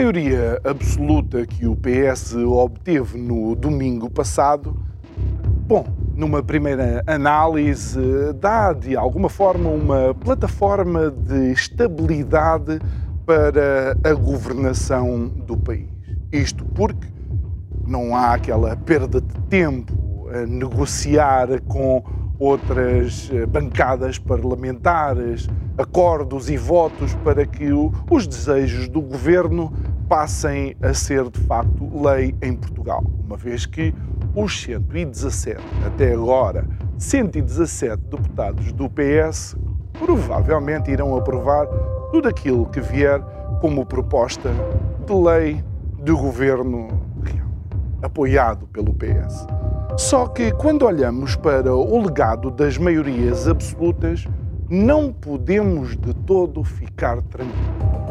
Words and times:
Maioria 0.00 0.58
absoluta 0.64 1.44
que 1.44 1.66
o 1.66 1.76
PS 1.76 2.34
obteve 2.34 3.18
no 3.18 3.54
domingo 3.54 4.08
passado, 4.08 4.74
bom, 5.66 5.84
numa 6.16 6.42
primeira 6.42 7.02
análise, 7.06 8.00
dá 8.40 8.72
de 8.72 8.96
alguma 8.96 9.28
forma 9.28 9.68
uma 9.68 10.14
plataforma 10.14 11.10
de 11.10 11.52
estabilidade 11.52 12.80
para 13.26 13.94
a 14.02 14.14
governação 14.14 15.28
do 15.28 15.54
país. 15.54 15.90
Isto 16.32 16.64
porque 16.64 17.06
não 17.86 18.16
há 18.16 18.32
aquela 18.32 18.74
perda 18.76 19.20
de 19.20 19.38
tempo 19.50 20.30
a 20.32 20.46
negociar 20.46 21.60
com 21.68 22.02
outras 22.38 23.30
bancadas 23.50 24.18
parlamentares, 24.18 25.46
acordos 25.76 26.48
e 26.48 26.56
votos 26.56 27.14
para 27.16 27.44
que 27.44 27.70
os 28.10 28.26
desejos 28.26 28.88
do 28.88 29.02
governo 29.02 29.70
passem 30.10 30.76
a 30.82 30.92
ser 30.92 31.30
de 31.30 31.38
facto 31.38 31.88
lei 32.02 32.34
em 32.42 32.56
Portugal, 32.56 33.00
uma 33.24 33.36
vez 33.36 33.64
que 33.64 33.94
os 34.34 34.60
117, 34.60 35.60
até 35.86 36.14
agora, 36.14 36.66
117 36.98 37.96
deputados 38.10 38.72
do 38.72 38.90
PS 38.90 39.54
provavelmente 40.00 40.90
irão 40.90 41.16
aprovar 41.16 41.64
tudo 42.10 42.28
aquilo 42.28 42.66
que 42.66 42.80
vier 42.80 43.22
como 43.60 43.86
proposta 43.86 44.50
de 45.06 45.12
lei 45.12 45.64
do 46.02 46.16
governo 46.16 46.88
real, 47.22 47.46
apoiado 48.02 48.66
pelo 48.66 48.92
PS. 48.92 49.46
Só 49.96 50.26
que 50.26 50.50
quando 50.50 50.86
olhamos 50.86 51.36
para 51.36 51.72
o 51.72 52.02
legado 52.02 52.50
das 52.50 52.76
maiorias 52.76 53.46
absolutas, 53.46 54.26
não 54.68 55.12
podemos 55.12 55.96
de 55.96 56.12
todo 56.14 56.64
ficar 56.64 57.22
tranquilos. 57.22 58.09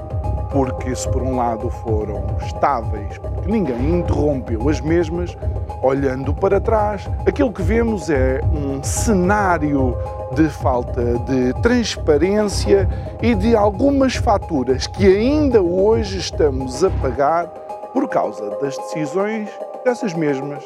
Porque, 0.52 0.96
se 0.96 1.08
por 1.10 1.22
um 1.22 1.36
lado 1.36 1.70
foram 1.70 2.24
estáveis, 2.42 3.18
porque 3.18 3.52
ninguém 3.52 4.00
interrompeu 4.00 4.68
as 4.68 4.82
mesmas, 4.82 5.38
olhando 5.82 6.34
para 6.34 6.60
trás, 6.60 7.08
aquilo 7.26 7.54
que 7.54 7.62
vemos 7.62 8.10
é 8.10 8.42
um 8.54 8.82
cenário 8.84 9.96
de 10.34 10.50
falta 10.50 11.18
de 11.20 11.54
transparência 11.62 12.88
e 13.22 13.36
de 13.36 13.56
algumas 13.56 14.16
faturas 14.16 14.88
que 14.88 15.06
ainda 15.06 15.62
hoje 15.62 16.18
estamos 16.18 16.84
a 16.84 16.90
pagar 16.90 17.48
por 17.94 18.08
causa 18.08 18.50
das 18.62 18.78
decisões 18.78 19.50
dessas 19.84 20.14
mesmas 20.14 20.64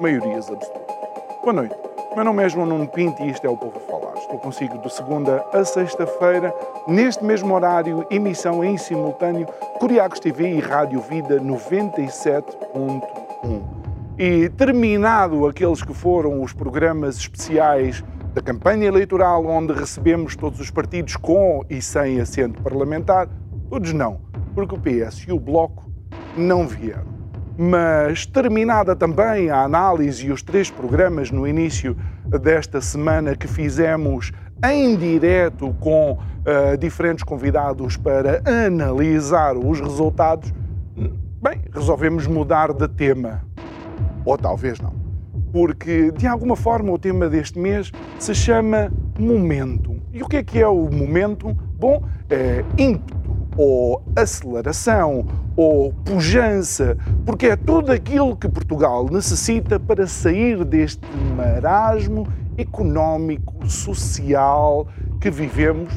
maiorias 0.00 0.50
absolutas. 0.50 0.82
Boa 1.42 1.52
noite. 1.52 1.74
Meu 2.14 2.24
nome 2.24 2.44
é 2.44 2.48
João 2.48 2.66
Nuno 2.66 2.86
Pinto 2.86 3.22
e 3.22 3.30
isto 3.30 3.46
é 3.46 3.50
o 3.50 3.56
Povo 3.56 3.76
a 3.76 4.01
Estou 4.16 4.38
consigo 4.38 4.78
de 4.78 4.90
segunda 4.92 5.44
a 5.52 5.64
sexta-feira, 5.64 6.52
neste 6.86 7.24
mesmo 7.24 7.52
horário, 7.54 8.06
emissão 8.10 8.62
em 8.64 8.76
simultâneo, 8.76 9.46
Curiacos 9.78 10.20
TV 10.20 10.54
e 10.54 10.60
Rádio 10.60 11.00
Vida 11.00 11.40
97.1. 11.40 13.62
E 14.18 14.50
terminado 14.50 15.46
aqueles 15.46 15.82
que 15.82 15.94
foram 15.94 16.42
os 16.42 16.52
programas 16.52 17.16
especiais 17.16 18.04
da 18.34 18.42
campanha 18.42 18.86
eleitoral, 18.86 19.46
onde 19.46 19.72
recebemos 19.72 20.36
todos 20.36 20.60
os 20.60 20.70
partidos 20.70 21.16
com 21.16 21.64
e 21.68 21.82
sem 21.82 22.20
assento 22.20 22.62
parlamentar, 22.62 23.28
todos 23.68 23.92
não, 23.92 24.20
porque 24.54 24.74
o 24.74 24.78
PS 24.78 25.26
e 25.26 25.32
o 25.32 25.40
Bloco 25.40 25.90
não 26.36 26.66
vieram 26.66 27.12
mas 27.56 28.24
terminada 28.24 28.96
também 28.96 29.50
a 29.50 29.62
análise 29.62 30.26
e 30.26 30.32
os 30.32 30.42
três 30.42 30.70
programas 30.70 31.30
no 31.30 31.46
início 31.46 31.96
desta 32.26 32.80
semana 32.80 33.36
que 33.36 33.46
fizemos 33.46 34.32
em 34.64 34.96
direto 34.96 35.74
com 35.80 36.12
uh, 36.12 36.76
diferentes 36.78 37.24
convidados 37.24 37.96
para 37.96 38.42
analisar 38.46 39.56
os 39.56 39.80
resultados, 39.80 40.52
bem, 41.42 41.62
resolvemos 41.72 42.26
mudar 42.26 42.72
de 42.72 42.88
tema. 42.88 43.42
Ou 44.24 44.38
talvez 44.38 44.80
não. 44.80 44.94
Porque, 45.52 46.10
de 46.12 46.26
alguma 46.26 46.56
forma, 46.56 46.92
o 46.92 46.98
tema 46.98 47.28
deste 47.28 47.58
mês 47.58 47.90
se 48.18 48.34
chama 48.34 48.90
Momento. 49.18 50.00
E 50.12 50.22
o 50.22 50.28
que 50.28 50.38
é 50.38 50.42
que 50.42 50.60
é 50.60 50.66
o 50.66 50.88
momento? 50.90 51.52
Bom, 51.78 52.04
é 52.30 52.64
ímpeto 52.78 53.21
ou 53.56 54.02
aceleração, 54.16 55.26
ou 55.56 55.92
pujança, 55.92 56.96
porque 57.24 57.46
é 57.46 57.56
tudo 57.56 57.92
aquilo 57.92 58.36
que 58.36 58.48
Portugal 58.48 59.06
necessita 59.10 59.78
para 59.78 60.06
sair 60.06 60.64
deste 60.64 61.06
marasmo 61.36 62.26
económico, 62.56 63.68
social 63.68 64.86
que 65.20 65.30
vivemos 65.30 65.92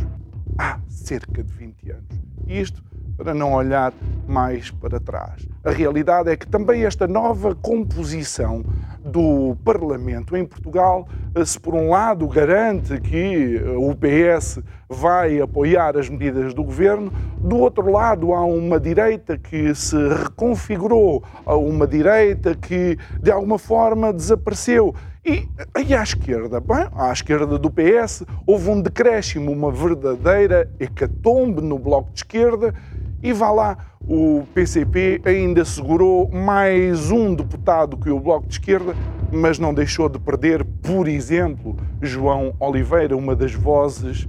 há 0.58 0.80
cerca 0.88 1.44
de 1.44 1.54
20 1.54 1.92
anos. 1.92 2.06
E 2.48 2.60
isto 2.60 2.84
para 3.18 3.34
não 3.34 3.54
olhar 3.54 3.94
mais 4.28 4.72
para 4.72 5.00
trás. 5.00 5.48
A 5.64 5.72
realidade 5.72 6.30
é 6.30 6.36
que 6.36 6.48
também 6.48 6.84
esta 6.84 7.08
nova 7.08 7.56
composição 7.56 8.64
do 9.04 9.56
Parlamento 9.64 10.36
em 10.36 10.44
Portugal, 10.44 11.08
eh, 11.36 11.46
se 11.46 11.60
por 11.60 11.76
um 11.76 11.90
lado 11.90 12.28
garante 12.28 13.00
que 13.00 13.58
eh, 13.58 13.70
o 13.78 13.96
PS 13.96 14.60
vai 14.90 15.40
apoiar 15.40 15.96
as 15.96 16.10
medidas 16.10 16.54
do 16.54 16.64
governo, 16.64 17.14
do 17.38 17.58
outro 17.58 17.92
lado 17.92 18.34
há 18.34 18.44
uma 18.44 18.80
direita 18.80 19.38
que 19.38 19.74
se 19.76 19.96
reconfigurou, 19.96 21.24
uma 21.46 21.86
direita 21.86 22.56
que 22.56 22.98
de 23.22 23.32
alguma 23.32 23.60
forma 23.60 24.12
desapareceu. 24.12 24.96
E, 25.26 25.48
e 25.88 25.96
à 25.96 26.04
esquerda? 26.04 26.60
Bem, 26.60 26.88
à 26.94 27.12
esquerda 27.12 27.58
do 27.58 27.72
PS 27.72 28.24
houve 28.46 28.70
um 28.70 28.80
decréscimo, 28.80 29.52
uma 29.52 29.72
verdadeira 29.72 30.70
hecatombe 30.80 31.62
no 31.62 31.80
bloco 31.80 32.12
de 32.14 32.20
esquerda 32.20 32.76
e 33.24 33.34
vá 33.34 33.50
lá, 33.50 33.78
o 34.08 34.44
PCP 34.54 35.24
ainda 35.26 35.66
segurou 35.66 36.30
mais 36.30 37.10
um 37.10 37.34
deputado 37.34 37.98
que 37.98 38.08
o 38.08 38.20
Bloco 38.20 38.46
de 38.46 38.54
Esquerda, 38.54 38.96
mas 39.32 39.58
não 39.58 39.74
deixou 39.74 40.08
de 40.08 40.20
perder, 40.20 40.64
por 40.64 41.08
exemplo, 41.08 41.76
João 42.00 42.54
Oliveira, 42.60 43.18
uma 43.18 43.36
das 43.36 43.56
vozes 43.56 44.28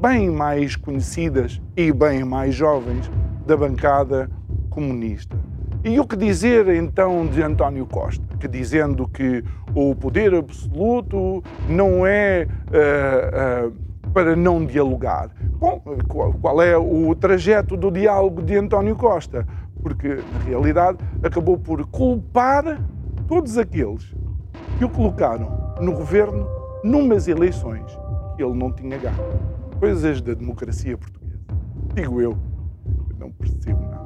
bem 0.00 0.30
mais 0.30 0.76
conhecidas 0.76 1.60
e 1.76 1.92
bem 1.92 2.22
mais 2.22 2.54
jovens 2.54 3.10
da 3.44 3.56
bancada 3.56 4.30
comunista. 4.70 5.36
E 5.86 6.00
o 6.00 6.04
que 6.04 6.16
dizer 6.16 6.66
então 6.74 7.24
de 7.28 7.40
António 7.40 7.86
Costa, 7.86 8.36
que 8.40 8.48
dizendo 8.48 9.06
que 9.06 9.44
o 9.72 9.94
poder 9.94 10.34
absoluto 10.34 11.44
não 11.68 12.04
é 12.04 12.48
uh, 12.72 13.68
uh, 13.68 14.10
para 14.10 14.34
não 14.34 14.66
dialogar. 14.66 15.30
Bom, 15.60 15.80
qual 16.40 16.60
é 16.60 16.76
o 16.76 17.14
trajeto 17.14 17.76
do 17.76 17.92
diálogo 17.92 18.42
de 18.42 18.56
António 18.56 18.96
Costa? 18.96 19.46
Porque, 19.80 20.08
na 20.08 20.40
realidade, 20.44 20.98
acabou 21.22 21.56
por 21.56 21.86
culpar 21.86 22.80
todos 23.28 23.56
aqueles 23.56 24.12
que 24.80 24.84
o 24.84 24.90
colocaram 24.90 25.76
no 25.80 25.92
governo 25.92 26.48
numas 26.82 27.28
eleições 27.28 27.96
que 28.34 28.42
ele 28.42 28.54
não 28.54 28.72
tinha 28.72 28.98
ganho. 28.98 29.14
Coisas 29.78 30.20
da 30.20 30.34
democracia 30.34 30.98
portuguesa. 30.98 31.44
Digo 31.94 32.20
eu, 32.20 32.36
não 33.20 33.30
percebo 33.30 33.82
nada. 33.82 34.05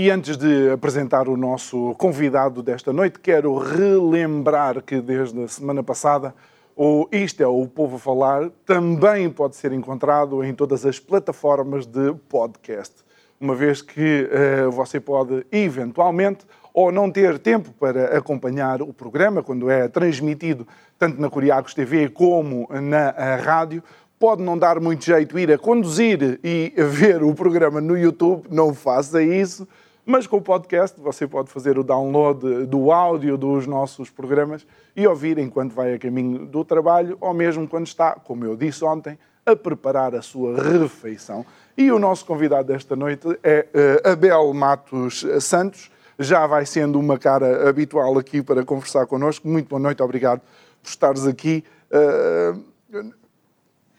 E 0.00 0.10
antes 0.10 0.38
de 0.38 0.70
apresentar 0.70 1.28
o 1.28 1.36
nosso 1.36 1.94
convidado 1.98 2.62
desta 2.62 2.90
noite, 2.90 3.20
quero 3.20 3.58
relembrar 3.58 4.80
que 4.80 4.98
desde 4.98 5.42
a 5.42 5.46
semana 5.46 5.82
passada 5.82 6.34
o 6.74 7.06
Isto 7.12 7.42
é 7.42 7.46
o 7.46 7.66
Povo 7.66 7.96
a 7.96 7.98
Falar 7.98 8.48
também 8.64 9.28
pode 9.28 9.56
ser 9.56 9.72
encontrado 9.72 10.42
em 10.42 10.54
todas 10.54 10.86
as 10.86 10.98
plataformas 10.98 11.84
de 11.84 12.14
podcast, 12.30 12.94
uma 13.38 13.54
vez 13.54 13.82
que 13.82 14.26
uh, 14.26 14.70
você 14.70 14.98
pode 14.98 15.44
eventualmente 15.52 16.46
ou 16.72 16.90
não 16.90 17.10
ter 17.10 17.38
tempo 17.38 17.70
para 17.78 18.16
acompanhar 18.16 18.80
o 18.80 18.94
programa 18.94 19.42
quando 19.42 19.68
é 19.68 19.86
transmitido 19.86 20.66
tanto 20.98 21.20
na 21.20 21.28
Curiacos 21.28 21.74
TV 21.74 22.08
como 22.08 22.66
na 22.72 23.10
rádio, 23.36 23.82
pode 24.18 24.42
não 24.42 24.56
dar 24.56 24.80
muito 24.80 25.04
jeito 25.04 25.38
ir 25.38 25.52
a 25.52 25.58
conduzir 25.58 26.40
e 26.42 26.72
ver 26.88 27.22
o 27.22 27.34
programa 27.34 27.82
no 27.82 27.98
YouTube, 27.98 28.46
não 28.50 28.72
faça 28.72 29.22
isso. 29.22 29.68
Mas 30.04 30.26
com 30.26 30.38
o 30.38 30.42
podcast 30.42 31.00
você 31.00 31.26
pode 31.26 31.50
fazer 31.50 31.78
o 31.78 31.84
download 31.84 32.66
do 32.66 32.90
áudio 32.90 33.36
dos 33.36 33.66
nossos 33.66 34.10
programas 34.10 34.66
e 34.96 35.06
ouvir 35.06 35.38
enquanto 35.38 35.72
vai 35.72 35.94
a 35.94 35.98
caminho 35.98 36.46
do 36.46 36.64
trabalho 36.64 37.16
ou 37.20 37.34
mesmo 37.34 37.68
quando 37.68 37.86
está, 37.86 38.12
como 38.12 38.44
eu 38.44 38.56
disse 38.56 38.84
ontem, 38.84 39.18
a 39.44 39.54
preparar 39.54 40.14
a 40.14 40.22
sua 40.22 40.62
refeição. 40.62 41.44
E 41.76 41.90
o 41.90 41.98
nosso 41.98 42.24
convidado 42.24 42.68
desta 42.68 42.96
noite 42.96 43.26
é 43.42 43.66
uh, 44.04 44.10
Abel 44.10 44.52
Matos 44.52 45.24
Santos. 45.40 45.90
Já 46.18 46.46
vai 46.46 46.66
sendo 46.66 46.98
uma 46.98 47.18
cara 47.18 47.68
habitual 47.68 48.18
aqui 48.18 48.42
para 48.42 48.64
conversar 48.64 49.06
connosco. 49.06 49.48
Muito 49.48 49.68
boa 49.68 49.80
noite, 49.80 50.02
obrigado 50.02 50.40
por 50.40 50.88
estares 50.88 51.26
aqui. 51.26 51.64
Uh, 51.90 52.62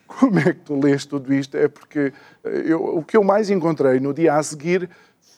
como 0.08 0.40
é 0.40 0.54
que 0.54 0.60
tu 0.60 0.80
lês 0.80 1.06
tudo 1.06 1.34
isto? 1.34 1.58
É 1.58 1.68
porque 1.68 2.14
eu, 2.44 2.98
o 2.98 3.04
que 3.04 3.16
eu 3.16 3.24
mais 3.24 3.50
encontrei 3.50 4.00
no 4.00 4.14
dia 4.14 4.36
a 4.36 4.44
seguir 4.44 4.90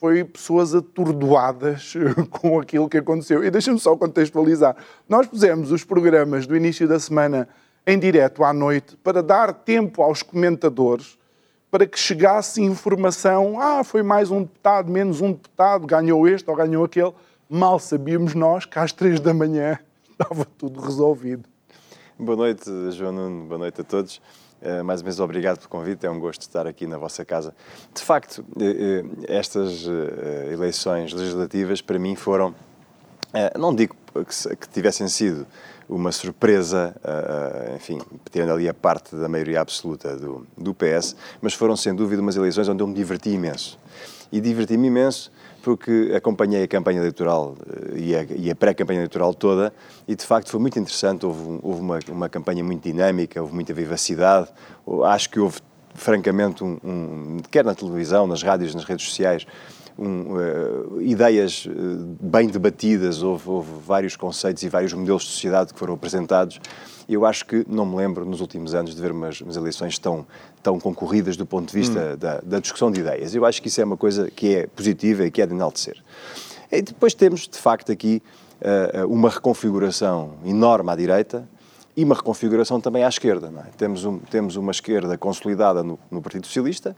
foi 0.03 0.21
pessoas 0.25 0.75
atordoadas 0.75 1.93
com 2.29 2.59
aquilo 2.59 2.89
que 2.89 2.97
aconteceu. 2.97 3.41
E 3.41 3.49
deixa-me 3.49 3.79
só 3.79 3.95
contextualizar. 3.95 4.75
Nós 5.07 5.25
pusemos 5.27 5.71
os 5.71 5.85
programas 5.85 6.45
do 6.45 6.57
início 6.57 6.85
da 6.85 6.99
semana 6.99 7.47
em 7.87 7.97
direto 7.97 8.43
à 8.43 8.51
noite 8.51 8.97
para 8.97 9.23
dar 9.23 9.53
tempo 9.53 10.01
aos 10.01 10.21
comentadores 10.21 11.17
para 11.71 11.87
que 11.87 11.97
chegasse 11.97 12.61
informação. 12.61 13.57
Ah, 13.57 13.81
foi 13.81 14.03
mais 14.03 14.29
um 14.29 14.41
deputado, 14.41 14.91
menos 14.91 15.21
um 15.21 15.31
deputado, 15.31 15.87
ganhou 15.87 16.27
este 16.27 16.49
ou 16.49 16.55
ganhou 16.57 16.83
aquele. 16.83 17.13
Mal 17.49 17.79
sabíamos 17.79 18.35
nós 18.35 18.65
que 18.65 18.77
às 18.77 18.91
três 18.91 19.21
da 19.21 19.33
manhã 19.33 19.79
estava 20.11 20.43
tudo 20.43 20.81
resolvido. 20.81 21.47
Boa 22.19 22.35
noite, 22.35 22.69
João 22.91 23.13
Nuno. 23.13 23.45
Boa 23.45 23.57
noite 23.57 23.79
a 23.79 23.83
todos. 23.85 24.21
Eh, 24.63 24.81
mais 24.81 25.01
uma 25.01 25.05
vez, 25.05 25.19
obrigado 25.19 25.57
pelo 25.57 25.69
convite, 25.69 26.05
é 26.05 26.09
um 26.09 26.17
gosto 26.17 26.41
estar 26.43 26.65
aqui 26.65 26.87
na 26.87 26.97
vossa 26.97 27.25
casa. 27.25 27.53
De 27.93 28.01
facto, 28.01 28.45
eh, 28.57 29.03
eh, 29.27 29.37
estas 29.37 29.85
eleições 30.49 31.11
legislativas 31.11 31.81
para 31.81 31.99
mim 31.99 32.15
foram, 32.15 32.55
não 33.59 33.75
digo 33.75 33.93
que 34.59 34.69
tivessem 34.69 35.07
sido 35.09 35.45
uma 35.89 36.11
surpresa, 36.11 36.95
enfim, 37.75 37.99
tirando 38.31 38.53
ali 38.53 38.69
a 38.69 38.73
parte 38.73 39.15
da 39.15 39.27
maioria 39.27 39.59
absoluta 39.59 40.15
do, 40.15 40.47
do 40.57 40.73
PS, 40.73 41.15
mas 41.41 41.53
foram 41.53 41.75
sem 41.75 41.93
dúvida 41.93 42.21
umas 42.21 42.37
eleições 42.37 42.69
onde 42.69 42.81
eu 42.81 42.87
me 42.87 42.93
diverti 42.93 43.31
imenso. 43.31 43.77
E 44.31 44.39
diverti-me 44.39 44.87
imenso 44.87 45.31
porque 45.63 46.11
acompanhei 46.13 46.63
a 46.63 46.67
campanha 46.67 46.99
eleitoral 46.99 47.55
eh, 47.95 48.25
e 48.35 48.49
a, 48.49 48.51
a 48.51 48.55
pré-campanha 48.55 48.99
eleitoral 48.99 49.33
toda 49.33 49.73
e, 50.05 50.13
de 50.13 50.23
facto, 50.25 50.51
foi 50.51 50.59
muito 50.59 50.77
interessante. 50.77 51.25
Houve, 51.25 51.59
houve 51.63 51.81
uma, 51.81 51.99
uma, 52.09 52.29
campanha 52.29 52.61
muito 52.61 52.83
dinâmica, 52.83 53.41
houve 53.41 53.55
muita 53.55 53.73
vivacidade. 53.73 54.49
Acho 55.05 55.29
que 55.29 55.39
houve, 55.39 55.59
francamente, 55.95 56.63
um, 56.65 56.77
um, 56.83 57.37
quer 57.49 57.63
na 57.63 57.73
televisão, 57.73 58.27
nas 58.27 58.43
rádios, 58.43 58.75
nas 58.75 58.83
redes 58.83 59.07
sociais, 59.07 59.47
um, 59.97 60.33
uh, 60.33 61.01
ideias 61.01 61.65
uh, 61.65 61.71
bem 62.19 62.47
debatidas, 62.47 63.21
houve, 63.21 63.49
houve, 63.49 63.69
vários 63.85 64.15
conceitos 64.15 64.63
e 64.63 64.69
vários 64.69 64.93
modelos 64.93 65.23
de 65.23 65.29
sociedade 65.29 65.73
que 65.73 65.79
foram 65.79 65.93
apresentados. 65.93 66.59
Eu 67.07 67.25
acho 67.25 67.45
que 67.45 67.65
não 67.67 67.85
me 67.85 67.95
lembro, 67.95 68.25
nos 68.25 68.41
últimos 68.41 68.73
anos, 68.73 68.95
de 68.95 69.01
ver 69.01 69.11
umas, 69.11 69.41
umas 69.41 69.55
eleições 69.55 69.99
tão 69.99 70.25
tão 70.63 70.79
concorridas 70.79 71.35
do 71.35 71.45
ponto 71.45 71.69
de 71.69 71.77
vista 71.77 72.13
hum. 72.13 72.17
da, 72.17 72.39
da, 72.39 72.59
discussão 72.59 72.89
de 72.89 73.01
ideias. 73.01 73.35
Eu 73.35 73.45
acho 73.45 73.61
que 73.61 73.67
isso 73.67 73.81
é 73.81 73.83
uma 73.83 73.97
coisa 73.97 74.31
que 74.31 74.55
é 74.55 74.67
positiva 74.67 75.25
e 75.25 75.29
que 75.29 75.41
é 75.41 75.45
de 75.45 75.53
enaltecer. 75.53 76.01
E 76.71 76.81
depois 76.81 77.13
temos, 77.13 77.47
de 77.47 77.57
facto, 77.57 77.91
aqui 77.91 78.23
uh, 78.61 79.05
uma 79.07 79.29
reconfiguração 79.29 80.35
enorme 80.45 80.89
à 80.89 80.95
direita 80.95 81.47
e 81.95 82.03
uma 82.03 82.15
reconfiguração 82.15 82.79
também 82.79 83.03
à 83.03 83.09
esquerda. 83.09 83.51
É? 83.67 83.71
Temos, 83.77 84.05
um, 84.05 84.17
temos 84.17 84.55
uma 84.55 84.71
esquerda 84.71 85.17
consolidada 85.17 85.83
no, 85.83 85.99
no 86.09 86.21
Partido 86.21 86.47
Socialista, 86.47 86.95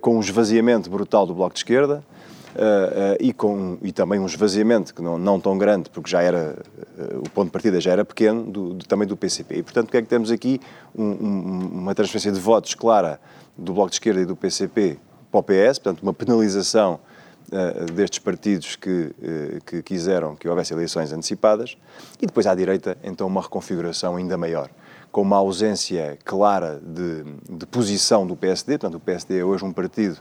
com 0.00 0.16
um 0.16 0.20
esvaziamento 0.20 0.90
brutal 0.90 1.24
do 1.24 1.32
Bloco 1.32 1.54
de 1.54 1.60
Esquerda, 1.60 2.04
e, 3.20 3.32
com, 3.32 3.78
e 3.82 3.92
também 3.92 4.18
um 4.18 4.26
esvaziamento, 4.26 4.94
que 4.94 5.02
não, 5.02 5.18
não 5.18 5.38
tão 5.40 5.56
grande, 5.56 5.90
porque 5.90 6.10
já 6.10 6.22
era, 6.22 6.56
uh, 6.98 7.18
o 7.18 7.30
ponto 7.30 7.46
de 7.46 7.52
partida 7.52 7.80
já 7.80 7.92
era 7.92 8.04
pequeno, 8.04 8.44
do, 8.44 8.74
também 8.86 9.06
do 9.06 9.16
PCP. 9.16 9.58
E, 9.58 9.62
portanto, 9.62 9.88
o 9.88 9.90
que 9.90 9.96
é 9.96 10.02
que 10.02 10.08
temos 10.08 10.30
aqui? 10.30 10.60
Um, 10.96 11.04
um, 11.04 11.68
uma 11.72 11.94
transferência 11.94 12.32
de 12.32 12.40
votos 12.40 12.74
clara 12.74 13.20
do 13.56 13.72
Bloco 13.72 13.90
de 13.90 13.96
Esquerda 13.96 14.20
e 14.20 14.24
do 14.24 14.36
PCP 14.36 14.98
para 15.30 15.40
o 15.40 15.42
PS, 15.42 15.78
portanto, 15.78 16.02
uma 16.02 16.12
penalização 16.12 17.00
destes 17.94 18.18
partidos 18.18 18.76
que, 18.76 19.10
que 19.64 19.82
quiseram 19.82 20.36
que 20.36 20.46
houvesse 20.46 20.74
eleições 20.74 21.12
antecipadas, 21.12 21.78
e 22.20 22.26
depois 22.26 22.46
à 22.46 22.54
direita, 22.54 22.96
então, 23.02 23.26
uma 23.26 23.40
reconfiguração 23.40 24.16
ainda 24.16 24.36
maior 24.36 24.68
com 25.10 25.22
uma 25.22 25.36
ausência 25.38 26.18
clara 26.24 26.80
de, 26.84 27.24
de 27.50 27.66
posição 27.66 28.26
do 28.26 28.36
PSD, 28.36 28.78
portanto, 28.78 28.96
o 28.96 29.00
PSD 29.00 29.38
é 29.38 29.44
hoje 29.44 29.64
um 29.64 29.72
partido 29.72 30.18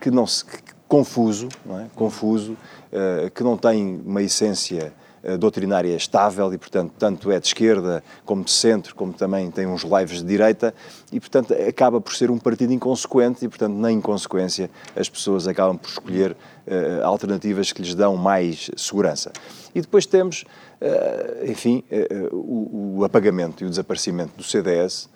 que 0.00 0.10
não 0.10 0.26
se, 0.26 0.44
que, 0.44 0.74
confuso, 0.88 1.48
não 1.64 1.80
é? 1.80 1.86
confuso 1.94 2.52
uh, 2.52 3.30
que 3.30 3.42
não 3.42 3.56
tem 3.56 4.00
uma 4.04 4.22
essência 4.22 4.92
uh, 5.24 5.36
doutrinária 5.36 5.94
estável 5.96 6.52
e, 6.54 6.58
portanto, 6.58 6.92
tanto 6.98 7.30
é 7.30 7.40
de 7.40 7.46
esquerda 7.48 8.02
como 8.24 8.44
de 8.44 8.52
centro, 8.52 8.94
como 8.94 9.12
também 9.12 9.50
tem 9.50 9.66
uns 9.66 9.82
lives 9.82 10.18
de 10.18 10.24
direita 10.24 10.72
e, 11.10 11.18
portanto, 11.18 11.52
acaba 11.54 12.00
por 12.00 12.14
ser 12.14 12.30
um 12.30 12.38
partido 12.38 12.72
inconsequente 12.72 13.44
e, 13.44 13.48
portanto, 13.48 13.74
na 13.74 13.90
inconsequência 13.90 14.70
as 14.94 15.08
pessoas 15.08 15.48
acabam 15.48 15.76
por 15.76 15.88
escolher 15.88 16.32
uh, 16.32 17.04
alternativas 17.04 17.72
que 17.72 17.82
lhes 17.82 17.94
dão 17.94 18.16
mais 18.16 18.70
segurança. 18.76 19.32
E 19.74 19.80
depois 19.80 20.06
temos, 20.06 20.46
enfim, 21.46 21.84
o, 22.32 23.00
o 23.00 23.04
apagamento 23.04 23.62
e 23.62 23.66
o 23.66 23.68
desaparecimento 23.68 24.34
do 24.34 24.42
CDS, 24.42 25.06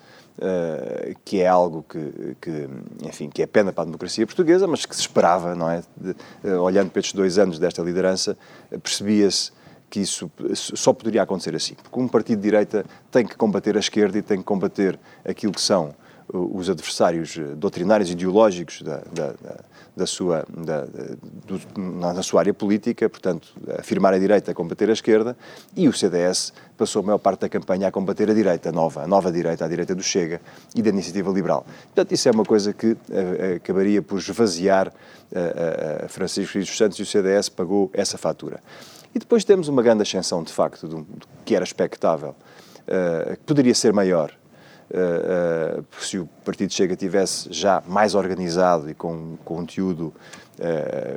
Uh, 0.41 1.15
que 1.23 1.39
é 1.39 1.47
algo 1.47 1.85
que, 1.87 2.35
que, 2.41 2.67
enfim, 3.07 3.29
que 3.29 3.43
é 3.43 3.45
pena 3.45 3.71
para 3.71 3.83
a 3.83 3.85
democracia 3.85 4.25
portuguesa, 4.25 4.65
mas 4.65 4.87
que 4.87 4.95
se 4.95 5.01
esperava, 5.01 5.53
não 5.53 5.69
é? 5.69 5.83
De, 5.95 6.15
uh, 6.43 6.59
olhando 6.61 6.89
para 6.89 6.99
estes 6.99 7.13
dois 7.13 7.37
anos 7.37 7.59
desta 7.59 7.79
liderança, 7.83 8.35
uh, 8.71 8.79
percebia-se 8.79 9.51
que 9.87 9.99
isso 9.99 10.31
só 10.53 10.93
poderia 10.93 11.21
acontecer 11.21 11.53
assim, 11.53 11.75
porque 11.75 11.99
um 11.99 12.07
partido 12.07 12.37
de 12.37 12.43
direita 12.43 12.83
tem 13.11 13.23
que 13.23 13.35
combater 13.35 13.75
a 13.75 13.79
esquerda 13.79 14.17
e 14.17 14.21
tem 14.23 14.39
que 14.39 14.43
combater 14.43 14.97
aquilo 15.23 15.51
que 15.51 15.61
são 15.61 15.93
os 16.33 16.69
adversários 16.69 17.37
doutrinários 17.57 18.09
e 18.09 18.13
ideológicos 18.13 18.81
da, 18.81 19.01
da, 19.11 19.33
da 19.95 20.05
sua, 20.05 20.45
da, 20.49 20.85
do, 21.45 21.61
na 21.77 22.23
sua 22.23 22.41
área 22.41 22.53
política, 22.53 23.09
portanto, 23.09 23.53
afirmar 23.77 24.13
a 24.13 24.19
direita, 24.19 24.53
combater 24.53 24.89
a 24.89 24.93
esquerda, 24.93 25.35
e 25.75 25.87
o 25.87 25.93
CDS 25.93 26.53
passou 26.77 27.01
a 27.01 27.05
maior 27.05 27.17
parte 27.17 27.41
da 27.41 27.49
campanha 27.49 27.87
a 27.87 27.91
combater 27.91 28.29
a 28.29 28.33
direita, 28.33 28.69
a 28.69 28.71
nova, 28.71 29.03
a 29.03 29.07
nova 29.07 29.31
direita, 29.31 29.65
a 29.65 29.67
direita 29.67 29.93
do 29.93 30.01
Chega 30.01 30.41
e 30.73 30.81
da 30.81 30.89
Iniciativa 30.89 31.29
Liberal. 31.31 31.65
Portanto, 31.87 32.11
isso 32.13 32.29
é 32.29 32.31
uma 32.31 32.45
coisa 32.45 32.73
que 32.73 32.93
uh, 32.93 32.97
acabaria 33.57 34.01
por 34.01 34.17
esvaziar 34.17 34.87
uh, 34.87 36.05
uh, 36.05 36.09
Francisco 36.09 36.57
dos 36.57 36.75
Santos 36.75 36.97
e 36.97 37.01
o 37.01 37.05
CDS 37.05 37.49
pagou 37.49 37.89
essa 37.93 38.17
fatura. 38.17 38.61
E 39.13 39.19
depois 39.19 39.43
temos 39.43 39.67
uma 39.67 39.83
grande 39.83 40.03
ascensão, 40.03 40.41
de 40.41 40.53
facto, 40.53 41.05
que 41.43 41.53
era 41.53 41.65
expectável, 41.65 42.33
que 42.87 43.43
poderia 43.45 43.75
ser 43.75 43.91
maior, 43.91 44.31
Uh, 44.31 44.39
uh, 44.39 44.40
se 45.99 46.19
o 46.19 46.27
Partido 46.43 46.73
Chega 46.73 46.95
tivesse 46.95 47.47
já 47.51 47.81
mais 47.87 48.15
organizado 48.15 48.89
e 48.89 48.93
com 48.93 49.37
conteúdo 49.43 50.13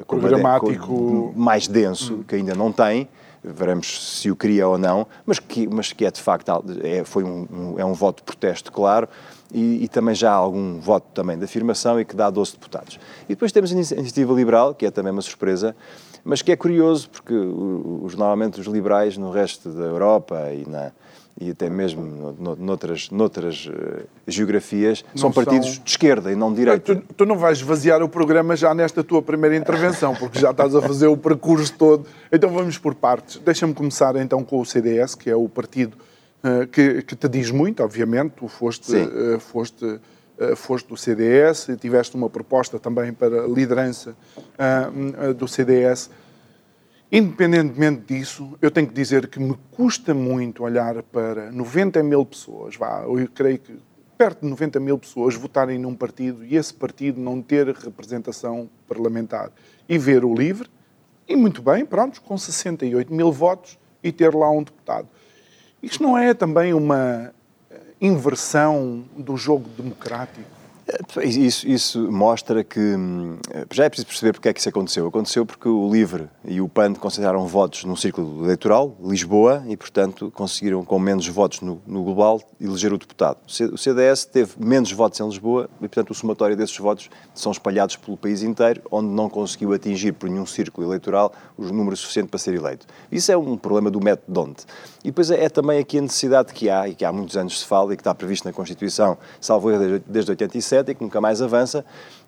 programático 0.06 0.86
com, 0.86 1.32
mais 1.36 1.66
denso, 1.66 2.14
hum. 2.14 2.24
que 2.26 2.36
ainda 2.36 2.54
não 2.54 2.72
tem, 2.72 3.08
veremos 3.44 4.18
se 4.20 4.30
o 4.30 4.36
queria 4.36 4.66
ou 4.66 4.78
não, 4.78 5.06
mas 5.26 5.38
que, 5.38 5.66
mas 5.66 5.92
que 5.92 6.06
é 6.06 6.10
de 6.10 6.20
facto 6.20 6.50
é, 6.82 7.04
foi 7.04 7.24
um, 7.24 7.46
um 7.50 7.78
é 7.78 7.84
um 7.84 7.92
voto 7.92 8.18
de 8.18 8.22
protesto 8.22 8.72
claro 8.72 9.06
e, 9.52 9.84
e, 9.84 9.88
também 9.88 10.14
já 10.14 10.32
há 10.32 10.34
algum 10.34 10.80
voto 10.80 11.06
também 11.12 11.38
de 11.38 11.44
afirmação 11.44 12.00
e 12.00 12.04
que 12.04 12.16
dá 12.16 12.28
12 12.28 12.52
deputados. 12.52 12.98
E 13.26 13.28
depois 13.34 13.52
temos 13.52 13.70
a 13.70 13.74
Iniciativa 13.74 14.32
Liberal, 14.32 14.74
que 14.74 14.84
é 14.84 14.90
também 14.90 15.12
uma 15.12 15.22
surpresa, 15.22 15.76
mas 16.24 16.42
que 16.42 16.50
é 16.50 16.56
curioso 16.56 17.08
porque 17.10 17.34
os, 17.34 18.16
normalmente 18.16 18.60
os 18.60 18.66
liberais 18.66 19.16
no 19.16 19.30
resto 19.30 19.68
da 19.70 19.84
Europa 19.84 20.50
e 20.52 20.68
na 20.68 20.90
e 21.40 21.50
até 21.50 21.68
mesmo 21.68 22.36
noutras, 22.58 23.10
noutras 23.10 23.66
uh, 23.66 24.06
geografias, 24.26 25.04
não 25.14 25.22
são 25.22 25.32
partidos 25.32 25.74
são... 25.74 25.84
de 25.84 25.90
esquerda 25.90 26.30
e 26.30 26.36
não 26.36 26.50
de 26.50 26.58
direita. 26.58 26.94
Tu, 26.94 27.14
tu, 27.14 27.26
não 27.26 27.36
vais 27.36 27.58
esvaziar 27.58 28.02
o 28.02 28.08
programa 28.08 28.54
já 28.54 28.72
nesta 28.72 29.02
tua 29.02 29.20
primeira 29.20 29.56
intervenção, 29.56 30.14
porque 30.14 30.38
já 30.38 30.52
estás 30.52 30.74
a 30.76 30.80
fazer 30.80 31.08
o 31.08 31.16
percurso 31.16 31.74
todo. 31.76 32.06
Então 32.30 32.50
vamos 32.50 32.78
por 32.78 32.94
partes. 32.94 33.38
Deixa-me 33.44 33.74
começar 33.74 34.14
então 34.16 34.44
com 34.44 34.60
o 34.60 34.64
CDS, 34.64 35.16
que 35.16 35.28
é 35.28 35.34
o 35.34 35.48
partido 35.48 35.96
uh, 36.44 36.68
que, 36.68 37.02
que, 37.02 37.16
te 37.16 37.28
diz 37.28 37.50
muito, 37.50 37.82
obviamente. 37.82 38.34
Tu 38.36 38.46
foste, 38.46 38.94
uh, 38.94 39.40
foste, 39.40 40.00
foste 40.56 40.88
do 40.88 40.96
CDS, 40.96 41.68
tiveste 41.80 42.16
uma 42.16 42.30
proposta 42.30 42.78
também 42.78 43.12
para 43.12 43.44
a 43.44 43.46
liderança 43.48 44.16
do 45.36 45.46
CDS. 45.46 46.10
Independentemente 47.10 48.02
disso, 48.14 48.58
eu 48.60 48.70
tenho 48.70 48.88
que 48.88 48.94
dizer 48.94 49.28
que 49.28 49.38
me 49.38 49.56
custa 49.70 50.12
muito 50.12 50.64
olhar 50.64 51.02
para 51.02 51.52
90 51.52 52.02
mil 52.02 52.24
pessoas, 52.24 52.76
vá, 52.76 53.02
eu 53.02 53.28
creio 53.32 53.58
que 53.58 53.78
perto 54.16 54.42
de 54.42 54.48
90 54.48 54.80
mil 54.80 54.98
pessoas 54.98 55.34
votarem 55.34 55.78
num 55.78 55.94
partido 55.94 56.44
e 56.44 56.56
esse 56.56 56.72
partido 56.72 57.20
não 57.20 57.42
ter 57.42 57.68
representação 57.68 58.68
parlamentar. 58.88 59.50
E 59.88 59.98
ver 59.98 60.24
o 60.24 60.34
LIVRE, 60.34 60.68
e 61.28 61.36
muito 61.36 61.62
bem, 61.62 61.84
pronto, 61.84 62.20
com 62.22 62.36
68 62.36 63.12
mil 63.12 63.30
votos 63.32 63.78
e 64.02 64.12
ter 64.12 64.34
lá 64.34 64.50
um 64.50 64.62
deputado. 64.62 65.08
Isto 65.82 66.02
não 66.02 66.16
é 66.16 66.32
também 66.32 66.72
uma 66.72 67.32
inversão 68.00 69.04
do 69.16 69.36
jogo 69.36 69.68
democrático? 69.70 70.53
Isso, 71.22 71.66
isso, 71.66 72.12
mostra 72.12 72.62
que 72.62 72.78
hum, 72.78 73.38
já 73.72 73.84
é 73.84 73.88
preciso 73.88 74.06
perceber 74.06 74.32
porque 74.32 74.48
é 74.50 74.52
que 74.52 74.60
isso 74.60 74.68
aconteceu. 74.68 75.06
Aconteceu 75.06 75.46
porque 75.46 75.66
o 75.66 75.90
LIVRE 75.90 76.28
e 76.44 76.60
o 76.60 76.68
PAN 76.68 76.92
consideraram 76.94 77.46
votos 77.46 77.84
num 77.84 77.96
círculo 77.96 78.44
eleitoral, 78.44 78.94
Lisboa, 79.02 79.64
e 79.66 79.76
portanto 79.76 80.30
conseguiram 80.34 80.84
com 80.84 80.98
menos 80.98 81.26
votos 81.26 81.62
no, 81.62 81.80
no 81.86 82.04
global 82.04 82.40
eleger 82.60 82.92
o 82.92 82.98
deputado. 82.98 83.38
O 83.72 83.78
CDS 83.78 84.26
teve 84.26 84.52
menos 84.58 84.92
votos 84.92 85.18
em 85.20 85.24
Lisboa 85.24 85.70
e 85.76 85.88
portanto 85.88 86.10
o 86.10 86.14
somatório 86.14 86.56
desses 86.56 86.76
votos 86.76 87.08
são 87.34 87.50
espalhados 87.50 87.96
pelo 87.96 88.16
país 88.16 88.42
inteiro, 88.42 88.82
onde 88.90 89.08
não 89.08 89.30
conseguiu 89.30 89.72
atingir 89.72 90.12
por 90.12 90.28
nenhum 90.28 90.44
círculo 90.44 90.86
eleitoral 90.86 91.32
os 91.56 91.70
números 91.70 92.00
suficientes 92.00 92.30
para 92.30 92.38
ser 92.38 92.54
eleito. 92.54 92.86
Isso 93.10 93.32
é 93.32 93.36
um 93.36 93.56
problema 93.56 93.90
do 93.90 94.00
método 94.00 94.32
de 94.32 94.38
onde. 94.38 94.64
E 95.02 95.08
depois 95.08 95.30
é, 95.30 95.44
é 95.44 95.48
também 95.48 95.78
aqui 95.78 95.98
a 95.98 96.02
necessidade 96.02 96.52
que 96.52 96.68
há, 96.68 96.88
e 96.88 96.94
que 96.94 97.04
há 97.04 97.12
muitos 97.12 97.36
anos 97.36 97.60
se 97.60 97.66
fala 97.66 97.94
e 97.94 97.96
que 97.96 98.00
está 98.00 98.14
previsto 98.14 98.46
na 98.46 98.52
Constituição, 98.52 99.16
salvo 99.40 99.70
desde 100.06 100.30
87, 100.30 100.73
e 100.80 100.94
que 100.94 101.02
nunca 101.02 101.20
mais 101.20 101.40
avança, 101.40 101.84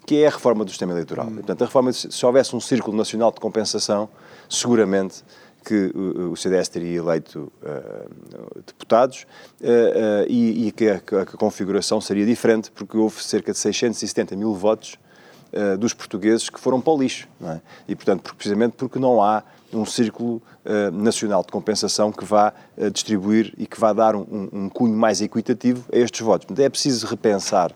que 0.06 0.22
é 0.22 0.26
a 0.26 0.30
reforma 0.30 0.64
do 0.64 0.70
sistema 0.70 0.92
eleitoral. 0.92 1.26
Hum. 1.26 1.32
E, 1.32 1.34
portanto, 1.36 1.62
a 1.62 1.64
reforma, 1.66 1.92
se 1.92 2.26
houvesse 2.26 2.54
um 2.54 2.60
círculo 2.60 2.96
nacional 2.96 3.32
de 3.32 3.40
compensação, 3.40 4.08
seguramente 4.48 5.24
que 5.66 5.90
o 5.96 6.36
CDS 6.36 6.68
teria 6.68 6.98
eleito 6.98 7.52
uh, 7.60 8.62
deputados 8.64 9.26
uh, 9.60 9.64
uh, 9.64 9.68
e, 10.28 10.68
e 10.68 10.72
que, 10.72 10.88
a, 10.88 11.00
que, 11.00 11.16
a, 11.16 11.26
configuração 11.26 12.00
seria 12.00 12.24
diferente, 12.24 12.70
porque 12.70 12.96
houve 12.96 13.20
cerca 13.22 13.50
de 13.50 13.58
670 13.58 14.36
mil 14.36 14.54
votos 14.54 14.96
dos 15.78 15.94
portugueses 15.94 16.50
que 16.50 16.60
foram 16.60 16.82
para 16.82 16.92
o 16.92 16.98
lixo. 16.98 17.26
É? 17.42 17.60
E, 17.88 17.96
portanto, 17.96 18.34
precisamente 18.34 18.74
porque 18.76 18.98
não 18.98 19.22
há 19.22 19.42
um 19.72 19.86
círculo 19.86 20.42
nacional 20.92 21.42
de 21.42 21.50
compensação 21.50 22.12
que 22.12 22.26
vá 22.26 22.52
distribuir 22.92 23.54
e 23.56 23.64
que 23.66 23.80
vá 23.80 23.94
dar 23.94 24.14
um, 24.14 24.26
um, 24.52 24.68
cunho 24.68 24.94
mais 24.94 25.22
equitativo 25.22 25.86
a 25.90 25.96
estes 25.96 26.20
votos. 26.20 26.44
Portanto, 26.44 26.62
é 26.62 26.68
preciso 26.68 27.06
repensar 27.06 27.72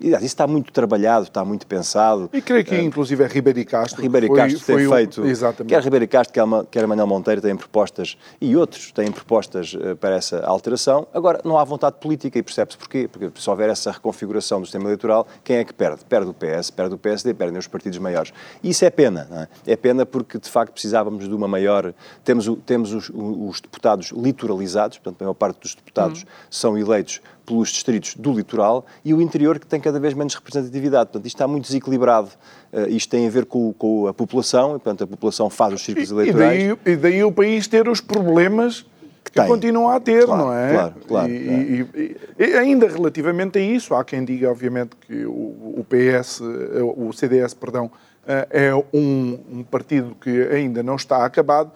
isso 0.00 0.24
está 0.24 0.46
muito 0.46 0.72
trabalhado, 0.72 1.26
está 1.26 1.44
muito 1.44 1.66
pensado. 1.66 2.28
E 2.32 2.40
creio 2.40 2.64
que, 2.64 2.74
uh, 2.74 2.82
inclusive, 2.82 3.22
é 3.22 3.26
Ribeiro 3.26 3.64
Castro. 3.64 4.02
Ribeiro 4.02 4.26
foi, 4.28 4.36
Castro 4.36 4.60
foi 4.60 4.76
tem 4.76 4.86
um, 4.86 4.90
feito. 4.90 5.26
Exatamente. 5.26 5.74
Quer 5.74 5.82
Ribeiro 5.82 6.08
Castro, 6.08 6.32
quer, 6.32 6.66
quer 6.70 6.86
Manuel 6.86 7.06
Monteiro 7.06 7.40
têm 7.40 7.56
propostas, 7.56 8.16
e 8.40 8.56
outros 8.56 8.92
têm 8.92 9.10
propostas 9.10 9.74
uh, 9.74 9.96
para 9.96 10.16
essa 10.16 10.44
alteração. 10.44 11.06
Agora, 11.12 11.40
não 11.44 11.58
há 11.58 11.64
vontade 11.64 11.96
política, 12.00 12.38
e 12.38 12.42
percebe-se 12.42 12.76
porquê. 12.76 13.08
Porque 13.08 13.30
se 13.40 13.50
houver 13.50 13.68
essa 13.68 13.90
reconfiguração 13.90 14.60
do 14.60 14.66
sistema 14.66 14.84
eleitoral, 14.84 15.26
quem 15.42 15.56
é 15.56 15.64
que 15.64 15.72
perde? 15.72 16.04
Perde 16.04 16.28
o 16.28 16.34
PS, 16.34 16.70
perde 16.70 16.94
o 16.94 16.98
PSD, 16.98 17.34
perdem 17.34 17.58
os 17.58 17.66
partidos 17.66 17.98
maiores. 17.98 18.32
E 18.62 18.70
isso 18.70 18.84
é 18.84 18.90
pena. 18.90 19.48
É? 19.66 19.72
é? 19.72 19.76
pena 19.76 20.04
porque, 20.04 20.38
de 20.38 20.48
facto, 20.48 20.72
precisávamos 20.72 21.28
de 21.28 21.34
uma 21.34 21.48
maior. 21.48 21.94
Temos, 22.24 22.48
o, 22.48 22.56
temos 22.56 22.92
os, 22.92 23.10
os, 23.14 23.60
deputados 23.60 24.10
litoralizados, 24.10 24.98
portanto, 24.98 25.22
a 25.22 25.24
maior 25.24 25.34
parte 25.34 25.60
dos 25.60 25.74
deputados 25.74 26.22
uhum. 26.22 26.28
são 26.50 26.78
eleitos 26.78 27.20
pelos 27.44 27.68
distritos 27.68 28.14
do 28.14 28.32
litoral 28.32 28.86
e 29.04 29.12
o 29.12 29.20
interior 29.20 29.58
que 29.58 29.66
tem 29.66 29.80
cada 29.80 30.00
vez 30.00 30.14
menos 30.14 30.34
representatividade. 30.34 31.06
Portanto, 31.06 31.26
isto 31.26 31.36
está 31.36 31.46
muito 31.46 31.66
desequilibrado. 31.66 32.30
Uh, 32.72 32.88
isto 32.88 33.10
tem 33.10 33.26
a 33.26 33.30
ver 33.30 33.46
com, 33.46 33.72
com, 33.72 34.06
a 34.06 34.14
população, 34.14 34.70
e, 34.70 34.72
portanto, 34.72 35.04
a 35.04 35.06
população 35.06 35.48
faz 35.50 35.74
os 35.74 35.82
círculos 35.82 36.10
e, 36.10 36.14
eleitorais. 36.14 36.62
E 36.62 36.66
daí, 36.66 36.94
e 36.94 36.96
daí 36.96 37.24
o 37.24 37.32
país 37.32 37.66
ter 37.66 37.88
os 37.88 38.00
problemas 38.00 38.86
que, 39.24 39.32
que 39.32 39.46
continua 39.46 39.96
a 39.96 40.00
ter, 40.00 40.26
claro, 40.26 40.44
não 40.44 40.52
é? 40.52 40.72
Claro, 40.72 40.94
claro. 41.06 41.30
E, 41.30 41.88
e, 41.94 42.16
e, 42.38 42.44
ainda 42.56 42.86
relativamente 42.86 43.58
a 43.58 43.62
isso, 43.62 43.94
há 43.94 44.04
quem 44.04 44.24
diga, 44.24 44.50
obviamente, 44.50 44.90
que 45.06 45.24
o, 45.24 45.32
o 45.78 45.86
PS, 45.88 46.40
o 46.96 47.12
CDS, 47.12 47.54
perdão, 47.54 47.90
eh, 48.26 48.48
é 48.50 48.74
um, 48.74 49.38
um, 49.50 49.62
partido 49.62 50.16
que 50.20 50.48
ainda 50.48 50.82
não 50.82 50.96
está 50.96 51.24
acabado, 51.24 51.70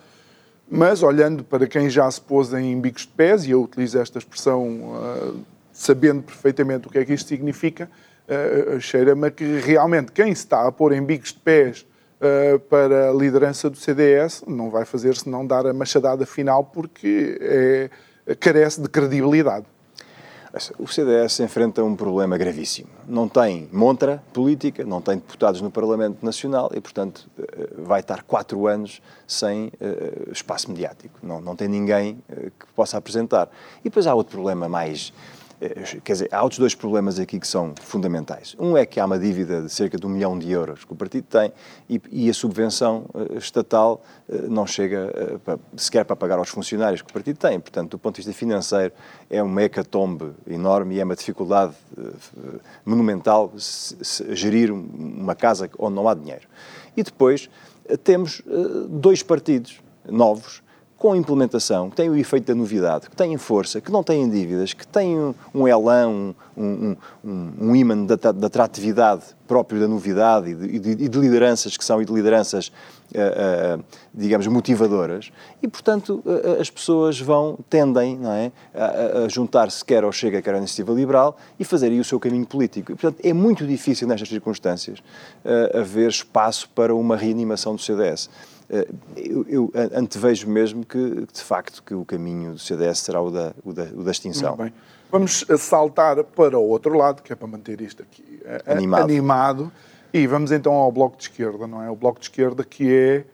mas 0.71 1.03
olhando 1.03 1.45
para 1.45 1.67
quem 1.67 1.91
já 1.91 2.11
se 2.11 2.21
pôs 2.21 2.53
em 2.53 2.81
bicos 2.81 3.03
de 3.03 3.09
pés, 3.09 3.45
e 3.45 3.51
eu 3.51 3.63
utilizo 3.63 3.99
esta 3.99 4.19
expressão 4.19 4.65
uh, 4.67 5.41
sabendo 5.79 6.25
perfeitamente 6.25 6.89
o 6.89 6.91
que 6.91 6.99
é 6.99 7.05
que 7.05 7.15
isto 7.15 7.29
significa, 7.29 7.89
uh, 8.27 8.81
cheira-me 8.81 9.31
que 9.31 9.61
realmente 9.61 10.11
quem 10.11 10.35
se 10.35 10.43
está 10.43 10.67
a 10.67 10.73
pôr 10.73 10.93
em 10.93 11.01
bicos 11.01 11.33
de 11.33 11.39
pés 11.39 11.87
uh, 12.21 12.59
para 12.59 13.11
a 13.11 13.13
liderança 13.15 13.71
do 13.71 13.77
CDS 13.77 14.43
não 14.45 14.71
vai 14.71 14.85
fazer 14.85 15.15
senão 15.15 15.47
dar 15.47 15.65
a 15.69 15.73
machadada 15.73 16.27
final 16.27 16.65
porque 16.65 17.39
é, 17.41 17.91
carece 18.35 18.81
de 18.81 18.89
credibilidade. 18.89 19.67
O 20.79 20.89
CDS 20.89 21.39
enfrenta 21.41 21.85
um 21.85 21.95
problema 21.95 22.37
gravíssimo. 22.37 22.89
Não 23.07 23.29
tem 23.29 23.69
montra 23.71 24.21
política, 24.33 24.83
não 24.83 25.01
tem 25.01 25.17
deputados 25.17 25.61
no 25.61 25.71
Parlamento 25.71 26.25
Nacional 26.25 26.71
e, 26.75 26.81
portanto, 26.81 27.29
vai 27.77 28.01
estar 28.01 28.23
quatro 28.23 28.67
anos 28.67 29.01
sem 29.27 29.71
espaço 30.33 30.71
mediático. 30.71 31.19
Não, 31.23 31.39
não 31.41 31.55
tem 31.55 31.69
ninguém 31.69 32.19
que 32.59 32.67
possa 32.75 32.97
apresentar. 32.97 33.51
E 33.81 33.85
depois 33.85 34.07
há 34.07 34.15
outro 34.15 34.33
problema 34.33 34.69
mais 34.71 35.13
quer 36.05 36.13
dizer, 36.13 36.29
há 36.33 36.43
outros 36.43 36.59
dois 36.59 36.75
problemas 36.75 37.19
aqui 37.19 37.41
que 37.41 37.47
são 37.47 37.75
fundamentais. 37.81 38.55
Um 38.59 38.77
é 38.77 38.87
que 38.87 39.01
há 39.01 39.05
uma 39.05 39.19
dívida 39.19 39.63
de 39.63 39.71
cerca 39.71 39.99
de 39.99 40.07
um 40.07 40.09
milhão 40.09 40.39
de 40.39 40.51
euros 40.51 40.85
que 40.85 40.93
o 40.93 40.97
partido 40.97 41.25
tem 41.25 41.53
e, 41.89 42.01
e 42.11 42.31
a 42.31 42.35
subvenção 42.35 43.07
uh, 43.13 43.37
estatal 43.37 44.03
uh, 44.29 44.49
não 44.49 44.67
chega 44.67 45.41
para, 45.45 45.59
sequer 45.77 46.05
para 46.05 46.15
pagar 46.15 46.39
aos 46.39 46.49
funcionários 46.49 47.03
que 47.03 47.11
o 47.11 47.13
partido 47.13 47.39
tem. 47.39 47.59
Portanto, 47.59 47.91
do 47.91 47.99
ponto 47.99 48.15
de 48.15 48.23
vista 48.23 48.39
financeiro, 48.39 48.93
é 49.29 49.43
uma 49.43 49.63
hecatombe 49.63 50.33
enorme 50.47 50.97
e 50.97 51.01
é 51.01 51.05
uma 51.05 51.17
dificuldade 51.17 51.75
monumental 52.85 53.53
se, 53.59 53.97
se 54.03 54.37
gerir 54.37 54.73
uma 54.73 55.35
casa 55.35 55.69
onde 55.79 55.95
não 55.95 56.09
há 56.09 56.15
dinheiro. 56.15 56.47
E 56.97 57.03
depois 57.03 57.51
temos 58.05 58.43
dois 58.89 59.23
partidos 59.23 59.81
novos 60.09 60.63
com 60.99 61.15
implementação, 61.15 61.89
que 61.89 61.97
têm 61.97 62.11
o 62.11 62.17
efeito 62.17 62.47
da 62.47 62.55
novidade, 62.57 63.09
que 63.09 63.15
têm 63.15 63.39
força, 63.39 63.81
que 63.81 63.91
não 63.91 64.03
têm 64.03 64.29
dívidas, 64.29 64.73
que 64.75 64.87
têm 64.87 65.17
um, 65.17 65.35
um 65.55 65.69
elan, 65.69 66.09
um, 66.09 66.35
um, 66.57 66.97
um, 67.61 67.77
imã 67.77 68.05
da, 68.05 68.17
da 68.33 68.49
atratividade 68.49 69.23
próprio 69.47 69.81
da 69.81 69.87
novidade 69.87 70.51
e 70.51 70.79
de, 70.79 70.95
de, 70.97 71.09
de 71.09 71.19
lideranças 71.19 71.77
que 71.77 71.85
são 71.85 72.03
e 72.03 72.05
de 72.05 72.13
lideranças, 72.13 72.73
uh, 73.15 73.79
uh, 73.79 73.85
digamos, 74.13 74.47
motivadoras. 74.49 75.31
E, 75.63 75.69
portanto, 75.69 76.21
uh, 76.27 76.61
as 76.61 76.69
pessoas 76.69 77.19
vão, 77.19 77.57
tendem 77.71 78.19
não 78.19 78.33
é, 78.33 78.51
a, 78.75 79.25
a 79.25 79.29
juntar-se 79.29 79.85
quer 79.85 80.03
ao 80.03 80.11
Chega, 80.11 80.43
quer 80.43 80.55
à 80.55 80.59
Iniciativa 80.59 80.93
Liberal 80.93 81.37
e 81.61 81.65
fazerem 81.65 82.01
o 82.01 82.05
seu 82.05 82.19
caminho 82.19 82.45
político. 82.45 82.91
E, 82.91 82.97
portanto, 82.97 83.25
é 83.25 83.33
muito 83.33 83.65
difícil 83.65 84.09
nestas 84.09 84.29
circunstâncias 84.29 84.99
haver 85.73 86.11
espaço 86.11 86.69
para 86.71 86.95
uma 86.95 87.17
reanimação 87.17 87.77
do 87.77 87.81
CDS. 87.81 88.29
Eh, 88.71 88.89
eu, 89.17 89.47
eu 89.49 89.73
antevejo 89.95 90.49
mesmo 90.49 90.85
que, 90.85 91.27
de 91.33 91.43
facto, 91.43 91.83
que 91.83 91.95
o 91.95 92.05
caminho 92.05 92.53
do 92.53 92.59
CDS 92.59 92.99
será 92.99 93.21
o 93.21 93.31
da, 93.31 93.55
o 93.65 93.73
da, 93.73 93.85
o 93.85 94.03
da 94.03 94.11
extinção. 94.11 94.57
Muito 94.57 94.63
bem. 94.63 94.73
Vamos 95.11 95.45
saltar 95.59 96.23
para 96.23 96.59
o 96.59 96.69
outro 96.69 96.97
lado, 96.97 97.23
que 97.23 97.33
é 97.33 97.37
para 97.37 97.49
manter 97.49 97.81
isto 97.81 98.03
aqui 98.03 98.41
eh, 98.45 98.63
animado. 98.67 99.03
animado. 99.03 99.73
E 100.13 100.27
vamos 100.27 100.53
então 100.53 100.73
ao 100.73 100.93
Bloco 100.93 101.17
de 101.17 101.25
Esquerda, 101.25 101.67
não 101.67 101.83
é? 101.83 101.91
O 101.91 101.97
Bloco 101.97 102.19
de 102.19 102.27
Esquerda 102.27 102.65
que 102.65 102.93
é 102.93 103.25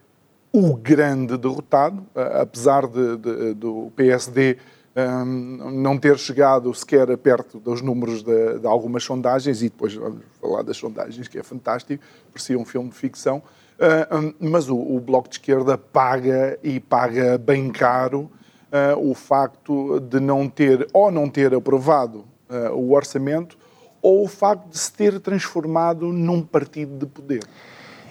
o 0.53 0.77
grande 0.77 1.37
derrotado, 1.37 2.07
eh, 2.15 2.41
apesar 2.43 2.87
de, 2.87 3.17
de, 3.17 3.55
do 3.55 3.93
PSD 3.97 4.57
um, 4.97 5.01
ehm, 5.01 5.83
não 5.83 5.99
ter 5.99 6.17
chegado 6.17 6.73
sequer 6.73 7.17
perto 7.19 7.59
dos 7.59 7.83
números 7.83 8.23
de, 8.23 8.61
de, 8.61 8.67
algumas 8.69 9.03
sondagens, 9.03 9.61
e 9.61 9.69
depois 9.69 9.95
vamos 9.95 10.23
falar 10.41 10.63
das 10.63 10.77
sondagens, 10.77 11.27
que 11.27 11.39
é 11.39 11.43
fantástico, 11.43 12.03
parecia 12.33 12.57
um 12.57 12.65
filme 12.65 12.89
de 12.91 12.95
ficção. 12.95 13.43
Uh, 13.75 14.35
mas 14.39 14.69
o, 14.69 14.77
o, 14.77 15.01
Bloco 15.01 15.29
de 15.29 15.35
Esquerda 15.35 15.77
paga 15.77 16.57
e 16.63 16.79
paga 16.79 17.37
bem 17.37 17.71
caro 17.73 18.31
uh, 18.71 19.11
o 19.11 19.15
facto 19.15 19.99
de 19.99 20.21
não 20.21 20.49
ter 20.49 20.87
ou 20.93 21.11
não 21.11 21.29
ter 21.29 21.53
aprovado 21.53 22.25
uh, 22.49 22.73
o 22.73 22.93
orçamento 22.93 23.59
ou 24.01 24.23
o 24.23 24.29
facto 24.29 24.69
de 24.69 24.79
se 24.79 24.93
ter 24.93 25.19
transformado 25.19 26.13
num 26.13 26.41
partido 26.41 26.97
de 26.97 27.07
poder. 27.07 27.43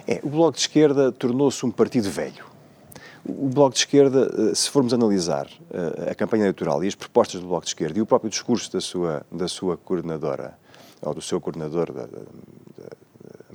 É, 0.06 0.20
o 0.22 0.28
Bloco 0.28 0.52
de 0.52 0.60
Esquerda 0.60 1.10
tornou-se 1.10 1.64
um 1.64 1.70
partido 1.70 2.10
velho. 2.10 2.44
O 3.24 3.48
Bloco 3.48 3.72
de 3.72 3.78
Esquerda, 3.78 4.54
se 4.54 4.68
formos 4.68 4.92
analisar 4.92 5.48
a 6.10 6.14
campanha 6.14 6.42
eleitoral 6.42 6.84
e 6.84 6.88
as 6.88 6.94
propostas 6.94 7.40
do 7.40 7.46
Bloco 7.46 7.64
de 7.64 7.70
Esquerda 7.70 7.98
e 7.98 8.02
o 8.02 8.06
próprio 8.06 8.28
discurso 8.28 8.70
da 8.70 8.82
sua, 8.82 9.24
da 9.32 9.48
sua 9.48 9.78
coordenadora, 9.78 10.58
ou 11.00 11.14
do 11.14 11.22
seu 11.22 11.40
coordenador 11.40 11.90
da, 11.90 12.06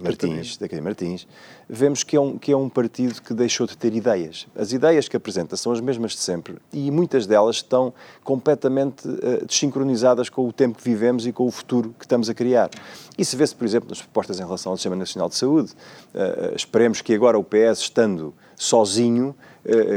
Martins, 0.01 0.57
da 0.57 0.65
Academia 0.65 0.89
Martins, 0.89 1.27
vemos 1.67 2.03
que 2.03 2.15
é, 2.15 2.19
um, 2.19 2.37
que 2.37 2.51
é 2.51 2.57
um 2.57 2.69
partido 2.69 3.21
que 3.21 3.33
deixou 3.33 3.67
de 3.67 3.77
ter 3.77 3.93
ideias. 3.93 4.47
As 4.55 4.71
ideias 4.71 5.07
que 5.07 5.17
apresenta 5.17 5.57
são 5.57 5.71
as 5.71 5.81
mesmas 5.81 6.13
de 6.13 6.19
sempre 6.19 6.57
e 6.71 6.89
muitas 6.89 7.27
delas 7.27 7.57
estão 7.57 7.93
completamente 8.23 9.07
uh, 9.07 9.45
desincronizadas 9.45 10.29
com 10.29 10.47
o 10.47 10.53
tempo 10.53 10.77
que 10.77 10.83
vivemos 10.83 11.27
e 11.27 11.31
com 11.31 11.45
o 11.45 11.51
futuro 11.51 11.93
que 11.97 12.05
estamos 12.05 12.29
a 12.29 12.33
criar. 12.33 12.69
Isso 13.17 13.35
vê-se, 13.35 13.55
por 13.55 13.65
exemplo, 13.65 13.89
nas 13.89 14.01
propostas 14.01 14.39
em 14.39 14.43
relação 14.43 14.71
ao 14.71 14.77
Sistema 14.77 14.95
Nacional 14.95 15.29
de 15.29 15.35
Saúde. 15.35 15.71
Uh, 16.13 16.55
esperemos 16.55 17.01
que 17.01 17.13
agora 17.13 17.37
o 17.37 17.43
PS, 17.43 17.79
estando 17.81 18.33
sozinho 18.59 19.33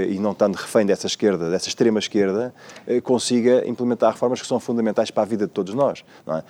e 0.08 0.20
não 0.20 0.30
estando 0.30 0.54
refém 0.54 0.86
dessa 0.86 1.08
esquerda, 1.08 1.50
dessa 1.50 1.68
extrema 1.68 1.98
esquerda, 1.98 2.54
consiga 3.02 3.68
implementar 3.68 4.12
reformas 4.12 4.40
que 4.40 4.46
são 4.46 4.60
fundamentais 4.60 5.10
para 5.10 5.24
a 5.24 5.26
vida 5.26 5.46
de 5.46 5.52
todos 5.52 5.74
nós. 5.74 6.04
É? 6.28 6.42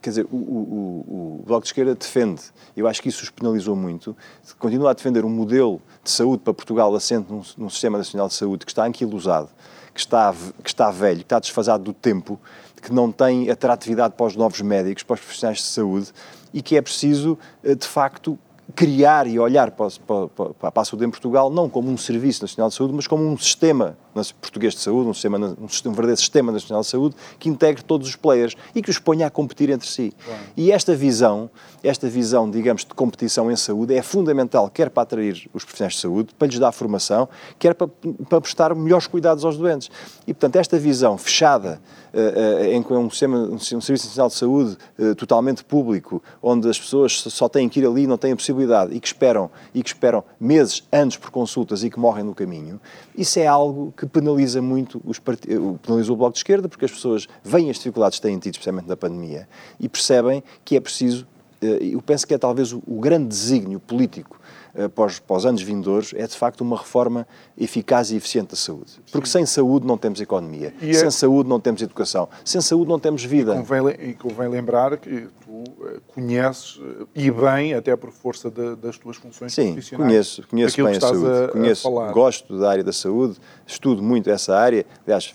Quer 0.00 0.10
dizer, 0.10 0.26
o, 0.32 0.36
o, 0.36 1.38
o, 1.40 1.42
Bloco 1.46 1.62
de 1.62 1.68
Esquerda 1.68 1.94
defende, 1.94 2.42
eu 2.76 2.88
acho 2.88 3.00
que 3.00 3.08
isso 3.08 3.22
os 3.22 3.30
penalizou 3.30 3.76
muito, 3.76 4.16
continua 4.58 4.90
a 4.90 4.94
defender 4.94 5.24
um 5.24 5.28
modelo 5.28 5.80
de 6.02 6.10
saúde 6.10 6.42
para 6.42 6.52
Portugal 6.52 6.92
assente 6.94 7.30
num, 7.30 7.42
num 7.56 7.70
Sistema 7.70 7.98
Nacional 7.98 8.26
de 8.26 8.34
Saúde 8.34 8.64
que 8.64 8.72
está 8.72 8.84
anquilosado, 8.84 9.48
que 9.94 10.00
está, 10.00 10.34
que 10.62 10.70
está 10.70 10.90
velho, 10.90 11.18
que 11.18 11.24
está 11.24 11.38
desfasado 11.38 11.84
do 11.84 11.92
tempo, 11.92 12.40
que 12.82 12.92
não 12.92 13.12
tem 13.12 13.48
atratividade 13.48 14.14
para 14.16 14.26
os 14.26 14.34
novos 14.34 14.60
médicos, 14.60 15.04
para 15.04 15.14
os 15.14 15.20
profissionais 15.20 15.58
de 15.58 15.64
saúde 15.64 16.12
e 16.52 16.60
que 16.60 16.76
é 16.76 16.82
preciso, 16.82 17.38
de 17.62 17.86
facto, 17.86 18.36
criar 18.74 19.26
e 19.26 19.38
olhar 19.38 19.70
para, 19.70 19.88
para, 20.28 20.54
para, 20.54 20.82
a 20.82 20.84
saúde 20.84 21.04
em 21.04 21.10
Portugal 21.10 21.50
não 21.50 21.68
como 21.68 21.90
um 21.90 21.96
Serviço 21.96 22.42
Nacional 22.42 22.68
de 22.68 22.74
Saúde, 22.74 22.94
mas 22.94 23.06
como 23.06 23.24
um 23.24 23.36
sistema 23.36 23.96
português 24.40 24.74
de 24.74 24.80
saúde, 24.80 25.08
um, 25.08 25.14
sistema, 25.14 25.38
um, 25.38 25.64
um 25.64 25.92
verdadeiro 25.92 26.16
Sistema 26.16 26.52
Nacional 26.52 26.82
de 26.82 26.88
Saúde 26.88 27.16
que 27.38 27.48
integre 27.48 27.82
todos 27.82 28.08
os 28.08 28.16
players 28.16 28.56
e 28.74 28.82
que 28.82 28.90
os 28.90 28.98
ponha 28.98 29.26
a 29.26 29.30
competir 29.30 29.70
entre 29.70 29.88
si. 29.88 30.12
E 30.56 30.70
esta 30.70 30.94
visão, 30.94 31.50
esta 31.82 32.08
visão, 32.08 32.50
digamos, 32.50 32.84
de 32.84 32.94
competição 32.94 33.50
em 33.50 33.56
saúde 33.56 33.94
é 33.94 34.02
fundamental, 34.02 34.70
quer 34.70 34.90
para 34.90 35.02
atrair 35.02 35.48
os 35.52 35.64
profissionais 35.64 35.94
de 35.94 36.00
saúde, 36.00 36.34
para 36.38 36.48
lhes 36.48 36.58
dar 36.58 36.72
formação, 36.72 37.28
quer 37.58 37.74
para, 37.74 37.88
para 38.28 38.40
prestar 38.40 38.74
melhores 38.74 39.06
cuidados 39.06 39.44
aos 39.44 39.56
doentes. 39.56 39.90
E, 40.26 40.32
portanto, 40.32 40.56
esta 40.56 40.78
visão 40.78 41.16
fechada, 41.18 41.80
uh, 42.12 42.18
uh, 42.18 42.64
em 42.72 42.82
que 42.82 42.92
é 42.92 42.96
um, 42.96 43.10
sistema, 43.10 43.38
um, 43.38 43.58
Serviço 43.58 44.06
Nacional 44.06 44.28
de 44.28 44.34
Saúde 44.34 44.76
uh, 44.98 45.14
totalmente 45.14 45.64
público, 45.64 46.22
onde 46.42 46.68
as 46.68 46.78
pessoas 46.78 47.20
só 47.20 47.48
têm 47.48 47.68
que 47.68 47.80
ir 47.80 47.86
ali, 47.86 48.06
não 48.06 48.18
têm 48.18 48.32
a 48.32 48.36
possibilidade, 48.36 48.94
e 48.94 49.00
que 49.00 49.06
esperam, 49.06 49.50
e 49.74 49.82
que 49.82 49.88
esperam 49.88 50.22
meses, 50.38 50.82
anos 50.92 51.16
por 51.16 51.30
consultas 51.30 51.82
e 51.82 51.90
que 51.90 51.98
morrem 51.98 52.24
no 52.24 52.34
caminho, 52.34 52.80
isso 53.16 53.38
é 53.38 53.46
algo 53.46 53.92
que 53.96 54.01
penaliza 54.06 54.60
muito 54.60 55.00
os 55.04 55.18
part... 55.18 55.40
penaliza 55.82 56.12
o 56.12 56.16
Bloco 56.16 56.32
de 56.32 56.38
Esquerda, 56.38 56.68
porque 56.68 56.84
as 56.84 56.90
pessoas 56.90 57.28
veem 57.42 57.70
as 57.70 57.76
dificuldades 57.76 58.18
que 58.18 58.26
têm 58.26 58.38
tido, 58.38 58.54
especialmente 58.54 58.88
na 58.88 58.96
pandemia, 58.96 59.48
e 59.78 59.88
percebem 59.88 60.42
que 60.64 60.76
é 60.76 60.80
preciso, 60.80 61.26
eu 61.60 62.00
penso 62.02 62.26
que 62.26 62.34
é 62.34 62.38
talvez 62.38 62.72
o 62.72 63.00
grande 63.00 63.28
desígnio 63.28 63.78
político 63.80 64.40
eh, 64.40 64.61
para 64.94 65.06
os, 65.06 65.18
para 65.18 65.36
os, 65.36 65.46
anos 65.46 65.62
vindouros 65.62 66.14
é 66.14 66.26
de 66.26 66.36
facto 66.36 66.62
uma 66.62 66.76
reforma 66.76 67.26
eficaz 67.58 68.10
e 68.10 68.16
eficiente 68.16 68.50
da 68.50 68.56
saúde. 68.56 68.92
Porque 69.10 69.26
Sim. 69.26 69.38
sem 69.38 69.46
saúde 69.46 69.86
não 69.86 69.98
temos 69.98 70.20
economia, 70.20 70.74
e 70.80 70.94
sem 70.94 71.08
é... 71.08 71.10
saúde 71.10 71.48
não 71.48 71.60
temos 71.60 71.82
educação, 71.82 72.28
sem 72.44 72.60
saúde 72.60 72.88
não 72.88 72.98
temos 72.98 73.22
vida. 73.24 73.54
E 73.54 73.58
convém, 73.58 74.10
e 74.10 74.14
convém 74.14 74.48
lembrar 74.48 74.96
que 74.96 75.28
tu 75.44 75.64
eh, 75.84 76.00
conheces 76.14 76.80
eh, 76.82 77.06
e 77.14 77.30
bem, 77.30 77.74
até 77.74 77.94
por 77.94 78.10
força 78.10 78.50
de, 78.50 78.76
das 78.76 78.96
tuas 78.96 79.16
funções 79.16 79.52
Sim, 79.52 79.72
profissionais. 79.72 80.08
Conheço, 80.08 80.48
conheço 80.48 80.84
bem 80.84 80.96
a 80.96 81.00
saúde. 81.00 81.44
A, 81.44 81.48
conheço, 81.48 82.00
a 82.00 82.12
gosto 82.12 82.58
da 82.58 82.70
área 82.70 82.84
da 82.84 82.92
saúde, 82.92 83.36
estudo 83.66 84.02
muito 84.02 84.30
essa 84.30 84.56
área. 84.56 84.86
Aliás, 85.04 85.32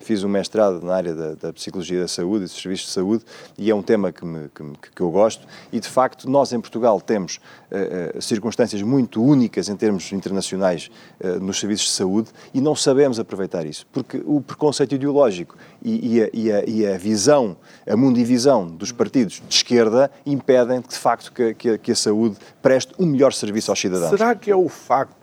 fiz 0.00 0.24
um 0.24 0.28
mestrado 0.28 0.82
na 0.82 0.94
área 0.94 1.14
da, 1.14 1.34
da 1.34 1.52
psicologia 1.52 2.00
da 2.00 2.08
saúde 2.08 2.44
e 2.44 2.48
dos 2.48 2.60
serviços 2.60 2.86
de 2.86 2.92
saúde 2.92 3.24
e 3.58 3.70
é 3.70 3.74
um 3.74 3.82
tema 3.82 4.10
que, 4.12 4.24
me, 4.24 4.48
que, 4.48 4.90
que 4.94 5.00
eu 5.02 5.10
gosto. 5.10 5.46
E 5.70 5.78
de 5.78 5.88
facto, 5.88 6.28
nós 6.28 6.52
em 6.52 6.60
Portugal 6.60 7.00
temos 7.00 7.36
uh, 7.36 8.20
circunstâncias 8.20 8.61
circunstâncias 8.62 8.82
muito 8.82 9.22
únicas 9.22 9.68
em 9.68 9.76
termos 9.76 10.10
internacionais 10.12 10.90
uh, 11.20 11.40
nos 11.40 11.58
serviços 11.58 11.86
de 11.86 11.92
saúde 11.92 12.30
e 12.54 12.60
não 12.60 12.74
sabemos 12.74 13.18
aproveitar 13.18 13.66
isso, 13.66 13.86
porque 13.92 14.22
o 14.24 14.40
preconceito 14.40 14.94
ideológico 14.94 15.56
e, 15.82 16.16
e, 16.16 16.22
a, 16.22 16.30
e, 16.32 16.52
a, 16.52 16.64
e 16.64 16.86
a, 16.86 16.98
visão, 16.98 17.56
a 17.86 17.96
mundivisão 17.96 18.66
dos 18.66 18.92
partidos 18.92 19.42
de 19.46 19.54
esquerda 19.54 20.10
impedem, 20.24 20.80
de 20.80 20.96
facto, 20.96 21.32
que, 21.32 21.54
que, 21.54 21.78
que 21.78 21.92
a 21.92 21.96
saúde 21.96 22.36
preste 22.60 22.92
um 22.98 23.06
melhor 23.06 23.32
serviço 23.32 23.70
aos 23.70 23.80
cidadãos. 23.80 24.10
Será 24.10 24.34
que 24.34 24.50
é 24.50 24.56
o 24.56 24.68
facto 24.68 25.22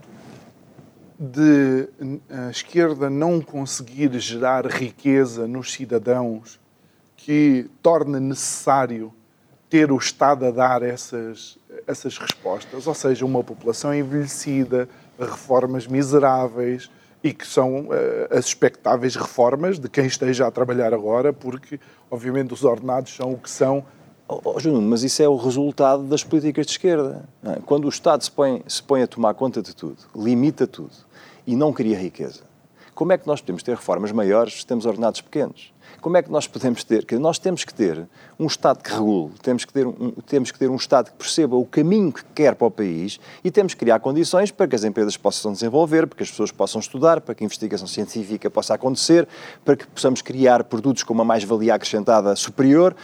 de 1.19 1.89
a 2.29 2.49
esquerda 2.49 3.09
não 3.09 3.41
conseguir 3.41 4.17
gerar 4.19 4.65
riqueza 4.65 5.47
nos 5.47 5.73
cidadãos 5.73 6.59
que 7.17 7.69
torna 7.81 8.19
necessário 8.21 9.13
ter 9.69 9.91
o 9.91 9.97
Estado 9.97 10.45
a 10.45 10.51
dar 10.51 10.81
essas, 10.81 11.58
essas 11.89 12.19
respostas, 12.19 12.85
ou 12.85 12.93
seja, 12.93 13.25
uma 13.25 13.43
população 13.43 13.93
envelhecida, 13.93 14.87
reformas 15.19 15.87
miseráveis 15.87 16.89
e 17.23 17.33
que 17.33 17.45
são 17.45 17.87
uh, 17.87 17.91
as 18.29 18.45
expectáveis 18.45 19.15
reformas 19.15 19.79
de 19.79 19.89
quem 19.89 20.05
esteja 20.05 20.45
a 20.45 20.51
trabalhar 20.51 20.93
agora, 20.93 21.33
porque, 21.33 21.79
obviamente, 22.11 22.53
os 22.53 22.63
ordenados 22.63 23.15
são 23.15 23.33
o 23.33 23.37
que 23.37 23.49
são. 23.49 23.83
Oh, 24.27 24.39
oh, 24.45 24.59
Juno, 24.59 24.79
mas 24.79 25.01
isso 25.01 25.23
é 25.23 25.27
o 25.27 25.35
resultado 25.35 26.03
das 26.03 26.23
políticas 26.23 26.67
de 26.67 26.73
esquerda. 26.73 27.27
É? 27.43 27.59
Quando 27.65 27.85
o 27.85 27.89
Estado 27.89 28.23
se 28.23 28.29
põe, 28.29 28.63
se 28.67 28.83
põe 28.83 29.01
a 29.01 29.07
tomar 29.07 29.33
conta 29.33 29.59
de 29.59 29.75
tudo, 29.75 29.97
limita 30.15 30.67
tudo 30.67 30.93
e 31.47 31.55
não 31.55 31.73
cria 31.73 31.97
riqueza, 31.97 32.41
como 32.93 33.11
é 33.11 33.17
que 33.17 33.25
nós 33.25 33.41
podemos 33.41 33.63
ter 33.63 33.71
reformas 33.71 34.11
maiores 34.11 34.59
se 34.59 34.65
temos 34.67 34.85
ordenados 34.85 35.21
pequenos? 35.21 35.73
Como 36.01 36.17
é 36.17 36.21
que 36.21 36.31
nós 36.31 36.47
podemos 36.47 36.83
ter? 36.83 37.05
Que 37.05 37.17
nós 37.17 37.39
temos 37.39 37.63
que 37.63 37.73
ter 37.73 38.07
um 38.39 38.45
Estado 38.45 38.81
que 38.81 38.91
regule, 38.91 39.33
temos 39.41 39.65
que, 39.65 39.73
ter 39.73 39.85
um, 39.85 40.11
temos 40.25 40.51
que 40.51 40.57
ter 40.59 40.69
um 40.69 40.75
Estado 40.75 41.11
que 41.11 41.17
perceba 41.17 41.55
o 41.55 41.65
caminho 41.65 42.11
que 42.11 42.23
quer 42.33 42.55
para 42.55 42.67
o 42.67 42.71
país 42.71 43.19
e 43.43 43.51
temos 43.51 43.73
que 43.73 43.79
criar 43.79 43.99
condições 43.99 44.51
para 44.51 44.67
que 44.67 44.75
as 44.75 44.83
empresas 44.83 45.17
possam 45.17 45.51
desenvolver, 45.51 46.07
para 46.07 46.17
que 46.17 46.23
as 46.23 46.29
pessoas 46.29 46.51
possam 46.51 46.79
estudar, 46.79 47.21
para 47.21 47.35
que 47.35 47.43
a 47.43 47.45
investigação 47.45 47.87
científica 47.87 48.49
possa 48.49 48.73
acontecer, 48.73 49.27
para 49.65 49.75
que 49.75 49.85
possamos 49.87 50.21
criar 50.21 50.63
produtos 50.63 51.03
com 51.03 51.13
uma 51.13 51.25
mais-valia 51.25 51.73
acrescentada 51.73 52.35
superior, 52.35 52.95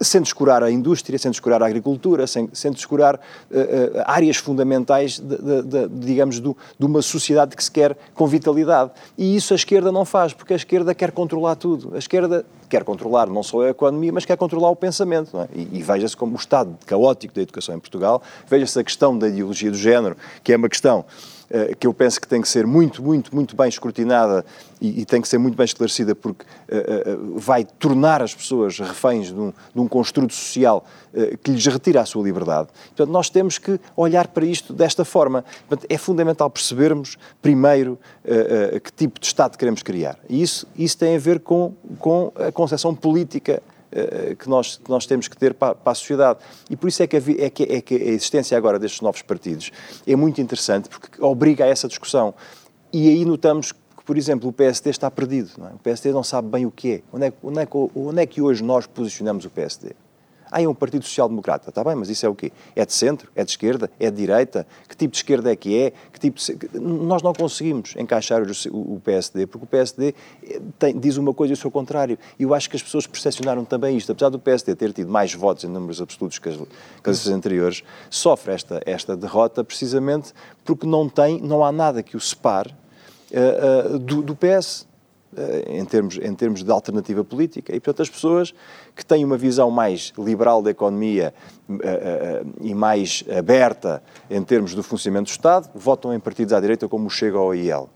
sem 0.00 0.20
descurar 0.20 0.62
a 0.62 0.70
indústria, 0.70 1.18
sem 1.18 1.30
descurar 1.30 1.62
a 1.62 1.66
agricultura, 1.66 2.26
sem, 2.26 2.48
sem 2.52 2.70
descurar 2.70 3.16
uh, 3.16 3.18
uh, 3.18 4.02
áreas 4.04 4.36
fundamentais, 4.36 5.18
de, 5.18 5.36
de, 5.36 5.62
de, 5.62 5.88
digamos, 5.88 6.40
do, 6.40 6.56
de 6.78 6.86
uma 6.86 7.02
sociedade 7.02 7.56
que 7.56 7.62
se 7.62 7.70
quer 7.70 7.96
com 8.14 8.26
vitalidade. 8.26 8.90
E 9.16 9.36
isso 9.36 9.52
a 9.52 9.56
esquerda 9.56 9.90
não 9.90 10.04
faz, 10.04 10.32
porque 10.32 10.52
a 10.52 10.56
esquerda 10.56 10.94
quer 10.94 11.12
controlar 11.12 11.56
tudo. 11.56 11.94
A 11.94 11.98
esquerda 11.98 12.15
esquerda 12.16 12.44
quer 12.68 12.82
controlar 12.82 13.28
não 13.28 13.42
só 13.42 13.62
a 13.62 13.68
economia, 13.70 14.12
mas 14.12 14.24
quer 14.24 14.36
controlar 14.36 14.70
o 14.70 14.76
pensamento. 14.76 15.38
É? 15.38 15.48
E, 15.54 15.78
e 15.78 15.82
veja-se 15.82 16.16
como 16.16 16.32
o 16.32 16.36
estado 16.36 16.76
caótico 16.86 17.34
da 17.34 17.42
educação 17.42 17.74
em 17.74 17.78
Portugal, 17.78 18.22
veja-se 18.48 18.78
a 18.78 18.84
questão 18.84 19.16
da 19.16 19.28
ideologia 19.28 19.70
do 19.70 19.76
género, 19.76 20.16
que 20.42 20.52
é 20.52 20.56
uma 20.56 20.68
questão 20.68 21.04
que 21.78 21.86
eu 21.86 21.94
penso 21.94 22.20
que 22.20 22.26
tem 22.26 22.40
que 22.40 22.48
ser 22.48 22.66
muito, 22.66 23.02
muito, 23.02 23.34
muito 23.34 23.56
bem 23.56 23.68
escrutinada 23.68 24.44
e, 24.80 25.02
e 25.02 25.04
tem 25.04 25.20
que 25.20 25.28
ser 25.28 25.38
muito 25.38 25.56
bem 25.56 25.64
esclarecida, 25.64 26.14
porque 26.14 26.44
uh, 26.44 27.34
uh, 27.34 27.38
vai 27.38 27.64
tornar 27.64 28.20
as 28.20 28.34
pessoas 28.34 28.78
reféns 28.78 29.28
de 29.28 29.38
um, 29.38 29.52
de 29.74 29.80
um 29.80 29.88
construto 29.88 30.34
social 30.34 30.84
que 31.42 31.50
lhes 31.50 31.64
retira 31.64 32.02
a 32.02 32.04
sua 32.04 32.22
liberdade. 32.22 32.68
Portanto, 32.88 33.10
nós 33.10 33.30
temos 33.30 33.56
que 33.56 33.80
olhar 33.96 34.28
para 34.28 34.44
isto 34.44 34.74
desta 34.74 35.02
forma. 35.02 35.46
Portanto, 35.66 35.86
é 35.88 35.96
fundamental 35.96 36.50
percebermos, 36.50 37.16
primeiro, 37.40 37.98
que 38.84 38.92
tipo 38.92 39.18
de 39.18 39.24
Estado 39.24 39.56
queremos 39.56 39.82
criar. 39.82 40.18
E 40.28 40.42
isso, 40.42 40.66
isso 40.76 40.98
tem 40.98 41.16
a 41.16 41.18
ver 41.18 41.40
com, 41.40 41.72
com 41.98 42.30
a 42.36 42.52
concepção 42.52 42.94
política 42.94 43.62
que 44.38 44.48
nós, 44.48 44.76
que 44.76 44.90
nós 44.90 45.06
temos 45.06 45.28
que 45.28 45.36
ter 45.36 45.54
para, 45.54 45.74
para, 45.74 45.92
a 45.92 45.94
sociedade. 45.94 46.40
E 46.68 46.76
por 46.76 46.88
isso 46.88 47.02
é 47.02 47.06
que, 47.06 47.16
a, 47.16 47.20
é, 47.20 47.50
que, 47.50 47.62
é 47.62 47.80
que 47.80 47.94
a 47.94 48.08
existência 48.08 48.56
agora 48.56 48.78
destes 48.78 49.00
novos 49.00 49.22
partidos 49.22 49.70
é 50.06 50.16
muito 50.16 50.40
interessante, 50.40 50.88
porque 50.88 51.22
obriga 51.22 51.64
a 51.64 51.68
essa 51.68 51.88
discussão. 51.88 52.34
E 52.92 53.08
aí 53.08 53.24
notamos 53.24 53.72
que, 53.72 54.04
por 54.04 54.16
exemplo, 54.16 54.48
o 54.48 54.52
PSD 54.52 54.90
está 54.90 55.10
perdido. 55.10 55.50
É? 55.64 55.74
O 55.74 55.78
PSD 55.78 56.12
não 56.12 56.22
sabe 56.22 56.48
bem 56.48 56.66
o 56.66 56.70
que 56.70 56.92
é. 56.94 57.02
Onde 57.12 57.26
é, 57.26 57.32
onde, 57.42 57.60
é 57.60 57.68
onde 57.94 58.22
é 58.22 58.26
que 58.26 58.40
hoje 58.40 58.62
nós 58.62 58.86
posicionamos 58.86 59.44
o 59.44 59.50
PSD? 59.50 59.94
Ah, 60.50 60.62
é 60.62 60.68
um 60.68 60.74
Partido 60.74 61.04
Social 61.04 61.28
Democrata. 61.28 61.68
Está 61.68 61.82
bem, 61.82 61.94
mas 61.94 62.08
isso 62.08 62.24
é 62.24 62.28
o 62.28 62.34
quê? 62.34 62.52
É 62.74 62.86
de 62.86 62.92
centro? 62.92 63.30
É 63.34 63.44
de 63.44 63.50
esquerda? 63.50 63.90
É 63.98 64.10
de 64.10 64.16
direita? 64.16 64.66
Que 64.88 64.96
tipo 64.96 65.12
de 65.12 65.18
esquerda 65.18 65.50
é 65.50 65.56
que 65.56 65.76
é? 65.76 65.92
Que 66.12 66.20
tipo 66.20 66.38
de... 66.38 66.78
Nós 66.78 67.22
não 67.22 67.32
conseguimos 67.32 67.94
encaixar 67.96 68.42
o 68.70 69.00
PSD, 69.00 69.46
porque 69.46 69.64
o 69.64 69.68
PSD 69.68 70.14
eh, 70.44 70.60
tem, 70.78 70.98
diz 70.98 71.16
uma 71.16 71.34
coisa 71.34 71.52
e 71.52 71.54
o 71.54 71.56
seu 71.56 71.70
contrário. 71.70 72.18
E 72.38 72.44
eu 72.44 72.54
acho 72.54 72.70
que 72.70 72.76
as 72.76 72.82
pessoas 72.82 73.06
percepcionaram 73.06 73.64
também 73.64 73.96
isto. 73.96 74.12
Apesar 74.12 74.28
do 74.28 74.38
PSD 74.38 74.74
ter 74.74 74.92
tido 74.92 75.10
mais 75.10 75.34
votos 75.34 75.64
em 75.64 75.68
números 75.68 76.00
absolutos 76.00 76.38
que 76.38 76.48
as, 76.48 76.56
que 77.02 77.10
as 77.10 77.26
anteriores, 77.28 77.82
sofre 78.08 78.52
esta, 78.52 78.80
esta 78.86 79.16
derrota 79.16 79.64
precisamente 79.64 80.32
porque 80.64 80.86
não, 80.86 81.08
tem, 81.08 81.40
não 81.40 81.64
há 81.64 81.72
nada 81.72 82.02
que 82.02 82.16
o 82.16 82.20
separe 82.20 82.74
uh, 83.32 83.94
uh, 83.94 83.98
do, 83.98 84.22
do 84.22 84.36
PS. 84.36 84.86
Eh, 85.36 85.78
em 85.78 85.84
termos, 85.84 86.16
em 86.16 86.34
termos 86.34 86.62
de 86.62 86.70
alternativa 86.70 87.24
política. 87.24 87.74
E, 87.74 87.80
portanto, 87.80 88.02
as 88.02 88.08
pessoas 88.08 88.54
que 88.94 89.04
têm 89.04 89.24
uma 89.24 89.36
visão 89.36 89.70
mais 89.70 90.12
liberal 90.16 90.62
da 90.62 90.70
economia 90.70 91.34
uh, 91.68 91.74
uh, 91.74 92.54
e 92.62 92.74
mais 92.74 93.24
aberta 93.36 94.02
em 94.30 94.42
termos 94.42 94.74
do 94.74 94.82
funcionamento 94.82 95.28
do 95.28 95.32
Estado 95.32 95.68
votam 95.74 96.14
em 96.14 96.20
partidos 96.20 96.54
à 96.54 96.60
direita 96.60 96.88
como 96.88 97.06
o 97.06 97.10
Chega 97.10 97.38
ou 97.38 97.50
o 97.50 97.54
IEL 97.54 97.90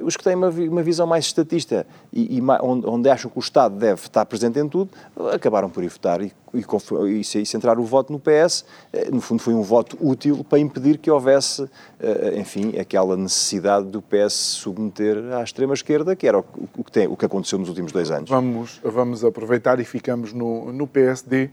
os 0.00 0.16
que 0.16 0.22
têm 0.22 0.34
uma, 0.34 0.48
uma 0.48 0.82
visão 0.82 1.06
mais 1.06 1.26
estatista 1.26 1.86
e, 2.12 2.38
e 2.38 2.42
onde, 2.62 2.86
onde, 2.86 3.08
acham 3.08 3.30
que 3.30 3.38
o 3.38 3.40
Estado 3.40 3.76
deve 3.76 4.02
estar 4.02 4.24
presente 4.26 4.58
em 4.58 4.68
tudo, 4.68 4.90
acabaram 5.32 5.70
por 5.70 5.82
ir 5.82 5.88
votar 5.88 6.20
e, 6.20 6.32
e, 6.54 7.20
e 7.20 7.46
centrar 7.46 7.78
o 7.78 7.84
voto 7.84 8.12
no 8.12 8.20
PS. 8.20 8.64
Eh, 8.92 9.10
no 9.10 9.20
fundo, 9.20 9.42
foi 9.42 9.54
um 9.54 9.62
voto 9.62 9.96
útil 10.00 10.44
para 10.44 10.58
impedir 10.58 10.98
que 10.98 11.10
houvesse, 11.10 11.68
eh, 12.00 12.34
enfim, 12.38 12.78
aquela 12.78 13.16
necessidade 13.16 13.86
do 13.86 14.02
PS 14.02 14.32
submeter 14.32 15.32
à 15.32 15.42
extrema-esquerda, 15.42 16.14
que 16.14 16.26
era 16.26 16.38
o, 16.38 16.44
o, 16.76 16.84
que 16.84 16.92
tem, 16.92 17.06
o 17.06 17.16
que 17.16 17.24
aconteceu 17.24 17.58
nos 17.58 17.68
últimos 17.68 17.92
dois 17.92 18.10
anos. 18.10 18.30
Vamos, 18.30 18.80
vamos 18.84 19.24
aproveitar 19.24 19.80
e 19.80 19.84
ficamos 19.84 20.32
no, 20.32 20.72
no 20.72 20.86
PSD 20.86 21.50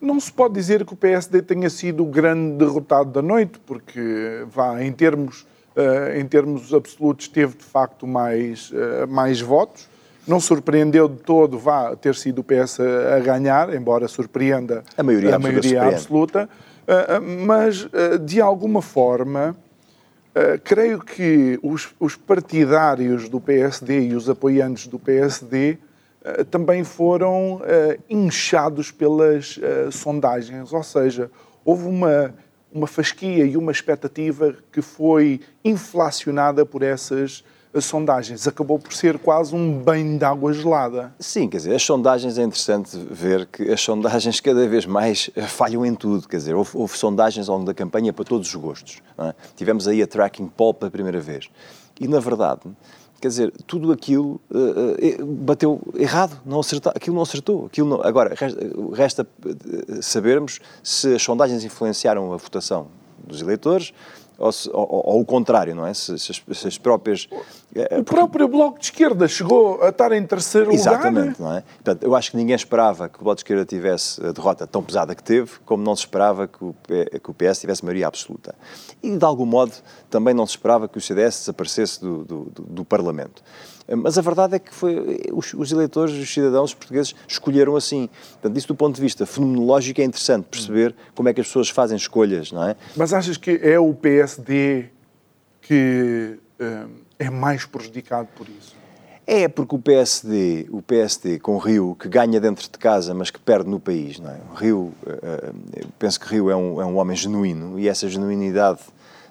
Não 0.00 0.20
se 0.20 0.30
pode 0.30 0.54
dizer 0.54 0.84
que 0.84 0.92
o 0.92 0.96
PSD 0.96 1.42
tenha 1.42 1.70
sido 1.70 2.02
o 2.02 2.06
grande 2.06 2.56
derrotado 2.56 3.10
da 3.10 3.22
noite, 3.22 3.58
porque 3.64 4.44
vá, 4.50 4.82
em 4.82 4.92
termos, 4.92 5.46
em 6.16 6.26
termos 6.26 6.74
absolutos 6.74 7.28
teve 7.28 7.56
de 7.56 7.64
facto 7.64 8.06
mais, 8.06 8.72
mais 9.08 9.40
votos. 9.40 9.88
Não 10.26 10.40
surpreendeu 10.40 11.08
de 11.08 11.18
todo 11.18 11.58
vá, 11.58 11.96
ter 11.96 12.14
sido 12.14 12.40
o 12.40 12.44
PS 12.44 12.80
a 12.80 13.18
ganhar, 13.20 13.74
embora 13.74 14.06
surpreenda 14.08 14.82
a 14.96 15.02
maioria, 15.02 15.36
a 15.36 15.38
maioria 15.38 15.82
absoluta. 15.84 16.48
Mas, 17.46 17.88
de 18.24 18.40
alguma 18.40 18.82
forma, 18.82 19.56
creio 20.64 21.00
que 21.00 21.58
os, 21.62 21.88
os 21.98 22.16
partidários 22.16 23.28
do 23.28 23.40
PSD 23.40 24.08
e 24.08 24.14
os 24.14 24.28
apoiantes 24.28 24.86
do 24.86 24.98
PSD 24.98 25.78
eh, 26.24 26.44
também 26.44 26.84
foram 26.84 27.60
inchados 28.08 28.90
pelas 28.90 29.58
sondagens, 29.90 30.72
ou 30.72 30.82
seja, 30.82 31.30
houve 31.64 31.86
uma, 31.86 32.34
uma 32.72 32.86
fasquia 32.86 33.44
e 33.44 33.56
uma 33.56 33.72
expectativa 33.72 34.54
que 34.72 34.82
foi 34.82 35.40
inflacionada 35.64 36.64
por 36.66 36.82
essas 36.82 37.44
sondagens. 37.80 38.46
Acabou 38.46 38.78
por 38.78 38.92
ser 38.92 39.18
quase 39.18 39.54
um 39.54 39.78
banho 39.78 40.18
de 40.18 40.24
água 40.24 40.52
gelada. 40.52 41.14
Sim, 41.18 41.48
quer 41.48 41.58
dizer, 41.58 41.74
as 41.74 41.82
sondagens 41.82 42.38
é 42.38 42.42
interessante 42.42 42.96
ver 43.10 43.46
que 43.46 43.70
as 43.70 43.80
sondagens 43.80 44.40
cada 44.40 44.66
vez 44.66 44.86
mais 44.86 45.30
falham 45.48 45.84
em 45.84 45.94
tudo. 45.94 46.26
Quer 46.28 46.38
dizer, 46.38 46.54
houve, 46.54 46.70
houve 46.74 46.96
sondagens 46.96 47.48
ao 47.48 47.56
longo 47.56 47.66
da 47.66 47.74
campanha 47.74 48.12
para 48.12 48.24
todos 48.24 48.48
os 48.48 48.54
gostos. 48.54 49.02
É? 49.18 49.34
Tivemos 49.56 49.86
aí 49.86 50.02
a 50.02 50.06
tracking 50.06 50.48
poll 50.48 50.74
pela 50.74 50.90
primeira 50.90 51.20
vez. 51.20 51.48
E, 52.00 52.06
na 52.06 52.20
verdade, 52.20 52.62
Quer 53.20 53.28
dizer, 53.28 53.52
tudo 53.66 53.90
aquilo 53.90 54.40
uh, 54.50 55.26
bateu 55.26 55.80
errado, 55.96 56.40
não 56.46 56.60
acertou, 56.60 56.92
aquilo 56.94 57.16
não 57.16 57.22
acertou. 57.22 57.66
Aquilo 57.66 57.88
não, 57.88 58.02
agora, 58.02 58.34
resta 58.92 59.26
sabermos 60.00 60.60
se 60.82 61.14
as 61.14 61.22
sondagens 61.22 61.64
influenciaram 61.64 62.32
a 62.32 62.36
votação 62.36 62.86
dos 63.26 63.42
eleitores 63.42 63.92
ou, 64.38 64.52
se, 64.52 64.70
ou, 64.72 64.88
ou, 64.88 65.20
o 65.20 65.24
contrário, 65.24 65.74
não 65.74 65.84
é? 65.84 65.92
Se, 65.92 66.16
se, 66.16 66.30
as, 66.30 66.58
se 66.58 66.68
as, 66.68 66.78
próprias. 66.78 67.28
O 67.98 68.04
próprio 68.04 68.46
Bloco 68.46 68.78
de 68.78 68.84
Esquerda 68.84 69.26
chegou 69.26 69.82
a 69.82 69.88
estar 69.88 70.12
em 70.12 70.24
terceiro 70.24 70.72
Exatamente, 70.72 71.06
lugar. 71.06 71.22
Exatamente, 71.26 71.42
não 71.42 71.52
é? 71.56 71.62
Portanto, 71.82 72.02
eu 72.04 72.14
acho 72.14 72.30
que 72.30 72.36
ninguém 72.36 72.54
esperava 72.54 73.08
que 73.08 73.20
o 73.20 73.24
Bloco 73.24 73.36
de 73.36 73.40
Esquerda 73.40 73.64
tivesse 73.64 74.24
a 74.24 74.30
derrota 74.30 74.64
tão 74.64 74.82
pesada 74.82 75.12
que 75.14 75.24
teve, 75.24 75.58
como 75.66 75.82
não 75.82 75.96
se 75.96 76.02
esperava 76.02 76.46
que 76.46 76.64
o, 76.64 76.72
que 77.22 77.30
o 77.30 77.34
PS 77.34 77.60
tivesse 77.60 77.84
maioria 77.84 78.06
absoluta. 78.06 78.54
E, 79.02 79.10
de 79.10 79.24
algum 79.24 79.46
modo, 79.46 79.72
também 80.08 80.32
não 80.32 80.46
se 80.46 80.52
esperava 80.52 80.86
que 80.86 80.96
o 80.96 81.00
CDS 81.00 81.40
desaparecesse 81.40 82.00
do, 82.00 82.24
do, 82.24 82.44
do, 82.44 82.62
do 82.62 82.84
Parlamento. 82.84 83.42
Mas 83.96 84.18
a 84.18 84.20
verdade 84.20 84.56
é 84.56 84.58
que 84.58 84.74
foi, 84.74 85.22
os, 85.32 85.54
os, 85.54 85.72
eleitores, 85.72 86.14
os 86.14 86.32
cidadãos 86.32 86.74
portugueses 86.74 87.14
escolheram 87.26 87.74
assim. 87.74 88.08
Portanto, 88.32 88.56
isso 88.56 88.68
do 88.68 88.74
ponto 88.74 88.94
de 88.96 89.00
vista 89.00 89.24
fenomenológico 89.24 90.00
é 90.00 90.04
interessante 90.04 90.44
perceber 90.44 90.94
como 91.14 91.28
é 91.28 91.34
que 91.34 91.40
as 91.40 91.46
pessoas 91.46 91.70
fazem 91.70 91.96
escolhas, 91.96 92.52
não 92.52 92.64
é? 92.64 92.76
Mas 92.94 93.14
achas 93.14 93.38
que 93.38 93.58
é 93.62 93.78
o 93.78 93.94
PSD 93.94 94.90
que 95.62 96.38
uh, 96.60 96.90
é 97.18 97.30
mais 97.30 97.64
prejudicado 97.64 98.28
por 98.36 98.46
isso? 98.48 98.76
É 99.26 99.48
porque 99.48 99.74
o 99.74 99.78
PSD, 99.78 100.66
o 100.70 100.80
PSD 100.80 101.38
com 101.38 101.54
o 101.56 101.58
Rio, 101.58 101.96
que 101.98 102.08
ganha 102.08 102.40
dentro 102.40 102.64
de 102.64 102.78
casa, 102.78 103.12
mas 103.14 103.30
que 103.30 103.38
perde 103.38 103.68
no 103.68 103.78
país, 103.78 104.18
não 104.18 104.30
é? 104.30 104.38
O 104.52 104.54
Rio, 104.54 104.78
uh, 105.06 105.54
penso 105.98 106.20
que 106.20 106.28
Rio 106.28 106.50
é 106.50 106.56
um, 106.56 106.80
é 106.80 106.84
um 106.84 106.96
homem 106.98 107.16
genuíno 107.16 107.78
e 107.78 107.88
essa 107.88 108.06
genuinidade 108.08 108.80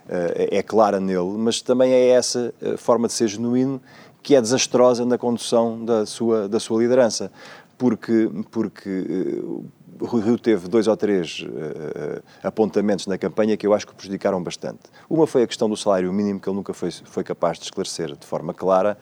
é 0.09 0.63
clara 0.63 1.01
nele, 1.01 1.35
mas 1.37 1.61
também 1.61 1.91
é 1.91 2.11
essa 2.11 2.53
forma 2.77 3.09
de 3.09 3.13
ser 3.13 3.27
genuíno 3.27 3.81
que 4.27 4.35
é 4.35 4.41
desastrosa 4.41 5.05
na 5.05 5.17
condução 5.17 5.85
da 5.85 6.05
sua, 6.05 6.49
da 6.49 6.59
sua 6.59 6.81
liderança. 6.81 7.31
Porque, 7.77 8.29
porque 8.51 8.89
uh, 9.39 9.65
Rui 10.01 10.21
Rio 10.21 10.37
teve 10.37 10.67
dois 10.67 10.85
ou 10.85 10.97
três 10.97 11.45
uh, 11.47 12.21
apontamentos 12.43 13.07
na 13.07 13.17
campanha 13.17 13.55
que 13.55 13.65
eu 13.65 13.73
acho 13.73 13.87
que 13.87 13.95
prejudicaram 13.95 14.43
bastante. 14.43 14.81
Uma 15.09 15.25
foi 15.25 15.43
a 15.43 15.47
questão 15.47 15.69
do 15.69 15.77
salário 15.77 16.11
mínimo, 16.11 16.41
que 16.41 16.49
ele 16.49 16.57
nunca 16.57 16.73
foi, 16.73 16.91
foi 16.91 17.23
capaz 17.23 17.57
de 17.57 17.63
esclarecer 17.63 18.17
de 18.17 18.27
forma 18.27 18.53
clara, 18.53 18.97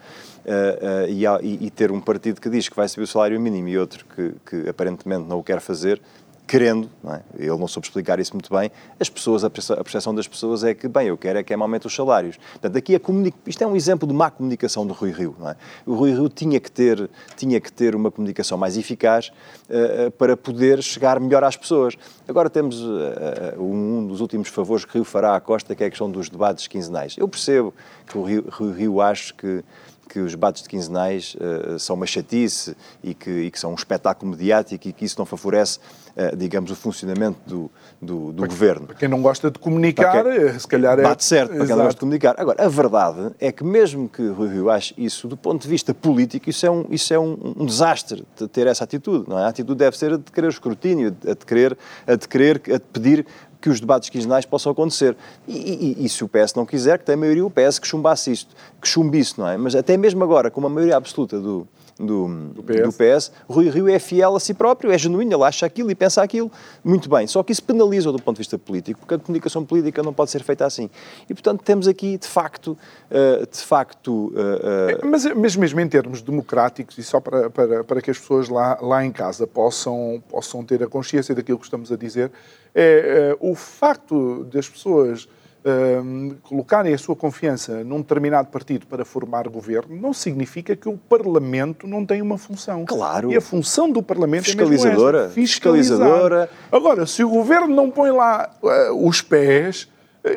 uh, 0.45 1.09
e, 1.09 1.65
e, 1.65 1.71
ter 1.71 1.91
um 1.91 1.99
partido 1.99 2.39
que 2.39 2.47
diz 2.47 2.69
que 2.69 2.75
vai 2.75 2.87
subir 2.87 3.05
o 3.05 3.07
salário 3.07 3.41
mínimo 3.41 3.67
e 3.67 3.79
outro 3.79 4.05
que, 4.05 4.35
que 4.45 4.69
aparentemente 4.69 5.27
não 5.27 5.39
o 5.39 5.43
quer 5.43 5.59
fazer, 5.59 5.99
querendo, 6.47 6.89
não 7.03 7.13
é? 7.13 7.21
ele 7.37 7.57
não 7.57 7.67
soube 7.67 7.87
explicar 7.87 8.19
isso 8.19 8.33
muito 8.33 8.53
bem, 8.53 8.71
as 8.99 9.09
pessoas, 9.09 9.43
a 9.43 9.49
percepção 9.49 10.13
das 10.13 10.27
pessoas 10.27 10.63
é 10.63 10.73
que, 10.73 10.87
bem, 10.87 11.07
eu 11.07 11.17
quero 11.17 11.39
é 11.39 11.43
que 11.43 11.53
é 11.53 11.55
aumente 11.55 11.87
os 11.87 11.95
salários. 11.95 12.37
Portanto, 12.51 12.77
aqui 12.77 12.97
comunica... 12.99 13.37
isto 13.47 13.63
é 13.63 13.67
um 13.67 13.75
exemplo 13.75 14.07
de 14.07 14.13
má 14.13 14.29
comunicação 14.29 14.85
do 14.85 14.93
Rui 14.93 15.11
Rio, 15.11 15.35
é? 15.45 15.55
O 15.85 15.95
Rui 15.95 16.11
Rio 16.11 16.29
tinha 16.29 16.59
que 16.59 16.71
ter, 16.71 17.09
tinha 17.35 17.59
que 17.59 17.71
ter 17.71 17.95
uma 17.95 18.11
comunicação 18.11 18.57
mais 18.57 18.77
eficaz 18.77 19.31
uh, 19.69 20.11
para 20.11 20.37
poder 20.37 20.83
chegar 20.83 21.19
melhor 21.19 21.43
às 21.43 21.57
pessoas. 21.57 21.95
Agora 22.27 22.49
temos 22.49 22.81
uh, 22.81 23.59
um 23.59 24.05
dos 24.05 24.21
últimos 24.21 24.47
favores 24.49 24.85
que 24.85 24.93
Rio 24.93 25.03
fará 25.03 25.35
à 25.35 25.39
Costa, 25.39 25.75
que 25.75 25.83
é 25.83 25.87
a 25.87 25.89
questão 25.89 26.09
dos 26.09 26.29
debates 26.29 26.67
quinzenais. 26.67 27.15
Eu 27.17 27.27
percebo 27.27 27.73
que 28.05 28.17
o 28.17 28.23
Rio, 28.23 28.45
Rui 28.51 28.73
Rio 28.73 29.01
acha 29.01 29.33
que 29.33 29.63
que 30.07 30.19
os 30.19 30.31
debates 30.31 30.63
de 30.63 30.69
quinzenais 30.69 31.35
uh, 31.35 31.79
são 31.79 31.95
uma 31.95 32.05
chatice 32.05 32.75
e 33.03 33.13
que, 33.13 33.29
e 33.29 33.51
que, 33.51 33.59
são 33.59 33.71
um 33.71 33.75
espetáculo 33.75 34.31
mediático 34.31 34.87
e 34.87 34.93
que 34.93 35.05
isso 35.05 35.15
não 35.17 35.25
favorece, 35.25 35.79
uh, 36.15 36.35
digamos, 36.35 36.71
o 36.71 36.75
funcionamento 36.75 37.39
do, 37.45 37.71
do, 38.01 38.31
do 38.31 38.41
para, 38.41 38.47
governo. 38.47 38.87
Para 38.87 38.95
quem 38.95 39.09
não 39.09 39.21
gosta 39.21 39.51
de 39.51 39.59
comunicar, 39.59 40.23
quem, 40.23 40.31
eh, 40.31 40.59
se 40.59 40.67
calhar 40.67 40.99
é... 40.99 41.03
Bate 41.03 41.23
certo, 41.23 41.55
para 41.55 41.65
quem 41.65 41.75
não 41.75 41.83
gosta 41.83 41.93
de 41.93 41.99
comunicar. 41.99 42.35
Agora, 42.37 42.63
a 42.63 42.67
verdade 42.67 43.31
é 43.39 43.51
que 43.51 43.63
mesmo 43.63 44.07
que 44.07 44.27
Rui 44.27 44.49
Rio 44.49 44.69
ache 44.69 44.93
isso, 44.97 45.27
do 45.27 45.37
ponto 45.37 45.61
de 45.61 45.67
vista 45.67 45.93
político, 45.93 46.49
isso 46.49 46.65
é 46.65 46.71
um, 46.71 46.85
isso 46.89 47.13
é 47.13 47.19
um, 47.19 47.53
um 47.57 47.65
desastre, 47.65 48.23
de 48.37 48.47
ter 48.47 48.67
essa 48.67 48.83
atitude, 48.83 49.29
não 49.29 49.39
é? 49.39 49.43
A 49.43 49.47
atitude 49.47 49.77
deve 49.77 49.97
ser 49.97 50.13
a 50.13 50.17
de 50.17 50.31
querer 50.31 50.47
o 50.47 50.49
escrutínio, 50.49 51.15
a 51.25 51.33
de 51.33 51.45
querer, 51.45 51.77
a 52.05 52.15
de 52.15 52.27
querer, 52.27 52.61
a 52.67 52.77
de 52.77 52.85
pedir 52.93 53.25
que 53.65 53.69
os 53.71 53.79
debates 53.79 54.09
quinzenais 54.09 54.45
possam 54.45 54.71
acontecer. 54.71 55.17
E, 55.47 55.95
e, 55.99 56.05
e, 56.05 56.07
se 56.07 56.23
o 56.23 56.27
PS 56.27 56.53
não 56.53 56.67
quiser, 56.67 56.99
que 56.99 57.05
tem 57.05 57.15
a 57.15 57.17
maioria 57.17 57.43
o 57.43 57.49
PS 57.49 57.79
que 57.79 57.87
chumbasse 57.87 58.31
isto, 58.31 58.55
que 58.79 58.87
chumbe 58.87 59.17
isso, 59.17 59.41
não 59.41 59.47
é? 59.47 59.57
Mas 59.57 59.73
até 59.73 59.97
mesmo 59.97 60.23
agora, 60.23 60.51
com 60.51 60.59
uma 60.59 60.69
maioria 60.69 60.95
absoluta 60.95 61.39
do, 61.39 61.67
do, 61.97 62.27
do, 62.49 62.63
PS. 62.63 62.81
do 62.81 62.93
PS, 62.93 63.31
Rui 63.47 63.69
Rio 63.69 63.87
é 63.87 63.99
fiel 63.99 64.35
a 64.35 64.39
si 64.39 64.53
próprio, 64.53 64.91
é 64.91 64.97
genuíno, 64.97 65.33
ele 65.33 65.43
acha 65.43 65.65
aquilo 65.65 65.89
e 65.89 65.95
pensa 65.95 66.21
aquilo. 66.21 66.51
Muito 66.83 67.09
bem, 67.09 67.25
só 67.25 67.41
que 67.41 67.51
isso 67.51 67.63
penaliza 67.63 68.11
do 68.11 68.21
ponto 68.21 68.35
de 68.35 68.41
vista 68.41 68.57
político, 68.57 68.99
porque 68.99 69.13
a 69.13 69.19
comunicação 69.19 69.63
política 69.63 70.03
não 70.03 70.13
pode 70.13 70.29
ser 70.29 70.43
feita 70.43 70.65
assim. 70.65 70.89
E, 71.29 71.33
portanto, 71.33 71.63
temos 71.63 71.87
aqui, 71.87 72.17
de 72.17 72.27
facto, 72.27 72.77
uh, 73.09 73.47
de 73.49 73.59
facto... 73.59 74.33
Uh, 74.33 75.05
uh... 75.05 75.09
Mas, 75.09 75.25
mas 75.25 75.55
mesmo 75.55 75.79
em 75.79 75.87
termos 75.87 76.21
democráticos, 76.21 76.97
e 76.97 77.03
só 77.03 77.19
para, 77.19 77.49
para, 77.49 77.83
para 77.83 78.01
que 78.01 78.11
as 78.11 78.19
pessoas 78.19 78.49
lá, 78.49 78.77
lá 78.81 79.05
em 79.05 79.11
casa 79.11 79.47
possam, 79.47 80.21
possam 80.29 80.65
ter 80.65 80.83
a 80.83 80.87
consciência 80.87 81.33
daquilo 81.33 81.57
que 81.57 81.65
estamos 81.65 81.91
a 81.91 81.95
dizer, 81.95 82.31
é, 82.73 83.31
é 83.31 83.37
o 83.39 83.55
facto 83.55 84.43
das 84.45 84.67
pessoas 84.67 85.29
um, 85.65 86.35
colocarem 86.43 86.93
a 86.93 86.97
sua 86.97 87.15
confiança 87.15 87.83
num 87.83 87.97
determinado 87.97 88.49
partido 88.49 88.85
para 88.85 89.03
formar 89.03 89.47
governo 89.47 89.95
não 89.95 90.13
significa 90.13 90.75
que 90.75 90.87
o 90.87 90.97
Parlamento 90.97 91.87
não 91.87 92.05
tem 92.05 92.21
uma 92.21 92.37
função. 92.37 92.85
Claro. 92.85 93.31
E 93.31 93.35
a 93.35 93.41
função 93.41 93.89
do 93.89 94.03
Parlamento 94.03 94.45
fiscalizadora, 94.45 95.17
é 95.17 95.21
mesmo 95.21 95.25
esta, 95.25 95.33
fiscalizadora. 95.33 96.49
Agora, 96.71 97.05
se 97.07 97.23
o 97.23 97.29
governo 97.29 97.67
não 97.67 97.89
põe 97.89 98.11
lá 98.11 98.49
uh, 98.61 99.07
os 99.07 99.21
pés, 99.21 99.87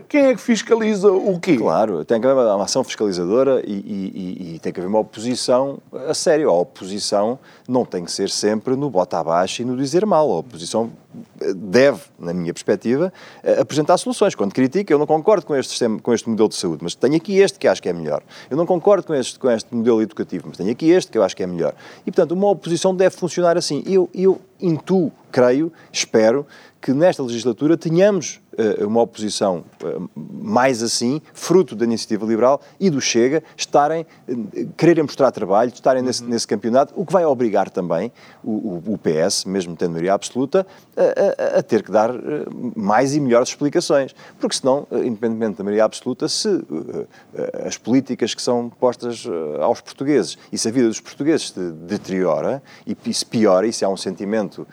quem 0.08 0.26
é 0.26 0.34
que 0.34 0.40
fiscaliza 0.40 1.10
o 1.10 1.40
quê? 1.40 1.56
Claro, 1.56 2.04
tem 2.04 2.20
que 2.20 2.26
haver 2.26 2.40
uma 2.40 2.64
ação 2.64 2.84
fiscalizadora 2.84 3.62
e, 3.66 3.72
e, 3.72 4.54
e, 4.54 4.58
tem 4.58 4.72
que 4.72 4.80
haver 4.80 4.88
uma 4.88 4.98
oposição 4.98 5.78
a 6.06 6.12
sério. 6.12 6.50
A 6.50 6.52
oposição 6.52 7.38
não 7.66 7.86
tem 7.86 8.04
que 8.04 8.12
ser 8.12 8.28
sempre 8.28 8.76
no 8.76 8.90
bota 8.90 9.18
abaixo 9.18 9.62
e 9.62 9.64
no 9.64 9.76
dizer 9.76 10.04
mal. 10.04 10.30
A 10.30 10.38
oposição 10.38 10.90
deve, 11.56 12.02
na 12.18 12.34
minha 12.34 12.52
perspectiva, 12.52 13.12
apresentar 13.58 13.96
soluções. 13.96 14.34
Quando 14.34 14.52
critica, 14.52 14.92
eu 14.92 14.98
não 14.98 15.06
concordo 15.06 15.46
com 15.46 15.56
este, 15.56 15.70
sistema, 15.70 15.98
com 16.00 16.12
este 16.12 16.28
modelo 16.28 16.50
de 16.50 16.56
saúde, 16.56 16.80
mas 16.82 16.94
tenho 16.94 17.16
aqui 17.16 17.38
este 17.38 17.58
que 17.58 17.66
acho 17.66 17.82
que 17.82 17.88
é 17.88 17.92
melhor. 17.92 18.22
Eu 18.50 18.56
não 18.58 18.66
concordo 18.66 19.06
com 19.06 19.14
este, 19.14 19.38
com 19.38 19.50
este 19.50 19.74
modelo 19.74 20.02
educativo, 20.02 20.44
mas 20.48 20.58
tenho 20.58 20.70
aqui 20.70 20.90
este 20.90 21.10
que 21.10 21.16
eu 21.16 21.22
acho 21.22 21.34
que 21.34 21.42
é 21.42 21.46
melhor. 21.46 21.74
E, 22.02 22.10
portanto, 22.10 22.32
uma 22.32 22.50
oposição 22.50 22.94
deve 22.94 23.16
funcionar 23.16 23.56
assim. 23.56 23.82
Eu, 23.86 24.10
eu 24.14 24.38
intuo, 24.60 25.10
creio, 25.32 25.72
espero 25.90 26.46
que 26.80 26.92
nesta 26.92 27.22
legislatura 27.22 27.76
tenhamos 27.76 28.40
uma 28.84 29.02
oposição 29.02 29.64
uh, 29.82 30.10
mais 30.16 30.82
assim, 30.82 31.22
fruto 31.32 31.76
da 31.76 31.84
iniciativa 31.84 32.26
liberal 32.26 32.60
e 32.80 32.90
do 32.90 33.00
Chega, 33.00 33.42
estarem, 33.56 34.04
uh, 34.28 34.68
quererem 34.76 35.04
mostrar 35.04 35.30
trabalho, 35.30 35.70
estarem 35.72 36.02
nesse, 36.02 36.22
uhum. 36.22 36.28
nesse 36.28 36.46
campeonato, 36.46 36.92
o 36.96 37.06
que 37.06 37.12
vai 37.12 37.24
obrigar 37.24 37.70
também 37.70 38.12
o, 38.42 38.50
o, 38.50 38.94
o 38.94 38.98
PS, 38.98 39.44
mesmo 39.44 39.76
tendo 39.76 39.92
maioria 39.92 40.14
absoluta, 40.14 40.66
a, 40.96 41.56
a, 41.56 41.58
a, 41.58 41.62
ter 41.62 41.82
que 41.82 41.92
dar 41.92 42.10
mais 42.74 43.14
e 43.14 43.20
melhores 43.20 43.50
explicações. 43.50 44.14
Porque 44.40 44.56
senão, 44.56 44.86
independentemente 44.90 45.58
da 45.58 45.64
maioria 45.64 45.84
absoluta, 45.84 46.28
se 46.28 46.48
as 47.64 47.76
políticas 47.76 48.34
que 48.34 48.42
são 48.42 48.68
postas 48.68 49.24
aos 49.60 49.80
portugueses 49.80 50.36
e 50.52 50.58
se 50.58 50.68
a 50.68 50.70
vida 50.70 50.88
dos 50.88 51.00
portugueses 51.00 51.50
se 51.50 51.60
deteriora 51.72 52.62
e 52.86 52.96
se 53.12 53.24
piora 53.24 53.66
e 53.66 53.72
se 53.72 53.84
há 53.84 53.88
um 53.88 53.96
sentimento 53.96 54.66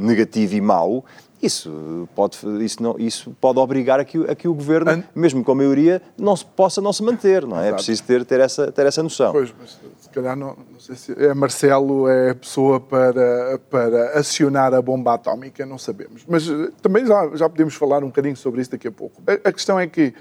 negativo 0.00 0.54
e 0.54 0.60
mau, 0.60 1.04
isso 1.42 2.08
pode, 2.14 2.38
isso 2.64 2.82
não, 2.82 2.96
isso 2.98 3.34
pode 3.40 3.58
obrigar 3.58 3.98
a 3.98 4.04
que, 4.04 4.18
a 4.30 4.34
que 4.34 4.46
o 4.46 4.54
governo, 4.54 5.02
mesmo 5.14 5.42
com 5.42 5.52
a 5.52 5.54
maioria, 5.54 6.00
não 6.16 6.36
se, 6.36 6.44
possa 6.44 6.80
não 6.80 6.92
se 6.92 7.02
manter, 7.02 7.46
não 7.46 7.60
é? 7.60 7.70
É 7.70 7.72
preciso 7.72 8.04
ter, 8.04 8.24
ter, 8.24 8.40
essa, 8.40 8.70
ter 8.70 8.86
essa 8.86 9.02
noção. 9.02 9.32
Pois, 9.32 9.52
mas 9.58 9.78
calhar 10.12 10.36
não, 10.36 10.56
não 10.70 10.78
sei 10.78 10.94
se 10.94 11.12
é 11.12 11.34
Marcelo 11.34 12.06
é 12.08 12.30
a 12.30 12.34
pessoa 12.34 12.78
para, 12.78 13.58
para 13.70 14.18
acionar 14.18 14.72
a 14.74 14.80
bomba 14.80 15.14
atómica, 15.14 15.64
não 15.66 15.78
sabemos. 15.78 16.24
Mas 16.28 16.48
eh, 16.48 16.70
também 16.80 17.06
já, 17.06 17.30
já 17.34 17.48
podemos 17.48 17.74
falar 17.74 18.04
um 18.04 18.08
bocadinho 18.08 18.36
sobre 18.36 18.60
isso 18.60 18.70
daqui 18.70 18.86
a 18.86 18.92
pouco. 18.92 19.20
A, 19.26 19.48
a 19.48 19.52
questão 19.52 19.80
é 19.80 19.86
que 19.86 20.14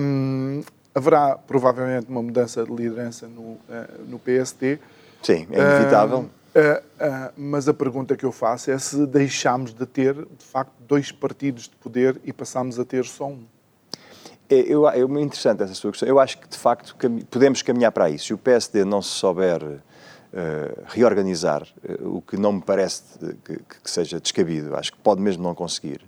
hum, 0.00 0.62
haverá 0.94 1.36
provavelmente 1.36 2.06
uma 2.08 2.22
mudança 2.22 2.64
de 2.64 2.72
liderança 2.72 3.26
no, 3.26 3.42
uh, 3.42 3.58
no 4.08 4.18
PSD. 4.18 4.78
Sim, 5.22 5.46
é 5.50 5.60
inevitável. 5.60 6.30
Uh, 6.54 6.78
uh, 6.78 7.32
mas 7.36 7.68
a 7.68 7.74
pergunta 7.74 8.16
que 8.16 8.24
eu 8.24 8.30
faço 8.30 8.70
é 8.70 8.78
se 8.78 9.04
deixamos 9.08 9.74
de 9.74 9.84
ter, 9.84 10.14
de 10.14 10.44
facto, 10.44 10.72
dois 10.86 11.10
partidos 11.10 11.64
de 11.64 11.74
poder 11.74 12.20
e 12.22 12.32
passamos 12.32 12.78
a 12.78 12.84
ter 12.84 13.04
só 13.04 13.26
um. 13.26 13.44
É, 14.48 14.60
eu, 14.60 14.88
é 14.88 15.00
interessante 15.00 15.64
essa 15.64 15.74
sua 15.74 15.90
questão. 15.90 16.08
Eu 16.08 16.20
acho 16.20 16.38
que, 16.38 16.48
de 16.48 16.56
facto, 16.56 16.96
podemos 17.28 17.60
caminhar 17.60 17.90
para 17.90 18.08
isso. 18.08 18.26
Se 18.26 18.34
o 18.34 18.38
PSD 18.38 18.84
não 18.84 19.02
se 19.02 19.08
souber 19.08 19.64
uh, 19.64 19.80
reorganizar, 20.86 21.66
o 22.00 22.22
que 22.22 22.36
não 22.36 22.52
me 22.52 22.62
parece 22.62 23.02
que, 23.42 23.56
que, 23.56 23.90
seja 23.90 24.20
descabido, 24.20 24.76
acho 24.76 24.92
que 24.92 24.98
pode 24.98 25.20
mesmo 25.20 25.42
não 25.42 25.56
conseguir, 25.56 26.02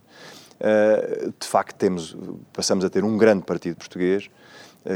de 1.38 1.46
facto, 1.46 1.76
temos, 1.76 2.16
passamos 2.52 2.84
a 2.84 2.88
ter 2.88 3.04
um 3.04 3.18
grande 3.18 3.42
partido 3.42 3.76
português, 3.76 4.30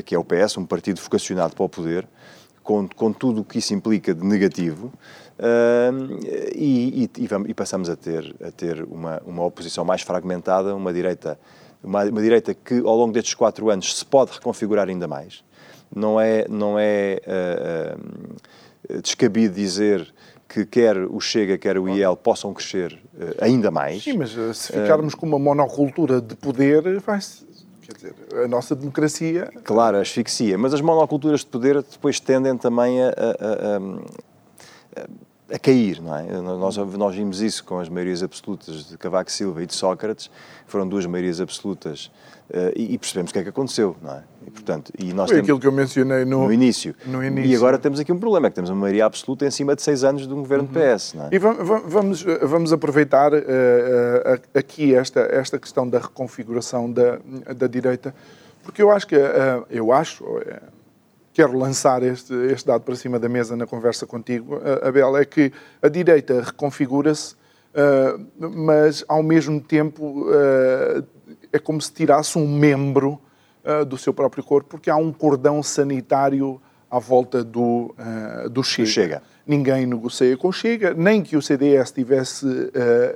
que 0.06 0.14
é 0.14 0.18
o 0.18 0.24
PS, 0.24 0.56
um 0.56 0.64
partido 0.64 0.98
vocacionado 1.00 1.54
para 1.54 1.64
o 1.64 1.68
poder, 1.68 2.08
com, 2.62 2.88
com 2.88 3.12
tudo 3.12 3.40
o 3.40 3.44
que 3.44 3.58
isso 3.58 3.74
implica 3.74 4.14
de 4.14 4.24
negativo, 4.24 4.92
e, 6.55 7.11
e, 7.16 7.29
e, 7.48 7.55
passamos 7.55 7.88
a 7.88 7.96
ter, 7.96 8.35
a 8.42 8.50
ter 8.50 8.83
uma, 8.85 9.20
uma 9.24 9.44
oposição 9.44 9.85
mais 9.85 10.03
fragmentada, 10.03 10.74
uma 10.74 10.92
direita 10.92 11.38
uma, 11.83 12.05
uma, 12.05 12.20
direita 12.20 12.55
que 12.55 12.79
ao 12.79 12.96
longo 12.96 13.12
destes 13.12 13.35
quatro 13.35 13.70
anos 13.70 13.96
se 13.96 14.05
pode 14.05 14.33
reconfigurar 14.33 14.88
ainda 14.88 15.09
mais. 15.09 15.42
Não 15.94 16.20
é, 16.20 16.46
não 16.48 16.79
é 16.79 17.20
uh, 17.26 17.98
uh, 18.96 19.03
descabido 19.03 19.55
dizer 19.55 20.12
que 20.48 20.64
quer 20.64 20.96
o 20.96 21.20
Chega, 21.20 21.57
quer 21.59 21.79
o 21.79 21.88
IEL 21.88 22.16
possam 22.16 22.53
crescer 22.53 23.00
uh, 23.14 23.35
ainda 23.40 23.70
mais. 23.70 24.03
Sim, 24.03 24.18
mas 24.18 24.31
se 24.57 24.72
ficarmos 24.72 25.14
com 25.14 25.26
uma 25.26 25.38
monocultura 25.38 26.20
de 26.20 26.37
poder, 26.37 27.00
vai-se 27.00 27.48
quer 27.81 27.94
dizer, 27.94 28.14
a 28.44 28.46
nossa 28.46 28.76
democracia. 28.76 29.50
Claro, 29.64 29.96
asfixia. 29.96 30.57
Mas 30.57 30.72
as 30.74 30.81
monoculturas 30.81 31.40
de 31.40 31.46
poder 31.46 31.83
depois 31.83 32.20
tendem 32.20 32.57
também 32.57 33.03
a, 33.03 33.09
a, 33.09 33.11
a, 33.11 35.03
a 35.03 35.07
cair, 35.58 36.00
não 36.00 36.16
é? 36.16 36.22
Nós, 36.40 36.76
nós 36.76 37.14
vimos 37.14 37.40
isso 37.40 37.64
com 37.64 37.78
as 37.78 37.88
maiorias 37.88 38.22
absolutas 38.22 38.88
de 38.88 38.96
Cavaco 38.96 39.30
Silva 39.30 39.62
e 39.62 39.66
de 39.66 39.74
Sócrates, 39.74 40.30
foram 40.66 40.88
duas 40.88 41.04
maiorias 41.06 41.40
absolutas 41.40 42.10
uh, 42.50 42.72
e, 42.76 42.94
e, 42.94 42.98
percebemos 42.98 43.30
o 43.30 43.32
que 43.32 43.40
é 43.40 43.42
que 43.42 43.48
aconteceu, 43.48 43.96
não 44.00 44.14
é? 44.14 44.22
E, 44.46 44.50
portanto, 44.50 44.92
e 44.98 45.12
nós 45.12 45.28
Foi 45.28 45.36
temos, 45.36 45.48
aquilo 45.48 45.60
que 45.60 45.66
eu 45.66 45.72
mencionei 45.72 46.24
no, 46.24 46.44
no, 46.44 46.52
início. 46.52 46.94
no, 47.04 47.24
início. 47.24 47.50
E 47.50 47.56
agora 47.56 47.78
temos 47.78 47.98
aqui 47.98 48.12
um 48.12 48.18
problema, 48.18 48.46
é 48.46 48.50
que 48.50 48.56
temos 48.56 48.70
uma 48.70 48.80
maioria 48.80 49.06
absoluta 49.06 49.44
em 49.44 49.50
cima 49.50 49.74
de 49.74 49.82
seis 49.82 50.04
anos 50.04 50.26
de 50.26 50.32
um 50.32 50.38
governo 50.38 50.68
uhum. 50.72 50.96
PS, 50.96 51.14
não 51.14 51.24
é? 51.26 51.28
E 51.32 51.38
vamos, 51.38 52.24
vamos 52.42 52.72
aproveitar 52.72 53.32
uh, 53.32 53.36
uh, 53.36 54.40
aqui 54.58 54.94
esta, 54.94 55.20
esta 55.20 55.58
questão 55.58 55.88
da 55.88 55.98
reconfiguração 55.98 56.90
da, 56.90 57.18
da 57.56 57.66
direita, 57.66 58.14
porque 58.62 58.82
eu 58.82 58.90
acho 58.90 59.06
que, 59.06 59.16
eu 59.70 59.90
acho 59.90 60.22
quero 61.32 61.56
lançar 61.56 62.02
este, 62.02 62.34
este 62.52 62.66
dado 62.66 62.82
para 62.82 62.94
cima 62.96 63.18
da 63.18 63.28
mesa 63.28 63.56
na 63.56 63.66
conversa 63.66 64.06
contigo, 64.06 64.60
Abel, 64.82 65.16
é 65.16 65.24
que 65.24 65.52
a 65.80 65.88
direita 65.88 66.42
reconfigura-se, 66.42 67.34
uh, 67.34 68.26
mas 68.38 69.04
ao 69.08 69.22
mesmo 69.22 69.60
tempo 69.60 70.26
uh, 70.28 71.06
é 71.52 71.58
como 71.58 71.80
se 71.80 71.92
tirasse 71.92 72.38
um 72.38 72.46
membro 72.46 73.20
uh, 73.64 73.84
do 73.84 73.96
seu 73.96 74.12
próprio 74.12 74.42
corpo, 74.42 74.70
porque 74.70 74.90
há 74.90 74.96
um 74.96 75.12
cordão 75.12 75.62
sanitário 75.62 76.60
à 76.90 76.98
volta 76.98 77.44
do, 77.44 77.94
do 78.50 78.64
Chega. 78.64 78.88
Chega. 78.88 79.22
Ninguém 79.46 79.86
negocia 79.86 80.36
com 80.36 80.48
o 80.48 80.52
Chega, 80.52 80.92
nem 80.92 81.22
que 81.22 81.36
o 81.36 81.42
CDS 81.42 81.92
tivesse 81.92 82.44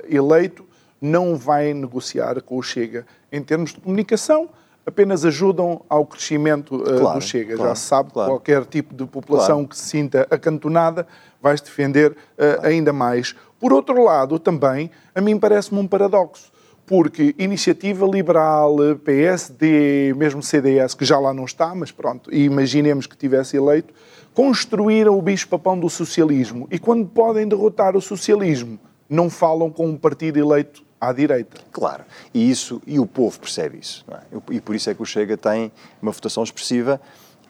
eleito, 0.07 0.65
não 1.01 1.35
vai 1.35 1.73
negociar 1.73 2.41
com 2.41 2.57
o 2.57 2.63
Chega 2.63 3.05
em 3.29 3.43
termos 3.43 3.73
de 3.73 3.81
comunicação 3.81 4.49
apenas 4.85 5.25
ajudam 5.25 5.81
ao 5.89 6.05
crescimento 6.05 6.75
uh, 6.75 6.99
claro, 6.99 7.19
do 7.19 7.25
Chega. 7.25 7.55
Claro, 7.55 7.69
Já 7.69 7.75
se 7.75 7.83
sabe 7.83 8.11
claro. 8.11 8.31
qualquer 8.31 8.65
tipo 8.65 8.93
de 8.93 9.05
população 9.05 9.65
que 9.65 9.75
se 9.75 9.89
sinta 9.89 10.27
acantonada 10.29 11.07
vai 11.41 11.57
se 11.57 11.63
defender 11.63 12.11
uh, 12.11 12.65
ainda 12.65 12.93
mais. 12.93 13.35
Por 13.59 13.73
outro 13.73 14.03
lado, 14.03 14.37
também, 14.37 14.91
a 15.13 15.21
mim 15.21 15.39
parece-me 15.39 15.79
um 15.79 15.87
paradoxo, 15.87 16.51
porque 16.85 17.33
Iniciativa 17.39 18.05
Liberal, 18.05 18.75
PSD, 19.03 20.13
mesmo 20.15 20.43
CDS, 20.43 20.93
que 20.93 21.03
já 21.03 21.17
lá 21.17 21.33
não 21.33 21.45
está, 21.45 21.73
mas 21.73 21.91
pronto, 21.91 22.31
imaginemos 22.33 23.07
que 23.07 23.17
tivesse 23.17 23.57
eleito, 23.57 23.91
construíram 24.35 25.17
o 25.17 25.21
bicho-papão 25.21 25.79
do 25.79 25.89
socialismo. 25.89 26.67
E 26.69 26.77
quando 26.77 27.07
podem 27.07 27.47
derrotar 27.47 27.95
o 27.95 28.01
socialismo, 28.01 28.77
não 29.09 29.29
falam 29.29 29.71
com 29.71 29.87
um 29.87 29.97
partido 29.97 30.37
eleito 30.37 30.84
à 31.09 31.13
direita. 31.13 31.61
Claro, 31.71 32.03
e 32.33 32.49
isso 32.49 32.81
e 32.85 32.99
o 32.99 33.05
povo 33.05 33.39
percebe 33.39 33.79
isso, 33.79 34.05
é? 34.09 34.19
e 34.51 34.61
por 34.61 34.75
isso 34.75 34.89
é 34.89 34.93
que 34.93 35.01
o 35.01 35.05
Chega 35.05 35.37
tem 35.37 35.71
uma 36.01 36.11
votação 36.11 36.43
expressiva 36.43 36.99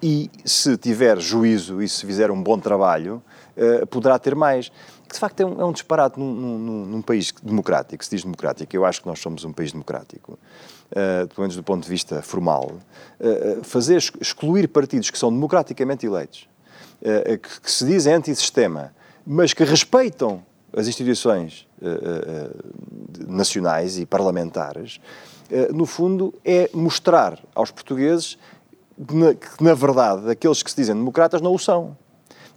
e 0.01 0.29
se 0.43 0.77
tiver 0.77 1.19
juízo 1.19 1.81
e 1.81 1.87
se 1.87 2.05
fizer 2.05 2.29
um 2.29 2.41
bom 2.41 2.59
trabalho, 2.59 3.23
uh, 3.57 3.87
poderá 3.87 4.19
ter 4.19 4.35
mais. 4.35 4.69
Que 5.07 5.13
de 5.13 5.19
facto 5.19 5.39
é 5.39 5.45
um, 5.45 5.61
é 5.61 5.65
um 5.65 5.71
disparate 5.71 6.19
num, 6.19 6.33
num, 6.33 6.85
num, 6.85 7.01
país 7.01 7.31
democrático, 7.43 8.03
se 8.03 8.09
diz 8.09 8.23
democrático, 8.23 8.75
eu 8.75 8.85
acho 8.85 9.01
que 9.01 9.07
nós 9.07 9.19
somos 9.19 9.43
um 9.45 9.53
país 9.53 9.71
democrático, 9.71 10.33
uh, 10.33 11.27
pelo 11.27 11.41
menos 11.41 11.55
do 11.55 11.63
ponto 11.63 11.83
de 11.83 11.89
vista 11.89 12.21
formal, 12.21 12.71
uh, 13.19 13.63
fazer 13.63 13.97
excluir 14.19 14.67
partidos 14.67 15.09
que 15.09 15.17
são 15.17 15.31
democraticamente 15.31 16.05
eleitos, 16.05 16.47
que, 17.01 17.61
que 17.61 17.71
se 17.71 17.85
dizem 17.85 18.13
anti-sistema, 18.13 18.91
mas 19.25 19.53
que 19.53 19.63
respeitam 19.63 20.43
as 20.75 20.87
instituições 20.87 21.67
uh, 21.81 21.87
uh, 21.87 23.31
nacionais 23.31 23.97
e 23.97 24.05
parlamentares, 24.05 24.99
uh, 25.49 25.73
no 25.73 25.85
fundo, 25.85 26.33
é 26.43 26.69
mostrar 26.73 27.39
aos 27.55 27.71
portugueses 27.71 28.37
que, 28.97 29.63
na, 29.63 29.73
verdade, 29.73 30.29
aqueles 30.29 30.61
que 30.61 30.69
se 30.69 30.75
dizem 30.75 30.95
democratas 30.95 31.41
não 31.41 31.53
o 31.53 31.59
são. 31.59 31.97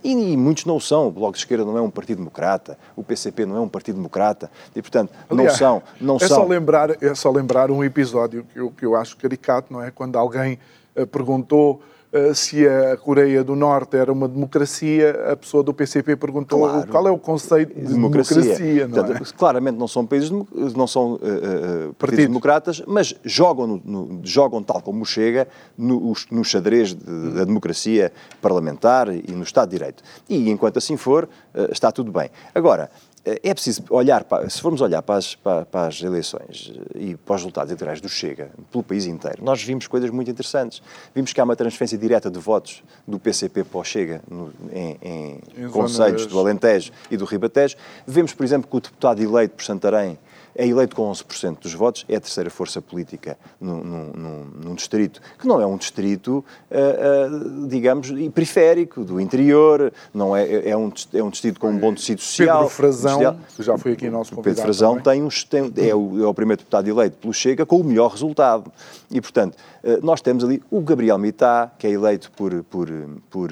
E, 0.03 0.13
e, 0.13 0.37
muitos 0.37 0.65
não 0.65 0.77
o 0.77 0.81
são. 0.81 1.09
O 1.09 1.11
Bloco 1.11 1.33
de 1.33 1.39
Esquerda 1.39 1.65
não 1.65 1.77
é 1.77 1.81
um 1.81 1.91
partido 1.91 2.19
democrata, 2.19 2.79
o 2.95 3.03
PCP 3.03 3.45
não 3.47 3.57
é 3.57 3.61
um 3.61 3.69
partido 3.69 3.97
democrata, 3.97 4.51
e, 4.75 4.81
portanto, 4.81 5.13
Aliás, 5.29 5.53
não 5.53 5.59
são. 5.59 5.83
Não 6.01 6.17
é, 6.17 6.19
são. 6.21 6.29
Só 6.29 6.45
lembrar, 6.45 7.03
é 7.03 7.15
só 7.15 7.31
lembrar 7.31 7.71
um 7.71 7.83
episódio 7.83 8.47
que 8.53 8.59
eu, 8.59 8.71
que 8.71 8.85
eu 8.85 8.95
acho 8.95 9.17
caricato, 9.17 9.73
não 9.73 9.83
é? 9.83 9.91
Quando 9.91 10.17
alguém 10.17 10.59
perguntou 11.07 11.81
eh, 11.83 11.98
se 12.35 12.67
a 12.67 12.97
Coreia 12.97 13.45
do 13.45 13.55
Norte 13.55 13.97
era 13.97 14.11
uma 14.13 14.27
democracia, 14.27 15.33
a 15.33 15.37
pessoa 15.37 15.63
do 15.63 15.75
PCP 15.75 16.17
perguntou 16.17 16.61
claro. 16.61 16.89
qual 16.89 17.07
é 17.07 17.11
o 17.11 17.19
conceito 17.19 17.75
de 17.75 17.93
democracia. 17.93 18.41
democracia 18.41 18.89
não 18.89 18.95
Portanto, 18.95 19.23
é? 19.23 19.37
Claramente 19.37 19.77
não 19.77 19.89
são 19.89 20.07
países, 20.07 20.31
não 20.31 20.87
são 20.87 21.15
uh, 21.15 21.95
partidos 21.95 22.27
democratas, 22.27 22.83
mas 22.87 23.15
jogam, 23.25 23.67
no, 23.67 23.83
no, 23.85 24.21
jogam 24.25 24.63
tal 24.63 24.81
como 24.81 25.05
chega 25.05 25.49
no, 25.77 26.15
no 26.31 26.45
xadrez 26.45 26.95
de, 26.95 27.31
da 27.35 27.45
democracia 27.45 28.11
parlamentar 28.41 29.09
e 29.09 29.33
no 29.33 29.43
Estado 29.43 29.69
de 29.69 29.77
Direito. 29.77 30.03
E 30.29 30.51
enquanto 30.51 30.79
assim 30.79 30.97
for, 30.97 31.25
uh, 31.25 31.71
está 31.71 31.93
tudo 31.93 32.11
bem. 32.11 32.31
Agora, 32.55 32.91
é 33.25 33.55
preciso 33.55 33.83
olhar, 33.91 34.25
para, 34.25 34.49
se 34.49 34.61
formos 34.61 34.81
olhar 34.81 35.03
para 35.03 35.17
as, 35.17 35.35
para, 35.35 35.65
para 35.65 35.89
as, 35.89 36.03
eleições 36.03 36.73
e 36.95 37.17
para 37.17 37.35
os 37.35 37.41
resultados 37.41 37.71
eleitorais 37.71 38.01
do 38.01 38.09
Chega, 38.09 38.51
pelo 38.71 38.83
país 38.83 39.07
inteiro, 39.07 39.43
nós 39.43 39.63
vimos 39.63 39.87
coisas 39.87 40.11
muito 40.11 40.31
interessantes. 40.31 40.83
Vimos 41.15 41.33
que 41.33 41.41
há 41.41 41.45
uma 41.45 41.57
transferência 41.57 41.99
direta 41.99 42.31
de 42.31 42.39
votos 42.39 42.83
do 43.07 43.19
PCP 43.19 43.65
para 43.65 43.79
o 43.79 43.85
Chega 43.85 44.23
no, 44.31 44.53
em, 44.73 44.99
em, 45.03 45.41
em 45.57 45.69
conselhos 45.71 46.27
do 46.27 46.39
Alentejo 46.39 46.93
e 47.11 47.17
do 47.17 47.25
Ribatejo. 47.25 47.77
Vemos, 48.07 48.33
por 48.33 48.45
exemplo, 48.45 48.69
que 48.69 48.77
o 48.77 48.81
deputado 48.81 49.23
eleito 49.23 49.55
por 49.55 49.65
Santarém 49.65 50.19
é 50.55 50.67
eleito 50.67 50.95
com 50.95 51.11
11% 51.11 51.61
dos 51.61 51.75
votos, 51.75 52.05
é 52.09 52.17
a 52.17 52.21
terceira 52.21 52.51
força 52.51 52.81
política 52.81 53.39
num, 53.61 53.83
num, 53.83 54.45
num 54.65 54.75
distrito, 54.75 55.21
que 55.39 55.47
não 55.47 55.61
é 55.61 55.67
um 55.67 55.77
distrito, 55.77 56.45
uh, 56.71 57.65
uh, 57.65 57.69
digamos, 57.69 58.11
periférico, 58.31 59.05
do 59.05 59.21
interior, 59.21 59.93
não 60.13 60.37
é, 60.37 60.71
é, 60.71 60.77
um, 60.77 60.93
é 61.15 61.23
um 61.23 61.31
distrito 61.31 61.61
com 61.61 61.71
um 61.71 61.79
bom 61.79 61.95
tecido 61.95 62.21
social. 62.21 62.59
Pedro 62.59 62.75
Frazão, 62.75 63.41
que 63.57 63.63
já 63.63 63.79
foi 63.79 63.93
aqui 63.93 64.11
nosso 64.11 64.31
convidado 64.31 64.57
Pedro 64.57 64.63
Frazão 64.63 65.01
tem 65.01 65.23
um, 65.23 65.29
tem, 65.29 65.89
é, 65.89 65.95
o, 65.95 66.25
é 66.25 66.27
o 66.27 66.35
primeiro 66.35 66.61
deputado 66.61 66.89
eleito 66.89 67.17
pelo 67.19 67.33
Chega 67.33 67.65
com 67.65 67.77
o 67.77 67.85
melhor 67.85 68.11
resultado. 68.11 68.73
E, 69.11 69.21
portanto, 69.21 69.57
uh, 69.85 70.05
nós 70.05 70.21
temos 70.21 70.45
ali 70.45 70.63
o 70.71 70.81
Gabriel 70.81 71.19
Mitá, 71.19 71.71
que 71.79 71.87
é 71.87 71.91
eleito 71.91 72.31
por, 72.33 72.63
por, 72.65 72.89
por 73.31 73.51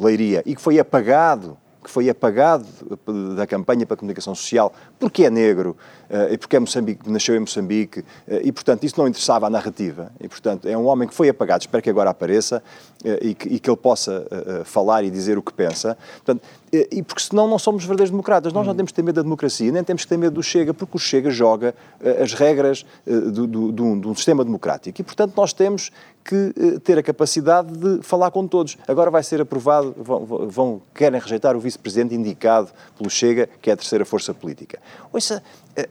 Leiria 0.00 0.42
e 0.46 0.54
que 0.54 0.60
foi 0.60 0.78
apagado 0.78 1.56
que 1.88 1.92
foi 1.92 2.10
apagado 2.10 2.66
da 3.34 3.46
campanha 3.46 3.86
para 3.86 3.94
a 3.94 3.96
comunicação 3.96 4.34
social 4.34 4.74
porque 4.98 5.24
é 5.24 5.30
negro 5.30 5.74
uh, 6.10 6.30
e 6.30 6.36
porque 6.36 6.54
é 6.54 6.60
Moçambique, 6.60 7.10
nasceu 7.10 7.34
em 7.34 7.40
Moçambique 7.40 8.00
uh, 8.00 8.04
e, 8.42 8.52
portanto, 8.52 8.84
isso 8.84 9.00
não 9.00 9.08
interessava 9.08 9.46
à 9.46 9.50
narrativa. 9.50 10.12
E, 10.20 10.28
portanto, 10.28 10.68
é 10.68 10.76
um 10.76 10.84
homem 10.84 11.08
que 11.08 11.14
foi 11.14 11.30
apagado, 11.30 11.62
espero 11.62 11.82
que 11.82 11.88
agora 11.88 12.10
apareça 12.10 12.62
uh, 13.02 13.08
e, 13.22 13.34
que, 13.34 13.48
e, 13.48 13.58
que, 13.58 13.70
ele 13.70 13.76
possa 13.78 14.26
falar 14.66 15.02
e 15.02 15.10
dizer 15.10 15.38
o 15.38 15.42
que 15.42 15.52
pensa. 15.52 15.96
Portanto, 16.16 16.42
e 16.72 17.02
porque 17.02 17.22
senão 17.22 17.48
não 17.48 17.58
somos 17.58 17.84
verdadeiros 17.84 18.10
democratas. 18.10 18.52
Nós 18.52 18.66
não 18.66 18.74
temos 18.74 18.90
que 18.90 18.96
ter 18.96 19.02
medo 19.02 19.16
da 19.16 19.22
democracia, 19.22 19.70
nem 19.72 19.82
temos 19.82 20.02
que 20.02 20.08
ter 20.08 20.16
medo 20.16 20.34
do 20.34 20.42
Chega, 20.42 20.74
porque 20.74 20.96
o 20.96 21.00
Chega 21.00 21.30
joga 21.30 21.74
as 22.22 22.34
regras 22.34 22.84
do, 23.06 23.46
do, 23.46 23.72
do, 23.72 24.00
de 24.00 24.08
um 24.08 24.14
sistema 24.14 24.44
democrático. 24.44 25.00
E, 25.00 25.04
portanto, 25.04 25.34
nós 25.36 25.52
temos 25.52 25.90
que 26.24 26.80
ter 26.84 26.98
a 26.98 27.02
capacidade 27.02 27.72
de 27.72 28.02
falar 28.02 28.30
com 28.30 28.46
todos. 28.46 28.76
Agora 28.86 29.10
vai 29.10 29.22
ser 29.22 29.40
aprovado, 29.40 29.94
vão, 29.96 30.26
vão 30.26 30.82
querem 30.94 31.18
rejeitar 31.18 31.56
o 31.56 31.60
vice-presidente 31.60 32.14
indicado 32.14 32.68
pelo 32.96 33.08
Chega, 33.08 33.48
que 33.62 33.70
é 33.70 33.72
a 33.72 33.76
terceira 33.76 34.04
força 34.04 34.34
política. 34.34 34.78
Ouça, 35.10 35.42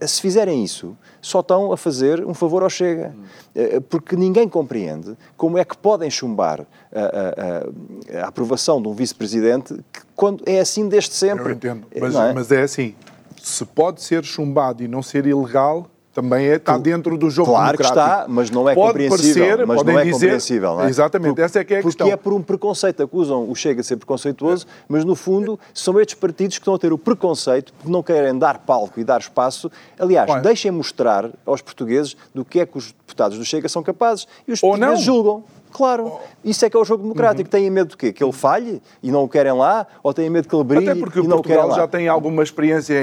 se 0.06 0.21
fizerem 0.21 0.63
isso, 0.63 0.97
só 1.21 1.39
estão 1.39 1.71
a 1.71 1.78
fazer 1.78 2.26
um 2.26 2.34
favor 2.34 2.63
ao 2.63 2.69
Chega. 2.69 3.15
Uh, 3.56 3.82
porque 3.82 4.15
ninguém 4.15 4.47
compreende 4.47 5.15
como 5.36 5.58
é 5.58 5.65
que 5.65 5.78
podem 5.78 6.10
chumbar 6.10 6.65
a, 6.93 8.19
a, 8.19 8.23
a 8.23 8.28
aprovação 8.28 8.82
de 8.82 8.88
um 8.88 8.93
vice-presidente 8.93 9.80
quando 10.15 10.43
é 10.45 10.60
assim 10.60 10.89
desde 10.89 11.13
sempre. 11.13 11.45
Eu 11.45 11.52
entendo, 11.52 11.88
mas 12.00 12.15
é? 12.15 12.34
mas 12.34 12.52
é 12.52 12.62
assim, 12.63 12.95
se 13.41 13.65
pode 13.65 14.02
ser 14.02 14.23
chumbado 14.23 14.84
e 14.84 14.88
não 14.88 15.02
ser 15.02 15.26
ilegal, 15.26 15.89
também 16.18 16.48
é, 16.48 16.56
está 16.56 16.76
dentro 16.80 17.16
do 17.16 17.30
jogo 17.30 17.52
claro 17.52 17.78
democrático. 17.78 17.94
Claro 17.94 18.10
que 18.10 18.24
está, 18.24 18.34
mas 18.34 18.50
não 18.50 18.68
é 18.68 18.74
pode 18.74 18.88
compreensível. 18.88 19.46
Parecer, 19.46 19.68
mas 19.68 19.84
não 19.84 20.00
é 20.00 20.04
dizer, 20.04 20.14
compreensível, 20.14 20.74
não 20.74 20.82
é? 20.82 20.90
Exatamente, 20.90 21.30
porque, 21.30 21.42
essa 21.44 21.60
é 21.60 21.64
que 21.64 21.74
é 21.76 21.78
a 21.78 21.82
porque 21.82 21.90
questão. 21.90 22.08
Porque 22.08 22.14
é 22.14 22.18
por 22.18 22.34
um 22.34 22.42
preconceito, 22.42 23.04
acusam 23.04 23.48
o 23.48 23.56
Chega 23.56 23.82
de 23.82 23.88
ser 23.88 23.98
preconceituoso, 23.98 24.66
mas 24.90 25.06
no 25.06 25.14
fundo 25.14 25.60
são 25.76 26.00
estes 26.00 26.16
partidos 26.16 26.58
que 26.58 26.62
estão 26.62 26.74
a 26.74 26.80
ter 26.80 26.92
o 26.92 26.98
preconceito 26.98 27.72
porque 27.72 27.92
não 27.92 28.02
querem 28.02 28.36
dar 28.36 28.58
palco 28.58 29.00
e 29.00 29.04
dar 29.04 29.20
espaço. 29.20 29.70
Aliás, 30.00 30.42
deixem 30.42 30.72
mostrar 30.72 31.30
aos 31.46 31.62
portugueses 31.62 32.18
do 32.34 32.44
que 32.44 32.62
é 32.62 32.66
que 32.66 32.80
os 32.80 32.88
deputados 32.88 33.38
do 33.38 33.46
Chega 33.46 33.70
são 33.70 33.84
capazes 33.84 34.28
e 34.48 34.54
os 34.54 34.60
portugueses 34.60 35.04
julgam. 35.04 35.44
Claro, 35.78 36.12
isso 36.44 36.66
é 36.66 36.72
que 36.72 36.76
é 36.76 36.80
o 36.80 36.84
jogo 36.84 37.04
democrático. 37.04 37.44
Uhum. 37.44 37.52
Têm 37.52 37.70
medo 37.70 37.90
de 37.90 37.98
quê? 37.98 38.12
Que 38.12 38.24
ele 38.24 38.32
falhe 38.32 38.82
e 39.04 39.12
não 39.12 39.24
o 39.24 39.30
querem 39.30 39.52
lá? 39.52 39.86
Ou 40.02 40.12
têm 40.12 40.28
medo 40.28 40.48
que 40.48 40.56
ele 40.56 40.63
brilhe 40.63 40.90
Até 40.90 41.00
porque 41.00 41.20
e 41.20 41.22
não 41.22 41.38
Portugal 41.38 41.40
o 41.40 41.44
querem 41.44 41.70
lá? 41.70 41.76
já 41.76 41.88
tem 41.88 42.08
alguma 42.08 42.42
experiência 42.42 42.96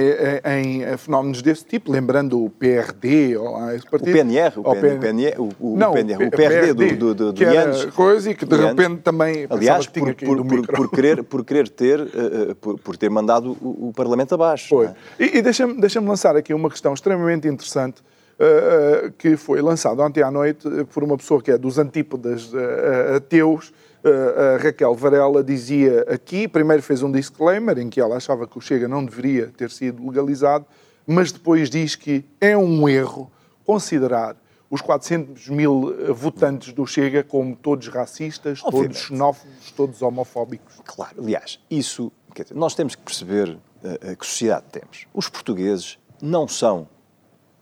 em, 0.44 0.82
em, 0.82 0.96
fenómenos 0.96 1.40
desse 1.40 1.64
tipo, 1.64 1.92
lembrando 1.92 2.44
o 2.44 2.50
PRD, 2.50 3.36
ou 3.36 3.52
partido. 3.88 4.10
O 4.10 4.12
PNR, 4.12 4.58
o, 4.58 4.62
PN, 4.74 4.98
PNR, 4.98 5.36
o, 5.38 5.50
o, 5.60 5.76
não, 5.76 5.92
PNR, 5.92 6.26
o 6.26 6.30
PRD, 6.32 6.96
do, 6.96 7.14
do, 7.14 7.32
do, 7.32 7.32
que 7.32 7.44
era 7.44 7.86
coisa 7.92 8.32
e 8.32 8.34
que 8.34 8.44
de 8.44 8.56
repente 8.56 9.02
também 9.02 9.46
Aliás, 9.48 9.86
por, 9.86 10.12
por, 10.12 10.44
por, 10.44 10.66
por, 10.66 10.90
querer, 10.90 11.22
por 11.22 11.44
querer 11.44 11.68
ter, 11.68 12.00
uh, 12.00 12.56
por, 12.56 12.76
por, 12.80 12.96
ter 12.96 13.08
mandado 13.08 13.56
o, 13.62 13.90
o 13.90 13.92
Parlamento 13.94 14.34
abaixo. 14.34 14.70
Foi. 14.70 14.86
É? 14.86 14.94
E, 15.20 15.38
e 15.38 15.42
deixa-me 15.42 15.80
deixa 15.80 16.00
lançar 16.00 16.34
aqui 16.34 16.52
uma 16.52 16.68
questão 16.68 16.92
extremamente 16.92 17.46
interessante 17.46 18.02
uh, 18.38 19.10
que 19.12 19.36
foi 19.36 19.60
lançado 19.60 20.00
ontem 20.00 20.22
à 20.22 20.30
noite 20.30 20.68
por 20.92 21.02
uma 21.02 21.16
pessoa 21.16 21.42
que 21.42 21.50
é 21.50 21.58
dos 21.58 21.78
antípodas 21.78 22.52
uh, 22.52 23.16
ateus, 23.16 23.72
a 24.06 24.62
Raquel 24.62 24.94
Varela 24.94 25.42
dizia 25.42 26.02
aqui, 26.02 26.46
primeiro 26.46 26.82
fez 26.82 27.02
um 27.02 27.10
disclaimer 27.10 27.78
em 27.78 27.88
que 27.88 27.98
ela 27.98 28.16
achava 28.16 28.46
que 28.46 28.58
o 28.58 28.60
Chega 28.60 28.86
não 28.86 29.02
deveria 29.02 29.50
ter 29.56 29.70
sido 29.70 30.06
legalizado, 30.06 30.66
mas 31.06 31.32
depois 31.32 31.70
diz 31.70 31.96
que 31.96 32.22
é 32.38 32.54
um 32.54 32.86
erro 32.86 33.32
considerar 33.64 34.36
os 34.70 34.82
400 34.82 35.48
mil 35.48 35.94
votantes 36.12 36.72
do 36.72 36.86
Chega 36.86 37.22
como 37.22 37.54
todos 37.54 37.88
racistas, 37.88 38.60
Obviamente. 38.62 38.88
todos 38.88 39.06
xenófobos, 39.06 39.70
todos 39.70 40.02
homofóbicos. 40.02 40.80
Claro, 40.84 41.22
aliás, 41.22 41.60
isso, 41.70 42.12
dizer, 42.34 42.54
nós 42.54 42.74
temos 42.74 42.94
que 42.94 43.02
perceber 43.02 43.50
uh, 43.50 44.16
que 44.18 44.26
sociedade 44.26 44.66
temos. 44.72 45.06
Os 45.14 45.28
portugueses 45.28 45.98
não 46.20 46.48
são 46.48 46.88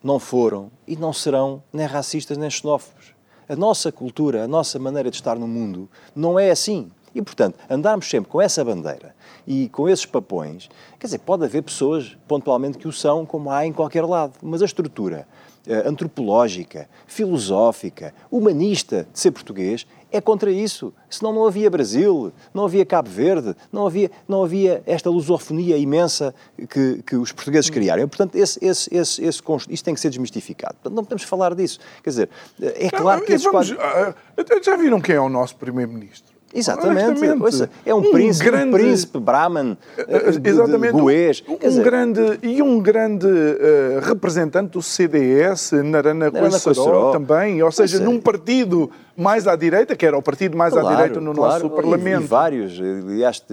não 0.02 0.18
foram 0.18 0.70
e 0.86 0.96
não 0.96 1.12
serão 1.12 1.62
nem 1.72 1.86
racistas 1.86 2.36
nem 2.36 2.50
xenófobos. 2.50 3.14
A 3.48 3.56
nossa 3.56 3.92
cultura, 3.92 4.44
a 4.44 4.48
nossa 4.48 4.78
maneira 4.78 5.10
de 5.10 5.16
estar 5.16 5.38
no 5.38 5.46
mundo 5.46 5.88
não 6.14 6.38
é 6.38 6.50
assim. 6.50 6.90
E, 7.14 7.20
portanto, 7.20 7.58
andarmos 7.68 8.08
sempre 8.08 8.30
com 8.30 8.40
essa 8.40 8.64
bandeira 8.64 9.14
e 9.46 9.68
com 9.68 9.88
esses 9.88 10.06
papões, 10.06 10.68
quer 10.98 11.06
dizer, 11.06 11.18
pode 11.18 11.44
haver 11.44 11.62
pessoas, 11.62 12.16
pontualmente, 12.26 12.78
que 12.78 12.88
o 12.88 12.92
são, 12.92 13.26
como 13.26 13.50
há 13.50 13.66
em 13.66 13.72
qualquer 13.72 14.04
lado, 14.04 14.34
mas 14.42 14.62
a 14.62 14.64
estrutura 14.64 15.26
uh, 15.66 15.88
antropológica, 15.88 16.88
filosófica, 17.06 18.14
humanista 18.30 19.06
de 19.12 19.18
ser 19.18 19.30
português 19.30 19.86
é 20.10 20.20
contra 20.20 20.50
isso. 20.50 20.92
Senão 21.08 21.32
não 21.32 21.46
havia 21.46 21.70
Brasil, 21.70 22.32
não 22.52 22.64
havia 22.64 22.84
Cabo 22.84 23.08
Verde, 23.08 23.56
não 23.72 23.86
havia, 23.86 24.10
não 24.28 24.44
havia 24.44 24.82
esta 24.86 25.08
lusofonia 25.10 25.76
imensa 25.76 26.34
que, 26.68 27.02
que 27.02 27.16
os 27.16 27.32
portugueses 27.32 27.70
hum. 27.70 27.72
criaram. 27.72 28.06
Portanto, 28.06 28.36
esse, 28.36 28.62
esse, 28.64 28.94
esse, 28.94 29.24
esse, 29.24 29.42
isto 29.70 29.84
tem 29.84 29.94
que 29.94 30.00
ser 30.00 30.10
desmistificado. 30.10 30.74
Portanto, 30.74 30.94
não 30.94 31.02
podemos 31.02 31.24
falar 31.24 31.54
disso. 31.54 31.80
Quer 32.02 32.10
dizer, 32.10 32.30
é 32.60 32.90
claro 32.90 33.24
que 33.24 33.32
esses 33.32 33.44
vamos, 33.44 33.72
quadros... 33.72 33.84
Ah, 33.84 34.14
já 34.62 34.76
viram 34.76 35.00
quem 35.00 35.16
é 35.16 35.20
o 35.20 35.28
nosso 35.28 35.56
Primeiro-Ministro? 35.56 36.31
Exatamente. 36.54 37.24
Ouça, 37.42 37.70
é 37.84 37.94
um, 37.94 37.98
um 37.98 38.10
príncipe, 38.10 38.50
grande, 38.50 38.68
um 38.68 38.72
príncipe 38.72 39.18
Brahman, 39.18 39.72
uh, 39.72 40.48
exatamente, 40.48 40.92
goês. 40.92 41.42
Um, 41.48 41.56
dizer, 41.56 41.82
grande, 41.82 42.38
e 42.42 42.62
um 42.62 42.80
grande 42.80 43.26
uh, 43.26 44.00
representante 44.02 44.72
do 44.72 44.82
CDS, 44.82 45.72
Narana, 45.72 46.30
Narana 46.30 46.60
Coissaró, 46.60 47.12
também, 47.12 47.62
ou 47.62 47.72
seja, 47.72 47.98
num 48.00 48.20
partido 48.20 48.90
mais 49.16 49.46
à 49.46 49.56
direita, 49.56 49.94
que 49.94 50.06
era 50.06 50.16
o 50.16 50.22
partido 50.22 50.56
mais 50.56 50.72
claro, 50.72 50.88
à 50.88 50.94
direita 50.94 51.20
no 51.20 51.34
claro, 51.34 51.64
nosso 51.64 51.74
Parlamento. 51.74 52.22
E, 52.22 52.24
e 52.24 52.26
vários, 52.26 52.80
aliás, 52.80 53.44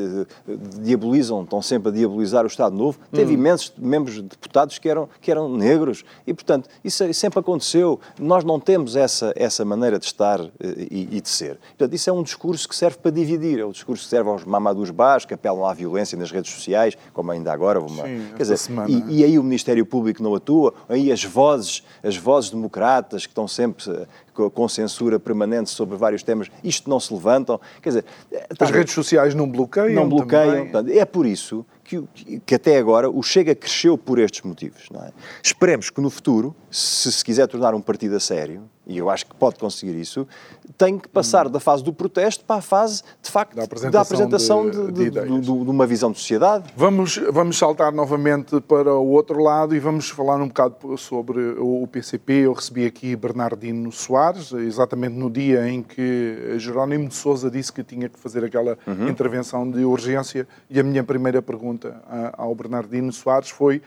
diabolizam, 0.82 1.44
estão 1.44 1.62
sempre 1.62 1.90
a 1.90 1.92
diabolizar 1.92 2.44
o 2.44 2.48
Estado 2.48 2.76
Novo. 2.76 3.00
Teve 3.12 3.32
hum. 3.32 3.36
imensos 3.36 3.74
membros 3.78 4.22
deputados 4.22 4.78
que 4.78 4.90
eram, 4.90 5.10
que 5.22 5.32
eram 5.32 5.50
negros 5.50 6.04
e, 6.26 6.34
portanto, 6.34 6.70
isso 6.84 7.12
sempre 7.14 7.40
aconteceu. 7.40 8.00
Nós 8.20 8.44
não 8.44 8.60
temos 8.60 8.96
essa, 8.96 9.34
essa 9.36 9.66
maneira 9.66 10.00
de 10.00 10.06
estar 10.06 10.40
eh, 10.40 10.50
e, 10.90 11.18
e 11.18 11.22
de 11.22 11.30
ser. 11.30 11.58
Portanto, 11.78 11.94
isso 11.94 12.10
é 12.10 12.14
um 12.14 12.24
discurso 12.24 12.68
que 12.68 12.76
serve 12.76 12.98
para 12.98 13.12
dividir, 13.12 13.60
é 13.60 13.66
um 13.66 13.72
discurso 13.72 14.04
que 14.04 14.10
serve 14.10 14.30
aos 14.30 14.44
mamadus 14.44 14.90
bás, 14.90 15.26
que 15.26 15.34
apelam 15.34 15.66
à 15.66 15.74
violência 15.74 16.18
nas 16.18 16.32
redes 16.32 16.52
sociais, 16.52 16.98
como 17.14 17.32
ainda 17.32 17.52
agora. 17.52 17.80
Uma, 17.80 18.04
Sim, 18.04 18.28
quer 18.36 18.44
dizer, 18.44 18.58
semana, 18.58 18.90
e, 18.90 19.20
e, 19.20 19.24
aí 19.24 19.40
o 19.40 19.44
Ministério 19.44 19.86
Público 19.86 20.22
não 20.22 20.36
atua, 20.36 20.74
aí 20.88 21.12
as 21.12 21.24
vozes, 21.24 21.84
as 22.04 22.18
vozes 22.18 22.50
democratas 22.50 23.26
que 23.26 23.32
estão 23.32 23.48
sempre 23.48 23.84
com 24.34 24.68
censura 24.68 25.20
permanente 25.20 25.70
sobre 25.70 25.98
vários 25.98 26.24
temas, 26.24 26.50
isto 26.64 26.90
não 26.90 27.00
se 27.00 27.14
levantam. 27.14 27.60
Quer 27.82 27.90
dizer, 27.90 28.06
as 28.60 28.72
redes 28.72 28.94
sociais 28.94 29.34
não 29.36 29.50
bloqueiam. 29.50 29.94
Não 29.94 30.08
bloqueiam. 30.08 30.64
Portanto, 30.64 30.90
é 30.90 31.06
por 31.06 31.26
isso 31.26 31.66
que, 31.90 32.40
que, 32.46 32.56
até 32.56 32.78
agora 32.78 33.10
o 33.10 33.24
Chega 33.24 33.56
cresceu 33.56 33.98
por 33.98 34.20
estes 34.20 34.44
motivos. 34.44 34.88
É? 34.94 35.12
Esperemos 35.42 35.90
que 35.90 36.00
no 36.00 36.10
futuro, 36.12 36.56
se 36.70 37.12
se 37.12 37.26
quiser 37.26 37.48
tornar 37.48 37.74
um 37.74 37.82
partido 37.82 38.16
a 38.16 38.20
sério, 38.20 38.70
e 38.86 38.98
eu 38.98 39.10
acho 39.10 39.26
que 39.28 39.36
pode 39.36 39.58
conseguir 39.58 39.96
isso, 40.00 40.28
tem 40.76 40.98
que 40.98 41.08
passar 41.08 41.46
hum. 41.46 41.52
da 41.52 41.60
fase 41.60 41.84
do 41.84 41.94
protesto 41.94 42.44
para 42.44 42.58
a 42.58 42.62
fase, 42.62 43.04
de 43.22 43.30
facto, 43.30 43.56
da 43.56 43.64
apresentação, 43.64 43.92
da 43.92 44.02
apresentação 44.02 44.70
de, 44.70 44.92
de, 44.92 45.10
de, 45.12 45.42
de, 45.42 45.52
uma 45.52 45.86
visão 45.86 46.12
de 46.12 46.18
sociedade. 46.18 46.66
Vamos, 46.76 47.18
vamos 47.32 47.58
saltar 47.58 47.92
novamente 47.92 48.60
para 48.62 48.94
o 48.94 49.10
outro 49.10 49.42
lado 49.42 49.76
e 49.76 49.80
vamos 49.80 50.10
falar 50.10 50.38
um 50.38 50.48
bocado 50.48 50.98
sobre 50.98 51.40
o 51.60 51.88
PCP. 51.88 52.34
Eu 52.34 52.54
recebi 52.54 52.86
aqui 52.86 53.16
Bernardino 53.16 53.92
Soares, 53.92 54.52
exatamente 54.54 55.16
no 55.16 55.30
dia 55.30 55.68
em 55.70 55.84
que 55.84 56.56
Jerónimo 56.58 57.08
de 57.10 57.16
Sousa 57.16 57.50
disse 57.50 57.72
que 57.72 57.84
tinha 57.84 58.10
que 58.10 58.20
fazer 58.20 58.44
aquela 58.44 58.78
uhum. 58.88 59.08
intervenção 59.08 59.70
de 59.70 59.84
urgência 59.84 60.48
e 60.68 60.80
a 60.80 60.84
minha 60.84 61.04
primeira 61.04 61.42
pergunta 61.42 61.79
ao 62.34 62.54
Bernardino 62.56 63.12
Soares 63.12 63.50
foi 63.50 63.82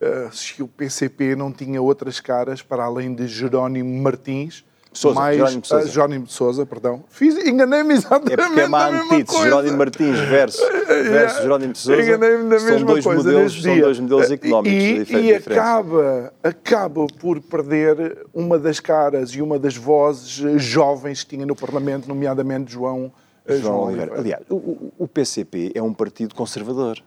uh, 0.00 0.34
se 0.34 0.62
o 0.62 0.68
PCP 0.68 1.34
não 1.36 1.52
tinha 1.52 1.80
outras 1.80 2.20
caras 2.20 2.62
para 2.62 2.84
além 2.84 3.14
de 3.14 3.26
Jerónimo 3.26 4.02
Martins, 4.02 4.64
Sousa, 4.94 5.18
mais 5.18 5.36
Jerónimo 5.36 5.64
Sousa. 5.64 5.88
Jerónimo 5.88 6.26
de 6.26 6.32
Sousa, 6.32 6.66
perdão. 6.66 7.04
Fiz, 7.08 7.36
enganei-me 7.44 7.94
exatamente. 7.94 8.32
É 8.32 8.36
porque 8.36 8.60
é 8.60 8.66
uma 8.66 8.86
antítese, 8.86 9.42
Jerónimo 9.42 9.76
Martins 9.76 10.18
versus, 10.20 10.60
versus 10.86 11.42
Jerónimo 11.42 11.72
de 11.72 11.78
Sousa. 11.80 12.00
Enganei-me 12.00 12.44
na 12.44 12.60
mesma 12.60 12.86
dois 12.86 13.04
coisa. 13.04 13.22
Modelos, 13.22 13.60
são 13.60 13.80
dois 13.80 13.98
modelos 13.98 14.30
económicos 14.30 15.10
e, 15.10 15.16
e 15.16 15.34
acaba, 15.34 16.32
acaba 16.42 17.06
por 17.18 17.40
perder 17.40 18.24
uma 18.32 18.56
das 18.56 18.78
caras 18.78 19.30
e 19.30 19.42
uma 19.42 19.58
das 19.58 19.76
vozes 19.76 20.62
jovens 20.62 21.24
que 21.24 21.30
tinha 21.30 21.44
no 21.44 21.56
Parlamento, 21.56 22.06
nomeadamente 22.06 22.72
João, 22.72 23.12
João, 23.46 23.60
João 23.60 23.80
Oliveira. 23.86 24.12
Oliveira. 24.12 24.20
Aliás, 24.20 24.44
o, 24.48 24.92
o 24.96 25.08
PCP 25.08 25.72
é 25.74 25.82
um 25.82 25.92
partido 25.92 26.36
conservador. 26.36 27.02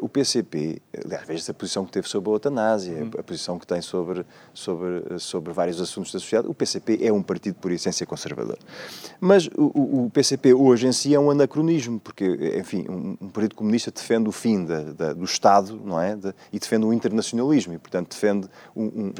O 0.00 0.08
PCP, 0.08 0.80
aliás, 1.04 1.26
veja-se 1.26 1.50
a 1.50 1.54
posição 1.54 1.84
que 1.84 1.92
teve 1.92 2.08
sobre 2.08 2.30
a 2.30 2.32
eutanásia, 2.32 3.06
a 3.18 3.22
posição 3.22 3.58
que 3.58 3.66
tem 3.66 3.82
sobre, 3.82 4.24
sobre, 4.54 5.18
sobre 5.18 5.52
vários 5.52 5.78
assuntos 5.78 6.10
da 6.10 6.18
sociedade. 6.18 6.48
O 6.48 6.54
PCP 6.54 6.98
é 7.02 7.12
um 7.12 7.22
partido, 7.22 7.56
por 7.56 7.70
essência, 7.70 8.06
conservador. 8.06 8.58
Mas 9.20 9.48
o, 9.48 10.04
o 10.04 10.10
PCP 10.10 10.54
hoje 10.54 10.86
em 10.86 10.92
si 10.92 11.14
é 11.14 11.20
um 11.20 11.30
anacronismo, 11.30 12.00
porque, 12.00 12.24
enfim, 12.58 12.86
um, 12.88 13.16
um 13.20 13.28
partido 13.28 13.54
comunista 13.54 13.90
defende 13.90 14.26
o 14.26 14.32
fim 14.32 14.64
da, 14.64 14.80
da, 14.84 15.12
do 15.12 15.24
Estado, 15.24 15.78
não 15.84 16.00
é? 16.00 16.16
De, 16.16 16.34
e 16.50 16.58
defende 16.58 16.86
o 16.86 16.92
internacionalismo, 16.92 17.74
e, 17.74 17.78
portanto, 17.78 18.08
defende 18.08 18.48
um, 18.74 19.12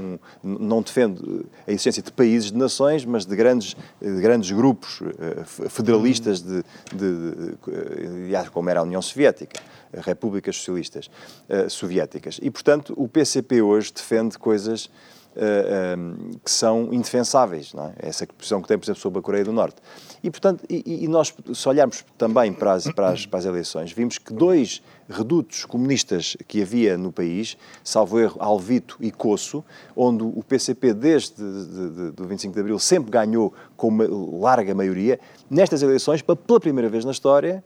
um, 0.42 0.58
não 0.58 0.80
defende 0.80 1.44
a 1.66 1.72
essência 1.72 2.02
de 2.02 2.10
países, 2.10 2.50
de 2.50 2.56
nações, 2.56 3.04
mas 3.04 3.26
de 3.26 3.36
grandes, 3.36 3.76
de 4.00 4.20
grandes 4.22 4.50
grupos 4.50 5.02
uh, 5.02 5.68
federalistas, 5.68 6.40
de, 6.40 6.64
de, 6.90 7.30
de, 7.34 8.28
de, 8.28 8.50
como 8.50 8.70
era 8.70 8.80
a 8.80 8.82
União 8.82 9.02
Soviética 9.02 9.60
repúblicas 9.92 10.56
socialistas 10.56 11.10
uh, 11.48 11.68
soviéticas. 11.68 12.38
E, 12.42 12.50
portanto, 12.50 12.94
o 12.96 13.08
PCP 13.08 13.62
hoje 13.62 13.92
defende 13.92 14.38
coisas 14.38 14.86
uh, 14.86 14.90
eh, 15.36 15.96
um, 15.96 16.12
eh, 16.12 16.38
que 16.44 16.50
são 16.50 16.92
indefensáveis, 16.92 17.72
não 17.72 17.86
é? 17.86 17.94
Essa 17.98 18.26
posição 18.26 18.60
que 18.60 18.68
tem, 18.68 18.78
por 18.78 18.84
exemplo, 18.84 19.00
sobre 19.00 19.18
a 19.18 19.22
Coreia 19.22 19.44
do 19.44 19.52
Norte. 19.52 19.76
E, 20.22 20.30
portanto, 20.30 20.64
e, 20.68 21.04
e 21.04 21.08
nós, 21.08 21.34
se 21.54 21.68
olharmos 21.68 22.04
também 22.18 22.52
para 22.52 22.72
as, 22.72 22.84
para, 22.92 23.08
as, 23.08 23.26
para 23.26 23.38
as 23.38 23.44
eleições, 23.44 23.92
vimos 23.92 24.18
que 24.18 24.32
dois 24.32 24.82
redutos 25.08 25.64
comunistas 25.64 26.36
que 26.46 26.62
havia 26.62 26.96
no 26.96 27.12
país, 27.12 27.56
salvo 27.82 28.18
erro, 28.18 28.36
Alvito 28.40 28.96
e 29.00 29.10
Coço, 29.10 29.64
onde 29.96 30.22
o 30.22 30.42
PCP, 30.42 30.92
desde 30.94 31.42
o 31.42 32.10
de, 32.12 32.12
de, 32.12 32.26
25 32.26 32.54
de 32.54 32.60
Abril, 32.60 32.78
sempre 32.78 33.10
ganhou 33.10 33.52
com 33.76 33.88
uma 33.88 34.06
larga 34.40 34.74
maioria, 34.74 35.18
nestas 35.50 35.82
eleições, 35.82 36.22
pela 36.22 36.60
primeira 36.60 36.88
vez 36.88 37.04
na 37.04 37.10
história 37.10 37.62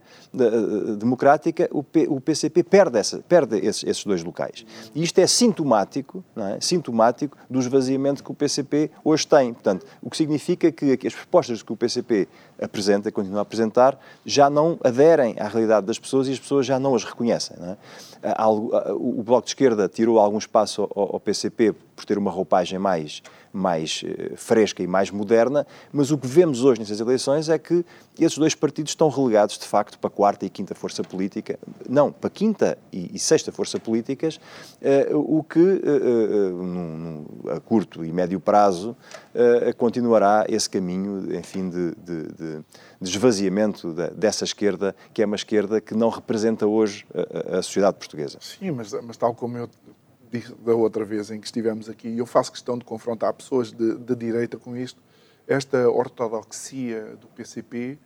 democrática, 0.98 1.68
o, 1.72 2.20
PCP 2.20 2.62
perde, 2.62 2.98
essa, 2.98 3.18
perde 3.18 3.58
esses, 3.58 3.84
esses 3.84 4.04
dois 4.04 4.22
locais. 4.22 4.64
E 4.94 5.02
isto 5.02 5.18
é 5.18 5.26
sintomático, 5.26 6.24
é? 6.36 6.58
sintomático 6.60 7.36
do 7.48 7.58
esvaziamento 7.58 8.22
que 8.22 8.30
o 8.30 8.34
PCP 8.34 8.90
hoje 9.04 9.26
tem. 9.26 9.52
Portanto, 9.52 9.86
o 10.02 10.10
que 10.10 10.16
significa 10.16 10.70
que 10.72 11.06
as 11.06 11.14
propostas 11.14 11.62
que 11.62 11.72
o 11.72 11.76
PCP 11.76 12.28
apresenta, 12.60 13.10
continua 13.12 13.40
a 13.40 13.42
apresentar, 13.42 13.98
já 14.24 14.48
não 14.48 14.78
aderem 14.82 15.36
à 15.38 15.48
realidade 15.48 15.86
das 15.86 15.98
pessoas 15.98 16.28
e 16.28 16.32
as 16.32 16.38
pessoas 16.38 16.66
já 16.66 16.78
não 16.78 16.94
as 16.94 17.04
reconhecem. 17.04 17.56
Não 17.58 17.70
é? 17.70 17.76
O 18.94 19.22
Bloco 19.22 19.44
de 19.44 19.50
Esquerda 19.50 19.88
tirou 19.88 20.18
algum 20.18 20.38
espaço 20.38 20.88
ao 20.94 21.20
PCP 21.20 21.74
por 21.94 22.04
ter 22.04 22.18
uma 22.18 22.30
roupagem 22.30 22.78
mais 22.78 23.22
mais 23.56 24.02
eh, 24.04 24.36
fresca 24.36 24.82
e 24.82 24.86
mais 24.86 25.10
moderna, 25.10 25.66
mas 25.92 26.10
o 26.10 26.18
que 26.18 26.26
vemos 26.26 26.62
hoje 26.62 26.80
nessas 26.80 27.00
eleições 27.00 27.48
é 27.48 27.58
que 27.58 27.84
esses 28.18 28.36
dois 28.36 28.54
partidos 28.54 28.92
estão 28.92 29.08
relegados, 29.08 29.58
de 29.58 29.64
facto, 29.64 29.98
para 29.98 30.08
a 30.08 30.10
quarta 30.10 30.44
e 30.44 30.50
quinta 30.50 30.74
força 30.74 31.02
política, 31.02 31.58
não, 31.88 32.12
para 32.12 32.28
a 32.28 32.30
quinta 32.30 32.78
e, 32.92 33.18
sexta 33.18 33.50
força 33.50 33.78
políticas, 33.78 34.36
uh, 35.10 35.16
o 35.16 35.42
que, 35.42 35.58
num, 35.58 37.24
a 37.48 37.60
curto 37.60 38.04
e 38.04 38.12
médio 38.12 38.40
prazo, 38.40 38.96
continuará 39.76 40.46
esse 40.48 40.68
caminho, 40.68 41.34
enfim, 41.36 41.68
de, 41.68 41.90
de, 41.96 42.22
de, 42.32 42.64
de 43.00 43.10
esvaziamento 43.10 43.92
dessa 44.14 44.44
esquerda, 44.44 44.94
que 45.12 45.22
é 45.22 45.26
uma 45.26 45.36
esquerda 45.36 45.80
que 45.80 45.94
não 45.94 46.08
representa 46.08 46.66
hoje 46.66 47.04
a, 47.14 47.58
a 47.58 47.62
sociedade 47.62 47.96
portuguesa. 47.98 48.38
Sim, 48.40 48.70
mas, 48.70 48.92
mas 49.02 49.16
tal 49.16 49.34
como 49.34 49.58
eu 49.58 49.68
da 50.64 50.74
outra 50.74 51.04
vez 51.04 51.30
em 51.30 51.40
que 51.40 51.46
estivemos 51.46 51.88
aqui, 51.88 52.08
e 52.08 52.18
eu 52.18 52.26
faço 52.26 52.52
questão 52.52 52.78
de 52.78 52.84
confrontar 52.84 53.32
pessoas 53.32 53.72
de, 53.72 53.96
de 53.96 54.14
direita 54.14 54.56
com 54.56 54.76
isto, 54.76 55.00
esta 55.46 55.88
ortodoxia 55.88 57.16
do 57.20 57.26
PCP 57.28 57.98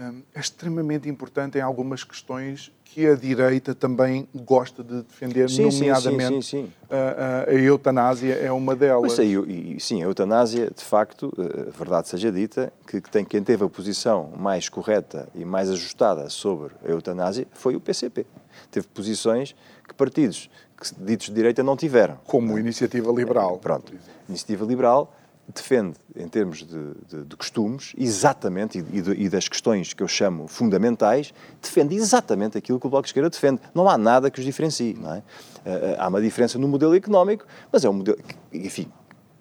um, 0.00 0.22
é 0.32 0.38
extremamente 0.38 1.08
importante 1.08 1.58
em 1.58 1.60
algumas 1.60 2.04
questões 2.04 2.72
que 2.84 3.06
a 3.06 3.14
direita 3.14 3.74
também 3.74 4.28
gosta 4.32 4.82
de 4.82 5.02
defender, 5.02 5.50
sim, 5.50 5.62
nomeadamente 5.62 6.46
sim, 6.46 6.66
sim, 6.66 6.72
a, 6.88 7.50
a, 7.50 7.54
eutanásia 7.54 8.34
é 8.34 8.50
uma 8.50 8.74
delas. 8.74 9.18
Mas, 9.18 9.82
sim, 9.82 10.02
a 10.02 10.06
eutanásia, 10.06 10.70
de 10.74 10.84
facto, 10.84 11.32
a 11.36 11.76
verdade 11.76 12.08
seja 12.08 12.30
dita, 12.30 12.72
que, 12.86 13.00
que 13.00 13.10
tem, 13.10 13.24
quem 13.24 13.42
teve 13.42 13.64
a 13.64 13.68
posição 13.68 14.32
mais 14.38 14.68
correta 14.68 15.28
e 15.34 15.44
mais 15.44 15.68
ajustada 15.68 16.30
sobre 16.30 16.72
a 16.84 16.88
eutanásia 16.88 17.46
foi 17.52 17.76
o 17.76 17.80
PCP. 17.80 18.24
Teve 18.70 18.86
posições 18.86 19.54
que 19.86 19.94
partidos 19.94 20.48
que 20.80 20.94
ditos 21.02 21.28
de 21.28 21.34
direita 21.34 21.62
não 21.62 21.76
tiveram. 21.76 22.18
Como 22.26 22.56
a 22.56 22.60
Iniciativa 22.60 23.10
Liberal. 23.12 23.58
Pronto. 23.58 23.92
A 23.92 24.28
Iniciativa 24.28 24.64
Liberal 24.64 25.12
defende, 25.54 25.96
em 26.14 26.28
termos 26.28 26.58
de, 26.58 26.94
de, 27.08 27.24
de 27.24 27.36
costumes, 27.36 27.94
exatamente, 27.96 28.78
e, 28.78 28.82
de, 29.00 29.12
e, 29.12 29.28
das 29.30 29.48
questões 29.48 29.94
que 29.94 30.02
eu 30.02 30.08
chamo 30.08 30.46
fundamentais, 30.46 31.32
defende 31.60 31.94
exatamente 31.94 32.58
aquilo 32.58 32.78
que 32.78 32.86
o 32.86 32.90
Bloco 32.90 33.04
de 33.04 33.08
Esquerda 33.08 33.30
defende. 33.30 33.60
Não 33.74 33.88
há 33.88 33.96
nada 33.96 34.30
que 34.30 34.38
os 34.38 34.44
diferencie, 34.44 34.94
não 34.94 35.14
é? 35.14 35.22
Eh, 35.64 35.96
há 35.98 36.08
uma 36.08 36.20
diferença 36.20 36.58
no 36.58 36.68
modelo 36.68 36.94
económico, 36.94 37.46
mas 37.72 37.82
é 37.84 37.88
um 37.88 37.94
modelo, 37.94 38.18
enfim, 38.52 38.92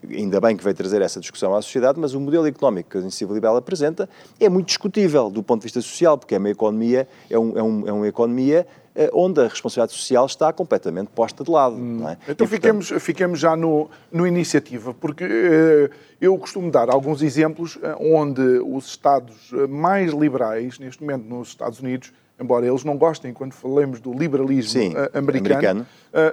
ainda 0.09 0.39
bem 0.39 0.55
que 0.55 0.63
veio 0.63 0.75
trazer 0.75 1.01
essa 1.01 1.19
discussão 1.19 1.55
à 1.55 1.61
sociedade, 1.61 1.99
mas 1.99 2.13
o 2.13 2.19
modelo 2.19 2.47
económico 2.47 2.91
que 2.91 2.97
a 2.97 3.01
Iniciativa 3.01 3.33
Liberal 3.33 3.57
apresenta 3.57 4.09
é 4.39 4.49
muito 4.49 4.67
discutível 4.67 5.29
do 5.29 5.41
ponto 5.41 5.61
de 5.61 5.65
vista 5.65 5.81
social, 5.81 6.17
porque 6.17 6.35
é 6.35 6.37
uma 6.37 6.49
economia, 6.49 7.07
é, 7.29 7.37
um, 7.37 7.57
é, 7.57 7.63
um, 7.63 7.87
é 7.87 7.91
uma 7.91 8.07
economia 8.07 8.67
eh, 8.95 9.11
onde 9.13 9.39
a 9.39 9.47
responsabilidade 9.47 9.93
social 9.93 10.25
está 10.25 10.51
completamente 10.51 11.09
posta 11.09 11.43
de 11.43 11.51
lado. 11.51 11.75
Hum. 11.75 12.09
É? 12.09 12.17
Então 12.27 12.45
e, 12.45 12.49
fiquemos, 12.49 12.87
portanto... 12.87 13.03
fiquemos 13.03 13.39
já 13.39 13.55
no, 13.55 13.89
no 14.11 14.25
iniciativa, 14.25 14.91
porque 14.91 15.23
eh, 15.23 15.89
eu 16.19 16.35
costumo 16.37 16.71
dar 16.71 16.89
alguns 16.89 17.21
exemplos 17.21 17.77
eh, 17.83 17.95
onde 17.99 18.41
os 18.41 18.87
Estados 18.87 19.51
mais 19.69 20.11
liberais, 20.13 20.79
neste 20.79 21.03
momento 21.03 21.25
nos 21.25 21.49
Estados 21.49 21.79
Unidos, 21.79 22.11
embora 22.39 22.65
eles 22.65 22.83
não 22.83 22.97
gostem 22.97 23.33
quando 23.33 23.53
falamos 23.53 23.99
do 23.99 24.13
liberalismo 24.13 24.79
Sim, 24.79 24.93
americano, 25.13 25.59
americano. 25.59 25.85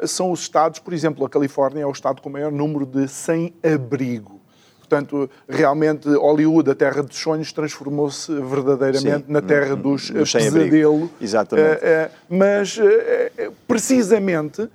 são 0.07 0.31
os 0.31 0.41
Estados, 0.41 0.79
por 0.79 0.93
exemplo, 0.93 1.25
a 1.25 1.29
Califórnia 1.29 1.83
é 1.83 1.87
o 1.87 1.93
Estado 1.93 2.21
com 2.21 2.29
o 2.29 2.33
maior 2.33 2.53
número 2.53 2.85
de 2.85 3.09
sem-abrigo. 3.09 4.45
Portanto, 4.85 5.31
realmente 5.49 6.09
Hollywood, 6.09 6.71
a 6.71 6.75
terra 6.75 7.03
dos 7.03 7.17
sonhos, 7.17 7.53
transformou-se 7.53 8.31
verdadeiramente 8.33 9.27
Sim, 9.27 9.33
na 9.33 9.41
terra 9.41 9.75
dos 9.75 10.11
no 10.11 10.25
pesadelo. 10.25 11.11
Exatamente. 11.21 11.67
Uh, 11.67 12.07
uh, 12.07 12.11
mas, 12.29 12.77
uh, 12.77 13.53
precisamente 13.67 14.69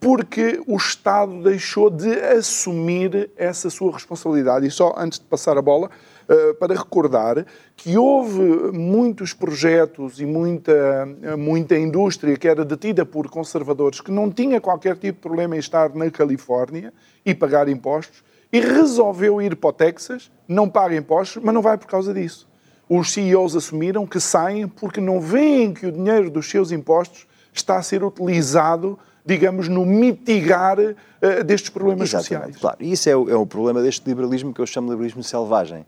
porque 0.00 0.60
o 0.66 0.76
Estado 0.76 1.44
deixou 1.44 1.88
de 1.88 2.12
assumir 2.12 3.30
essa 3.36 3.70
sua 3.70 3.92
responsabilidade. 3.92 4.66
E 4.66 4.70
só 4.70 4.94
antes 4.98 5.20
de 5.20 5.24
passar 5.26 5.56
a 5.56 5.62
bola, 5.62 5.90
para 6.58 6.74
recordar 6.74 7.44
que 7.76 7.96
houve 7.96 8.40
muitos 8.72 9.32
projetos 9.32 10.20
e 10.20 10.26
muita, 10.26 11.08
muita 11.38 11.76
indústria 11.76 12.36
que 12.36 12.48
era 12.48 12.64
detida 12.64 13.04
por 13.04 13.28
conservadores 13.28 14.00
que 14.00 14.10
não 14.10 14.30
tinha 14.30 14.60
qualquer 14.60 14.94
tipo 14.94 15.14
de 15.14 15.22
problema 15.22 15.56
em 15.56 15.58
estar 15.58 15.94
na 15.94 16.10
Califórnia 16.10 16.92
e 17.24 17.34
pagar 17.34 17.68
impostos 17.68 18.22
e 18.52 18.60
resolveu 18.60 19.40
ir 19.40 19.56
para 19.56 19.70
o 19.70 19.72
Texas, 19.72 20.30
não 20.46 20.68
paga 20.68 20.94
impostos, 20.94 21.42
mas 21.42 21.54
não 21.54 21.62
vai 21.62 21.78
por 21.78 21.86
causa 21.86 22.12
disso. 22.12 22.46
Os 22.88 23.10
CEOs 23.12 23.56
assumiram 23.56 24.06
que 24.06 24.20
saem 24.20 24.68
porque 24.68 25.00
não 25.00 25.18
veem 25.20 25.72
que 25.72 25.86
o 25.86 25.92
dinheiro 25.92 26.30
dos 26.30 26.50
seus 26.50 26.70
impostos 26.70 27.26
está 27.52 27.76
a 27.76 27.82
ser 27.82 28.04
utilizado, 28.04 28.98
digamos, 29.24 29.68
no 29.68 29.84
mitigar 29.84 30.78
uh, 30.78 31.44
destes 31.44 31.70
problemas 31.70 32.08
Exatamente, 32.08 32.54
sociais. 32.54 32.56
Claro, 32.60 32.76
e 32.80 32.92
isso 32.92 33.08
é 33.08 33.16
o, 33.16 33.30
é 33.30 33.36
o 33.36 33.46
problema 33.46 33.80
deste 33.82 34.08
liberalismo 34.08 34.52
que 34.52 34.60
eu 34.60 34.66
chamo 34.66 34.88
de 34.88 34.92
liberalismo 34.92 35.22
selvagem 35.22 35.86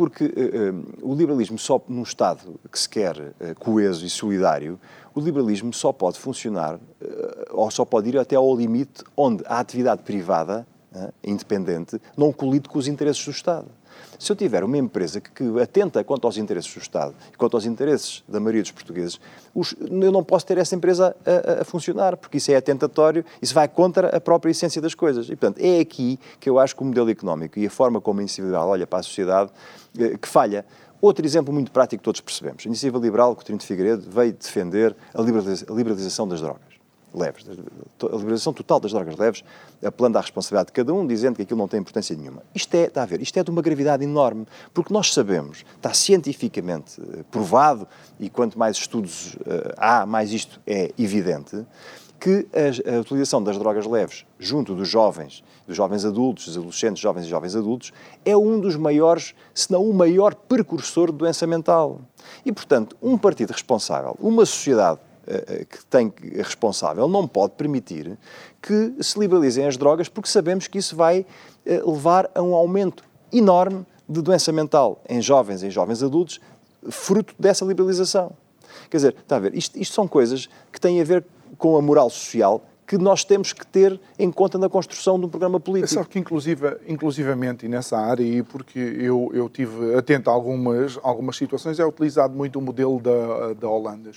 porque 0.00 0.24
uh, 0.24 0.72
uh, 0.72 1.12
o 1.12 1.14
liberalismo 1.14 1.58
só 1.58 1.78
num 1.86 2.02
Estado 2.02 2.58
que 2.70 2.78
se 2.78 2.88
quer 2.88 3.16
uh, 3.18 3.54
coeso 3.58 4.06
e 4.06 4.08
solidário, 4.08 4.80
o 5.14 5.20
liberalismo 5.20 5.74
só 5.74 5.92
pode 5.92 6.18
funcionar 6.18 6.78
ou 7.50 7.70
só 7.70 7.84
pode 7.84 8.08
ir 8.08 8.16
até 8.16 8.36
ao 8.36 8.56
limite 8.56 9.02
onde 9.16 9.42
a 9.46 9.58
atividade 9.58 10.02
privada 10.02 10.66
independente, 11.22 12.00
não 12.16 12.32
colide 12.32 12.68
com 12.68 12.78
os 12.78 12.88
interesses 12.88 13.24
do 13.24 13.30
Estado. 13.30 13.68
Se 14.18 14.30
eu 14.30 14.36
tiver 14.36 14.62
uma 14.64 14.76
empresa 14.76 15.20
que, 15.20 15.30
que, 15.30 15.60
atenta 15.60 16.02
quanto 16.04 16.26
aos 16.26 16.36
interesses 16.36 16.72
do 16.72 16.80
Estado 16.80 17.14
e 17.32 17.36
quanto 17.36 17.56
aos 17.56 17.64
interesses 17.64 18.22
da 18.28 18.38
maioria 18.38 18.62
dos 18.62 18.70
portugueses, 18.70 19.20
os, 19.54 19.74
eu 19.80 20.12
não 20.12 20.22
posso 20.22 20.46
ter 20.46 20.58
essa 20.58 20.74
empresa 20.74 21.16
a, 21.24 21.62
a, 21.62 21.64
funcionar, 21.64 22.16
porque 22.16 22.38
isso 22.38 22.50
é 22.52 22.56
atentatório, 22.56 23.24
isso 23.40 23.54
vai 23.54 23.68
contra 23.68 24.14
a 24.14 24.20
própria 24.20 24.50
essência 24.50 24.80
das 24.80 24.94
coisas. 24.94 25.26
E, 25.26 25.36
portanto, 25.36 25.58
é 25.58 25.80
aqui 25.80 26.18
que 26.38 26.48
eu 26.48 26.58
acho 26.58 26.76
que 26.76 26.82
o 26.82 26.84
modelo 26.84 27.10
económico 27.10 27.58
e 27.58 27.66
a 27.66 27.70
forma 27.70 28.00
como 28.00 28.20
a 28.20 28.22
iniciativa 28.22 28.48
liberal 28.48 28.68
olha 28.68 28.86
para 28.86 28.98
a 28.98 29.02
sociedade 29.02 29.50
eh, 29.98 30.16
que 30.18 30.28
falha. 30.28 30.64
Outro 31.00 31.24
exemplo 31.24 31.52
muito 31.52 31.72
prático 31.72 32.00
que 32.00 32.04
todos 32.04 32.20
percebemos. 32.20 32.64
A 32.66 32.68
iniciativa 32.68 32.98
liberal, 32.98 33.34
Coutinho 33.34 33.56
de 33.56 33.64
Figueiredo, 33.66 34.04
veio 34.10 34.34
defender 34.34 34.94
a 35.14 35.22
liberalização 35.22 36.28
das 36.28 36.42
drogas 36.42 36.79
leves, 37.14 37.46
a 37.48 38.16
liberação 38.16 38.52
total 38.52 38.80
das 38.80 38.92
drogas 38.92 39.16
leves, 39.16 39.44
apelando 39.84 40.18
à 40.18 40.20
responsabilidade 40.20 40.68
de 40.68 40.72
cada 40.72 40.92
um, 40.92 41.06
dizendo 41.06 41.36
que 41.36 41.42
aquilo 41.42 41.58
não 41.58 41.68
tem 41.68 41.80
importância 41.80 42.16
nenhuma. 42.16 42.42
Isto 42.54 42.74
é, 42.74 42.84
está 42.84 43.02
a 43.02 43.06
ver, 43.06 43.20
isto 43.20 43.38
é 43.38 43.42
de 43.42 43.50
uma 43.50 43.62
gravidade 43.62 44.04
enorme, 44.04 44.46
porque 44.72 44.92
nós 44.92 45.12
sabemos, 45.12 45.64
está 45.76 45.92
cientificamente 45.92 47.00
eh, 47.00 47.24
provado, 47.30 47.86
e 48.18 48.28
quanto 48.28 48.58
mais 48.58 48.76
estudos 48.76 49.34
uh, 49.34 49.72
há, 49.76 50.04
mais 50.04 50.32
isto 50.32 50.60
é 50.66 50.92
evidente, 50.98 51.66
que 52.20 52.46
a, 52.52 52.96
a, 52.96 53.00
utilização 53.00 53.42
das 53.42 53.58
drogas 53.58 53.86
leves 53.86 54.26
junto 54.38 54.74
dos 54.74 54.86
jovens, 54.86 55.42
dos 55.66 55.74
jovens 55.74 56.04
adultos, 56.04 56.46
dos 56.46 56.58
adolescentes, 56.58 57.02
jovens 57.02 57.24
e 57.24 57.28
jovens 57.28 57.56
adultos, 57.56 57.92
é 58.24 58.36
um 58.36 58.60
dos 58.60 58.76
maiores, 58.76 59.34
se 59.54 59.72
não 59.72 59.82
o 59.88 59.94
maior 59.94 60.34
precursor 60.34 61.10
de 61.10 61.16
doença 61.16 61.46
mental. 61.46 62.02
E, 62.44 62.52
portanto, 62.52 62.94
um 63.00 63.16
partido 63.16 63.52
responsável, 63.52 64.14
uma 64.20 64.44
sociedade 64.44 65.00
eh, 65.00 65.09
que 65.68 65.84
tem 65.86 66.12
responsável 66.36 67.06
não 67.08 67.26
pode 67.26 67.54
permitir 67.54 68.18
que 68.60 68.94
se 69.00 69.18
liberalizem 69.18 69.66
as 69.66 69.76
drogas 69.76 70.08
porque 70.08 70.28
sabemos 70.28 70.66
que 70.66 70.78
isso 70.78 70.96
vai 70.96 71.24
eh, 71.64 71.82
levar 71.84 72.30
a 72.34 72.42
um 72.42 72.54
aumento 72.54 73.04
enorme 73.32 73.86
de 74.08 74.20
doença 74.20 74.52
mental 74.52 75.00
em 75.08 75.22
jovens, 75.22 75.62
em 75.62 75.70
jovens 75.70 76.02
adultos, 76.02 76.40
fruto 76.88 77.34
dessa 77.38 77.64
liberalização. 77.64 78.32
Quer 78.90 78.96
dizer, 78.96 79.16
está 79.22 79.36
a 79.36 79.38
ver, 79.38 79.54
isto, 79.54 79.78
isto 79.78 79.94
são 79.94 80.08
coisas 80.08 80.48
que 80.72 80.80
têm 80.80 81.00
a 81.00 81.04
ver 81.04 81.24
com 81.56 81.76
a 81.76 81.82
moral 81.82 82.10
social 82.10 82.62
que 82.90 82.98
nós 82.98 83.22
temos 83.22 83.52
que 83.52 83.64
ter 83.64 84.00
em 84.18 84.32
conta 84.32 84.58
na 84.58 84.68
construção 84.68 85.16
de 85.16 85.24
um 85.24 85.28
programa 85.28 85.60
político. 85.60 85.94
Sabe 85.94 86.08
que, 86.08 86.18
inclusive, 86.18 86.76
inclusivamente, 86.88 87.64
e 87.64 87.68
nessa 87.68 87.96
área, 87.96 88.24
e 88.24 88.42
porque 88.42 88.80
eu, 88.80 89.30
eu 89.32 89.48
tive 89.48 89.94
atento 89.94 90.28
a 90.28 90.32
algumas, 90.32 90.98
algumas 91.00 91.36
situações, 91.36 91.78
é 91.78 91.86
utilizado 91.86 92.34
muito 92.34 92.58
o 92.58 92.60
modelo 92.60 92.98
da, 92.98 93.52
da 93.52 93.68
Holanda. 93.68 94.10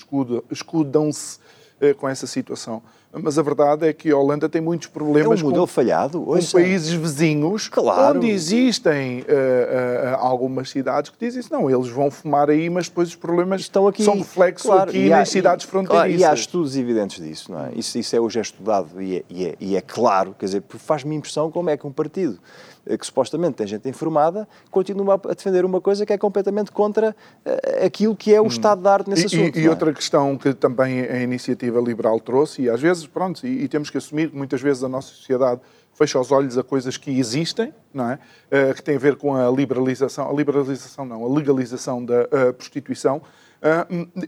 Escudam-se 0.49 1.38
eh, 1.80 1.93
com 1.93 2.09
essa 2.09 2.26
situação. 2.26 2.82
Mas 3.22 3.38
a 3.38 3.41
verdade 3.43 3.88
é 3.88 3.93
que 3.93 4.09
a 4.09 4.18
Holanda 4.18 4.49
tem 4.49 4.59
muitos 4.59 4.88
problemas 4.88 5.39
é 5.39 5.43
um 5.43 5.45
modelo 5.45 5.68
com, 5.68 5.74
falhado. 5.74 6.22
com 6.22 6.39
países 6.51 6.91
vizinhos, 6.91 7.70
claro. 7.70 8.18
onde 8.18 8.30
existem 8.30 9.20
uh, 9.22 9.24
uh, 9.24 10.16
algumas 10.18 10.70
cidades 10.70 11.11
que 11.11 11.18
dizem 11.24 11.41
isso. 11.41 11.53
Não, 11.53 11.70
eles 11.70 11.89
vão 11.89 12.09
fumar 12.09 12.49
aí, 12.49 12.70
mas 12.70 12.88
depois 12.88 13.09
os 13.09 13.16
problemas 13.16 13.61
Estão 13.61 13.88
aqui, 13.88 14.03
são 14.03 14.18
reflexos 14.18 14.66
claro, 14.66 14.89
aqui 14.89 15.14
há, 15.14 15.20
nas 15.20 15.30
cidades 15.30 15.66
fronteiriças. 15.66 16.20
Claro, 16.20 16.22
e 16.22 16.26
há 16.26 16.34
estudos 16.34 16.76
evidentes 16.76 17.24
disso, 17.24 17.51
não 17.51 17.66
é? 17.66 17.72
Isso, 17.76 17.97
isso 17.97 18.16
é 18.16 18.20
hoje 18.20 18.39
é 18.39 18.41
estudado 18.41 19.01
e 19.01 19.18
é, 19.18 19.24
e 19.30 19.45
é, 19.45 19.55
e 19.59 19.76
é 19.78 19.82
claro, 19.82 20.36
quer 20.38 20.45
dizer, 20.45 20.64
faz-me 20.70 21.16
impressão 21.16 21.51
como 21.51 21.70
é 21.70 21.78
que 21.78 21.86
um 21.86 21.91
partido 21.91 22.39
que 22.86 23.05
supostamente 23.05 23.55
tem 23.55 23.65
gente 23.67 23.88
informada, 23.88 24.47
continua 24.69 25.15
a 25.15 25.34
defender 25.34 25.63
uma 25.63 25.79
coisa 25.79 26.05
que 26.05 26.11
é 26.11 26.17
completamente 26.17 26.71
contra 26.71 27.15
uh, 27.45 27.86
aquilo 27.86 28.15
que 28.15 28.34
é 28.34 28.41
o 28.41 28.43
hum. 28.43 28.47
estado 28.47 28.81
da 28.81 28.93
arte 28.93 29.09
nesse 29.09 29.23
e, 29.23 29.25
assunto. 29.25 29.59
E, 29.59 29.65
é? 29.65 29.69
outra 29.69 29.93
questão 29.93 30.38
que 30.38 30.53
também 30.53 31.01
a 31.01 31.21
iniciativa 31.21 31.79
liberal 31.79 32.19
trouxe, 32.19 32.63
e 32.63 32.69
às 32.69 32.81
vezes, 32.81 33.07
pronto, 33.07 33.45
e, 33.47 33.63
e, 33.63 33.67
temos 33.67 33.89
que 33.89 33.97
assumir 33.97 34.29
que 34.29 34.36
muitas 34.36 34.61
vezes 34.61 34.84
a 34.84 34.89
nossa 34.89 35.07
sociedade 35.07 35.61
fecha 35.93 36.19
os 36.19 36.31
olhos 36.31 36.57
a 36.57 36.63
coisas 36.63 36.97
que 36.97 37.11
existem, 37.17 37.73
não 37.93 38.11
é? 38.11 38.19
Uh, 38.51 38.73
que 38.73 38.84
tem 38.84 38.95
a 38.95 38.99
ver 38.99 39.15
com 39.15 39.36
a 39.36 39.49
liberalização, 39.49 40.29
a 40.29 40.34
liberalização 40.34 41.05
não, 41.05 41.23
a 41.23 41.34
legalização 41.34 42.03
da 42.03 42.23
uh, 42.23 42.53
prostituição, 42.53 43.21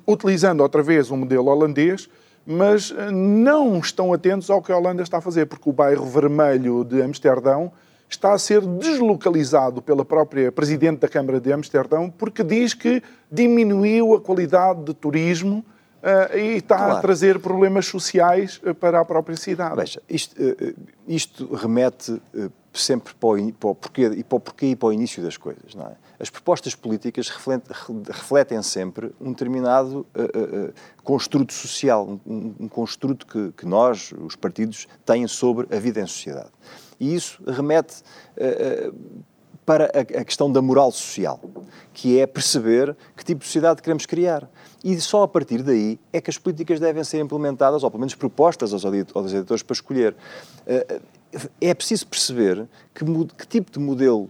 utilizando 0.08 0.62
outra 0.62 0.82
vez 0.82 1.12
um 1.12 1.18
modelo 1.18 1.48
holandês, 1.48 2.08
mas 2.46 2.96
não 3.12 3.78
estão 3.80 4.14
atentos 4.14 4.50
ao 4.50 4.62
que 4.62 4.72
a 4.72 4.78
Holanda 4.78 5.04
está 5.04 5.18
a 5.18 5.22
fazer, 5.22 5.46
porque 5.46 5.70
o 5.70 5.74
bairro 5.74 6.06
vermelho 6.06 6.86
de 6.86 7.02
Amsterdão 7.02 7.70
está 8.10 8.34
a 8.34 8.40
ser 8.40 8.62
deslocalizado 8.62 9.82
pela 9.82 10.06
própria 10.06 10.52
Presidente 10.52 11.00
da 11.00 11.08
Câmara 11.08 11.40
de 11.40 11.52
Amsterdão 11.52 12.10
porque 12.10 12.44
diz 12.44 12.74
que 12.74 13.02
diminuiu 13.32 14.16
a 14.16 14.22
qualidade 14.22 14.84
de 14.84 14.94
turismo 14.94 15.66
uh, 16.04 16.38
e 16.38 16.58
está 16.58 16.78
claro. 16.78 16.94
a 16.94 17.02
trazer 17.02 17.40
problemas 17.40 17.88
sociais 17.88 18.62
uh, 18.64 18.74
para 18.76 19.00
a 19.00 19.06
própria 19.06 19.36
cidade. 19.36 19.76
Veja, 19.76 20.02
isto, 20.08 20.36
uh, 20.42 20.76
isto 21.08 21.54
remete 21.56 22.22
sempre 22.80 23.14
para 23.14 23.30
o, 23.30 23.54
para 23.54 23.70
o, 23.70 23.76
porquê, 23.76 24.06
e 24.08 24.24
para 24.24 24.36
o 24.36 24.40
porquê 24.40 24.66
e 24.68 24.76
para 24.76 24.90
o 24.90 24.94
início 24.94 25.24
das 25.24 25.38
coisas. 25.38 25.74
Não 25.74 25.88
é? 25.88 25.96
As 26.20 26.30
propostas 26.30 26.76
políticas 26.76 27.30
refletem, 27.30 27.76
refletem 28.10 28.62
sempre 28.62 29.12
um 29.20 29.32
determinado 29.32 30.06
uh, 30.16 30.68
uh, 30.70 30.74
construto 31.04 31.54
social, 31.54 32.20
um, 32.26 32.54
um 32.60 32.68
construto 32.68 33.26
que, 33.26 33.52
que, 33.54 33.66
nós, 33.66 34.14
os 34.18 34.36
partidos, 34.36 34.88
têm 35.06 35.28
sobre 35.28 35.68
a 35.76 35.80
vida 35.80 36.02
em 36.02 36.08
sociedade. 36.08 36.50
E 37.00 37.14
isso 37.14 37.42
remete 37.48 38.02
uh, 38.38 38.96
para 39.66 39.86
a, 39.86 40.24
questão 40.24 40.52
da 40.52 40.62
moral 40.62 40.92
social, 40.92 41.40
que 41.94 42.20
é 42.20 42.28
perceber 42.28 42.96
que 43.16 43.26
tipo 43.26 43.40
de 43.40 43.46
sociedade 43.46 43.82
queremos 43.82 44.06
criar. 44.06 44.50
E 44.84 45.00
só 45.02 45.24
a 45.24 45.28
partir 45.28 45.64
daí 45.64 46.00
é 46.14 46.22
que 46.22 46.30
as 46.30 46.38
políticas 46.38 46.80
devem 46.80 47.04
ser 47.04 47.20
implementadas, 47.20 47.84
ou 47.84 47.90
pelo 47.90 48.02
menos 48.02 48.16
propostas 48.16 48.74
aos, 48.74 48.84
editores 48.86 49.64
para 49.64 49.74
escolher. 49.74 50.16
Uh, 50.68 51.02
é 51.60 51.74
preciso 51.74 52.08
perceber 52.08 52.66
que, 52.94 53.04
que 53.38 53.48
tipo 53.48 53.70
de 53.70 53.78
modelo 53.78 54.30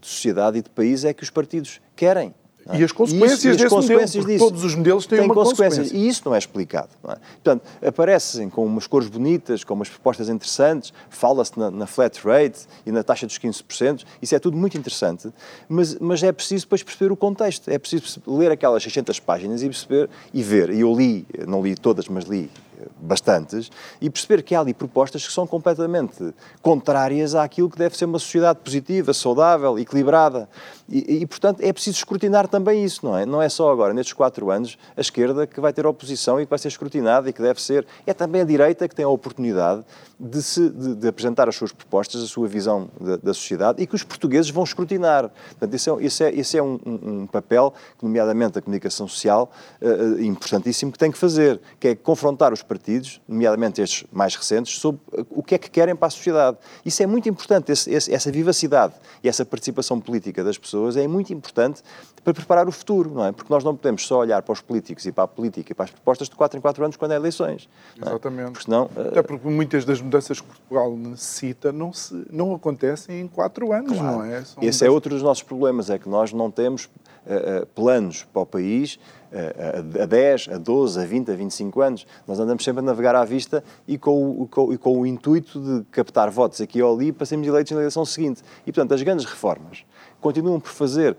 de 0.00 0.06
sociedade 0.06 0.56
e 0.56 0.62
de 0.62 0.70
país 0.70 1.04
é 1.04 1.12
que 1.12 1.22
os 1.22 1.28
partidos 1.28 1.78
querem. 1.94 2.34
E 2.74 2.82
as 2.82 2.90
consequências, 2.92 3.44
e 3.44 3.48
isso, 3.50 3.62
e 3.62 3.64
as 3.64 3.72
consequências 3.72 4.16
modelo, 4.16 4.26
disso. 4.26 4.44
todos 4.44 4.64
os 4.64 4.74
modelos 4.74 5.06
têm, 5.06 5.18
têm 5.18 5.26
uma 5.26 5.34
consequências. 5.34 5.92
E 5.92 6.08
isso 6.08 6.22
não 6.24 6.34
é 6.34 6.38
explicado. 6.38 6.88
Não 7.02 7.12
é? 7.12 7.16
Portanto, 7.16 7.62
aparecem 7.84 8.50
com 8.50 8.64
umas 8.64 8.86
cores 8.86 9.08
bonitas, 9.08 9.62
com 9.62 9.74
umas 9.74 9.88
propostas 9.88 10.28
interessantes, 10.28 10.92
fala-se 11.08 11.58
na, 11.58 11.70
na, 11.70 11.86
flat 11.86 12.18
rate 12.24 12.66
e 12.84 12.90
na 12.90 13.02
taxa 13.02 13.26
dos 13.26 13.38
15%, 13.38 14.04
isso 14.20 14.34
é 14.34 14.38
tudo 14.38 14.56
muito 14.56 14.76
interessante, 14.76 15.32
mas, 15.68 15.96
mas 15.98 16.22
é 16.22 16.32
preciso 16.32 16.64
depois 16.64 16.82
perceber 16.82 17.12
o 17.12 17.16
contexto, 17.16 17.68
é 17.68 17.78
preciso 17.78 18.20
ler 18.26 18.50
aquelas 18.50 18.82
600 18.82 19.20
páginas 19.20 19.62
e 19.62 19.66
perceber 19.66 20.10
e 20.34 20.42
ver. 20.42 20.70
E 20.70 20.80
eu 20.80 20.94
li, 20.94 21.26
não 21.46 21.62
li 21.62 21.76
todas, 21.76 22.08
mas 22.08 22.24
li 22.24 22.50
bastantes, 22.98 23.70
e 24.00 24.08
perceber 24.08 24.42
que 24.42 24.54
há 24.54 24.60
ali 24.60 24.72
propostas 24.72 25.26
que 25.26 25.32
são 25.32 25.46
completamente 25.46 26.34
contrárias 26.62 27.34
àquilo 27.34 27.70
que 27.70 27.78
deve 27.78 27.96
ser 27.96 28.06
uma 28.06 28.18
sociedade 28.18 28.60
positiva, 28.60 29.12
saudável, 29.12 29.78
equilibrada. 29.78 30.48
E, 30.88 31.22
e, 31.22 31.26
portanto, 31.26 31.60
é 31.60 31.72
preciso 31.72 31.98
escrutinar 31.98 32.48
também 32.48 32.84
isso, 32.84 33.04
não 33.04 33.16
é? 33.16 33.26
Não 33.26 33.42
é 33.42 33.48
só 33.48 33.70
agora, 33.72 33.92
nestes 33.92 34.12
quatro 34.12 34.50
anos, 34.50 34.78
a 34.96 35.00
esquerda 35.00 35.46
que 35.46 35.60
vai 35.60 35.72
ter 35.72 35.86
oposição 35.86 36.40
e 36.40 36.46
que 36.46 36.50
vai 36.50 36.58
ser 36.58 36.68
escrutinada 36.68 37.28
e 37.28 37.32
que 37.32 37.42
deve 37.42 37.60
ser. 37.60 37.86
É 38.06 38.14
também 38.14 38.42
a 38.42 38.44
direita 38.44 38.88
que 38.88 38.94
tem 38.94 39.04
a 39.04 39.08
oportunidade 39.08 39.84
de, 40.18 40.42
se, 40.42 40.70
de, 40.70 40.94
de 40.94 41.08
apresentar 41.08 41.48
as 41.48 41.56
suas 41.56 41.72
propostas, 41.72 42.22
a 42.22 42.26
sua 42.26 42.48
visão 42.48 42.88
da, 42.98 43.16
da, 43.16 43.34
sociedade 43.34 43.82
e 43.82 43.86
que 43.86 43.94
os 43.94 44.02
portugueses 44.02 44.50
vão 44.50 44.64
escrutinar. 44.64 45.30
Portanto, 45.50 45.74
isso 45.74 45.90
é, 45.90 46.04
isso 46.04 46.22
é, 46.22 46.32
isso 46.32 46.56
é 46.56 46.62
um, 46.62 46.80
um, 46.86 47.26
papel 47.26 47.74
nomeadamente, 48.00 48.58
a 48.58 48.62
comunicação 48.62 49.06
social, 49.06 49.50
uh, 49.82 50.22
importantíssimo, 50.22 50.90
que 50.90 50.98
tem 50.98 51.10
que 51.10 51.18
fazer, 51.18 51.60
que 51.78 51.88
é 51.88 51.94
confrontar 51.94 52.52
os 52.52 52.62
partidos, 52.62 52.86
nomeadamente 53.28 53.80
estes 53.80 54.04
mais 54.12 54.34
recentes, 54.34 54.78
sobre 54.78 55.00
o 55.30 55.42
que 55.42 55.54
é 55.54 55.58
que 55.58 55.70
querem 55.70 55.94
para 55.94 56.08
a 56.08 56.10
sociedade. 56.10 56.58
Isso 56.84 57.02
é 57.02 57.06
muito 57.06 57.28
importante, 57.28 57.72
esse, 57.72 57.90
esse, 57.90 58.12
essa 58.12 58.30
vivacidade 58.30 58.94
e 59.22 59.28
essa 59.28 59.44
participação 59.44 60.00
política 60.00 60.42
das 60.44 60.58
pessoas 60.58 60.96
é 60.96 61.06
muito 61.06 61.32
importante 61.32 61.82
para 62.24 62.34
preparar 62.34 62.68
o 62.68 62.72
futuro, 62.72 63.10
não 63.10 63.24
é? 63.24 63.32
Porque 63.32 63.52
nós 63.52 63.62
não 63.62 63.76
podemos 63.76 64.04
só 64.06 64.18
olhar 64.18 64.42
para 64.42 64.52
os 64.52 64.60
políticos 64.60 65.06
e 65.06 65.12
para 65.12 65.24
a 65.24 65.28
política 65.28 65.70
e 65.70 65.74
para 65.74 65.84
as 65.84 65.90
propostas 65.90 66.28
de 66.28 66.34
4 66.34 66.58
em 66.58 66.60
4 66.60 66.84
anos 66.84 66.96
quando 66.96 67.12
é 67.12 67.14
eleições. 67.14 67.68
Exatamente. 67.96 68.48
É? 68.48 68.50
Porque 68.50 68.64
senão, 68.64 68.90
Até 68.96 69.22
porque 69.22 69.48
muitas 69.48 69.84
das 69.84 70.00
mudanças 70.00 70.40
que 70.40 70.46
Portugal 70.46 70.96
necessita 70.96 71.70
não, 71.70 71.92
se, 71.92 72.26
não 72.30 72.52
acontecem 72.52 73.20
em 73.20 73.28
4 73.28 73.72
anos, 73.72 73.96
claro. 73.96 74.18
não 74.18 74.24
é? 74.24 74.44
São 74.44 74.62
Esse 74.62 74.84
é 74.84 74.90
outro 74.90 75.10
dos 75.10 75.22
nossos 75.22 75.44
problemas, 75.44 75.88
é 75.88 75.98
que 75.98 76.08
nós 76.08 76.32
não 76.32 76.50
temos 76.50 76.86
uh, 76.86 77.64
planos 77.74 78.24
para 78.32 78.42
o 78.42 78.46
país 78.46 78.98
uh, 79.32 80.02
a 80.02 80.06
10, 80.06 80.48
a 80.52 80.58
12, 80.58 81.00
a 81.00 81.04
20, 81.04 81.30
a 81.30 81.34
25 81.34 81.80
anos. 81.80 82.06
Nós 82.26 82.38
andamos 82.38 82.64
sempre 82.64 82.80
a 82.80 82.82
navegar 82.82 83.14
à 83.14 83.24
vista 83.24 83.62
e 83.86 83.98
com, 83.98 84.42
o, 84.42 84.48
com, 84.48 84.72
e 84.72 84.78
com 84.78 85.00
o 85.00 85.06
intuito 85.06 85.60
de 85.60 85.84
captar 85.90 86.30
votos 86.30 86.60
aqui 86.60 86.82
ou 86.82 86.94
ali 86.94 87.12
para 87.12 87.26
sermos 87.26 87.46
eleitos 87.46 87.72
na 87.72 87.78
eleição 87.78 88.04
seguinte. 88.04 88.42
E, 88.66 88.72
portanto, 88.72 88.94
as 88.94 89.02
grandes 89.02 89.24
reformas 89.24 89.84
continuam 90.20 90.58
por 90.58 90.70
fazer, 90.70 91.16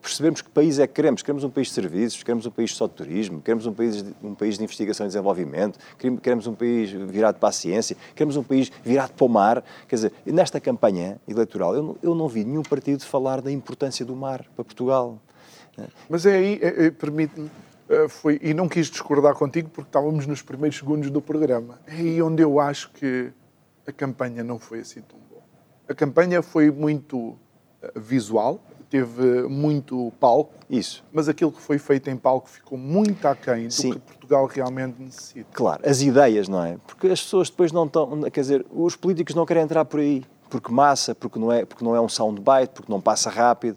percebermos 0.00 0.40
que 0.40 0.48
país 0.48 0.78
é 0.78 0.86
que 0.86 0.94
queremos. 0.94 1.22
Queremos 1.22 1.44
um 1.44 1.50
país 1.50 1.68
de 1.68 1.74
serviços, 1.74 2.22
queremos 2.22 2.46
um 2.46 2.50
país 2.50 2.74
só 2.74 2.86
de 2.86 2.94
turismo, 2.94 3.42
queremos 3.42 3.66
um 3.66 3.74
país 3.74 4.02
de, 4.02 4.14
um 4.22 4.34
país 4.34 4.56
de 4.56 4.64
investigação 4.64 5.04
e 5.04 5.08
desenvolvimento, 5.08 5.78
queremos 6.22 6.46
um 6.46 6.54
país 6.54 6.90
virado 6.90 7.38
para 7.38 7.50
a 7.50 7.52
ciência, 7.52 7.96
queremos 8.14 8.36
um 8.36 8.42
país 8.42 8.70
virado 8.82 9.12
para 9.12 9.26
o 9.26 9.28
mar. 9.28 9.62
Quer 9.86 9.96
dizer, 9.96 10.12
nesta 10.24 10.58
campanha 10.60 11.20
eleitoral 11.28 11.74
eu 11.74 11.96
eu 12.02 12.14
não 12.14 12.28
vi 12.28 12.44
nenhum 12.44 12.62
partido 12.62 13.04
falar 13.04 13.40
da 13.40 13.50
importância 13.50 14.04
do 14.04 14.14
mar 14.14 14.44
para 14.54 14.64
Portugal. 14.64 15.18
Mas 16.08 16.26
é 16.26 16.36
aí, 16.36 16.58
é, 16.62 16.86
é, 16.86 16.90
permite-me, 16.90 17.50
uh, 17.90 18.08
foi, 18.08 18.38
e 18.42 18.54
não 18.54 18.68
quis 18.68 18.86
discordar 18.88 19.34
contigo 19.34 19.68
porque 19.68 19.88
estávamos 19.88 20.26
nos 20.26 20.42
primeiros 20.42 20.78
segundos 20.78 21.10
do 21.10 21.20
programa, 21.20 21.78
é 21.86 21.92
aí 21.92 22.22
onde 22.22 22.42
eu 22.42 22.58
acho 22.60 22.90
que 22.92 23.32
a 23.86 23.92
campanha 23.92 24.42
não 24.42 24.58
foi 24.58 24.80
assim 24.80 25.00
tão 25.00 25.18
boa. 25.30 25.42
A 25.88 25.94
campanha 25.94 26.42
foi 26.42 26.70
muito 26.70 27.38
visual, 27.94 28.60
teve 28.88 29.42
muito 29.42 30.12
palco. 30.18 30.52
Isso. 30.68 31.04
Mas 31.12 31.28
aquilo 31.28 31.52
que 31.52 31.60
foi 31.60 31.78
feito 31.78 32.08
em 32.08 32.16
palco 32.16 32.48
ficou 32.48 32.78
muito 32.78 33.26
aquém 33.26 33.68
do 33.68 33.72
Sim. 33.72 33.92
que 33.92 33.98
Portugal 33.98 34.46
realmente 34.46 35.00
necessita. 35.00 35.46
Claro, 35.52 35.82
as 35.88 36.00
ideias, 36.00 36.48
não 36.48 36.64
é? 36.64 36.76
Porque 36.86 37.06
as 37.08 37.22
pessoas 37.22 37.50
depois 37.50 37.72
não 37.72 37.84
estão. 37.84 38.22
Quer 38.30 38.40
dizer, 38.40 38.66
os 38.70 38.96
políticos 38.96 39.34
não 39.34 39.46
querem 39.46 39.62
entrar 39.62 39.84
por 39.84 40.00
aí. 40.00 40.24
Porque 40.48 40.70
massa, 40.70 41.12
porque 41.12 41.40
não 41.40 41.52
é, 41.52 41.64
porque 41.64 41.84
não 41.84 41.96
é 41.96 42.00
um 42.00 42.08
soundbite, 42.08 42.68
porque 42.74 42.90
não 42.90 43.00
passa 43.00 43.28
rápido. 43.28 43.76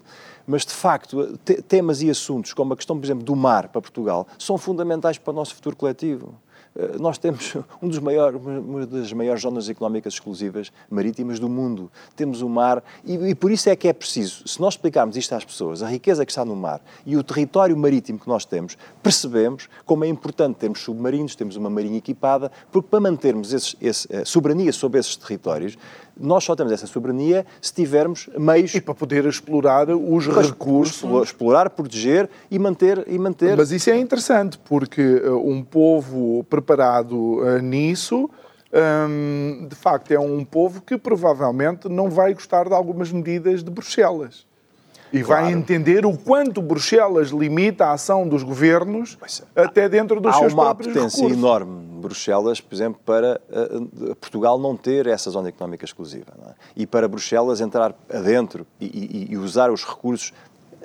Mas, 0.51 0.65
de 0.65 0.73
facto, 0.73 1.37
temas 1.67 2.01
e 2.01 2.09
assuntos 2.09 2.53
como 2.53 2.73
a 2.73 2.75
questão, 2.75 2.97
por 2.97 3.05
exemplo, 3.05 3.23
do 3.23 3.35
mar 3.35 3.67
para 3.67 3.79
Portugal 3.79 4.25
são 4.39 4.57
fundamentais 4.57 5.15
para 5.15 5.29
o 5.29 5.33
nosso 5.35 5.53
futuro 5.53 5.75
coletivo. 5.75 6.33
Eh, 6.79 6.97
nós 6.97 7.17
temos 7.17 7.55
um 7.81 7.89
dos 7.89 7.99
maiores, 7.99 8.39
uma 8.41 8.85
das 8.85 9.11
maiores 9.11 9.41
zonas 9.41 9.67
económicas 9.67 10.13
exclusivas 10.13 10.71
marítimas 10.89 11.39
do 11.39 11.49
mundo. 11.49 11.91
Temos 12.15 12.41
o 12.41 12.47
mar 12.47 12.81
e, 13.03 13.15
e, 13.15 13.35
por 13.35 13.51
isso 13.51 13.69
é 13.69 13.75
que 13.75 13.87
é 13.87 13.93
preciso, 13.93 14.47
se 14.47 14.59
nós 14.61 14.75
explicarmos 14.75 15.17
isto 15.17 15.35
às 15.35 15.43
pessoas, 15.43 15.83
a 15.83 15.87
riqueza 15.87 16.25
que 16.25 16.31
está 16.31 16.45
no 16.45 16.55
mar 16.55 16.81
e 17.05 17.17
o 17.17 17.23
território 17.23 17.75
marítimo 17.75 18.17
que 18.17 18.27
nós 18.27 18.45
temos, 18.45 18.77
percebemos 19.03 19.67
como 19.85 20.05
é 20.05 20.07
importante 20.07 20.55
termos 20.55 20.79
submarinos, 20.79 21.35
temos 21.35 21.55
uma 21.55 21.69
marinha 21.69 21.97
equipada, 21.97 22.51
porque 22.71 22.87
para 22.89 22.99
mantermos 22.99 23.51
esses, 23.51 23.75
esse, 23.81 24.15
a 24.15 24.25
soberania 24.25 24.71
sobre 24.71 24.99
esses 24.99 25.15
territórios, 25.15 25.77
nós 26.19 26.43
só 26.43 26.55
temos 26.55 26.73
essa 26.73 26.85
soberania 26.85 27.45
se 27.61 27.73
tivermos 27.73 28.29
meios... 28.37 28.75
E 28.75 28.81
para 28.81 28.93
poder 28.93 29.25
explorar 29.25 29.89
os 29.89 30.27
recursos... 30.27 31.23
Explorar, 31.23 31.69
proteger 31.69 32.29
e 32.51 32.59
manter, 32.59 33.05
e 33.07 33.17
manter... 33.17 33.55
Mas 33.55 33.71
isso 33.71 33.89
é 33.89 33.97
interessante, 33.97 34.59
porque 34.65 35.01
uh, 35.01 35.49
um 35.49 35.63
povo 35.63 36.43
preparado 36.69 37.15
uh, 37.15 37.59
nisso... 37.59 38.29
Um, 38.71 39.65
de 39.67 39.75
facto, 39.75 40.11
é 40.11 40.19
um 40.19 40.45
povo 40.45 40.79
que 40.81 40.95
provavelmente 40.95 41.89
não 41.89 42.07
vai 42.07 42.35
gostar 42.35 42.67
de 42.67 42.75
algumas 42.75 43.11
medidas 43.11 43.63
de 43.63 43.71
Bruxelas. 43.71 44.45
E 45.11 45.23
claro. 45.23 45.45
vai 45.45 45.53
entender 45.53 46.05
o 46.05 46.15
quanto 46.15 46.61
Bruxelas 46.61 47.29
limita 47.29 47.87
a 47.87 47.93
ação 47.93 48.27
dos 48.27 48.43
governos 48.43 49.17
é. 49.55 49.63
até 49.63 49.89
dentro 49.89 50.21
dos 50.21 50.35
seus 50.37 50.53
próprios 50.53 50.93
recursos. 50.93 51.19
Há 51.19 51.23
uma 51.23 51.31
apetência 51.31 51.39
enorme 51.39 51.89
Bruxelas, 51.99 52.61
por 52.61 52.73
exemplo, 52.73 53.01
para 53.05 53.41
uh, 53.49 54.15
Portugal 54.15 54.57
não 54.57 54.75
ter 54.75 55.07
essa 55.07 55.29
zona 55.29 55.49
económica 55.49 55.83
exclusiva. 55.83 56.27
É? 56.47 56.53
E 56.75 56.87
para 56.87 57.07
Bruxelas 57.07 57.61
entrar 57.61 57.95
adentro 58.11 58.65
e, 58.79 58.85
e, 58.85 59.33
e, 59.33 59.37
usar 59.37 59.71
os 59.71 59.83
recursos 59.83 60.31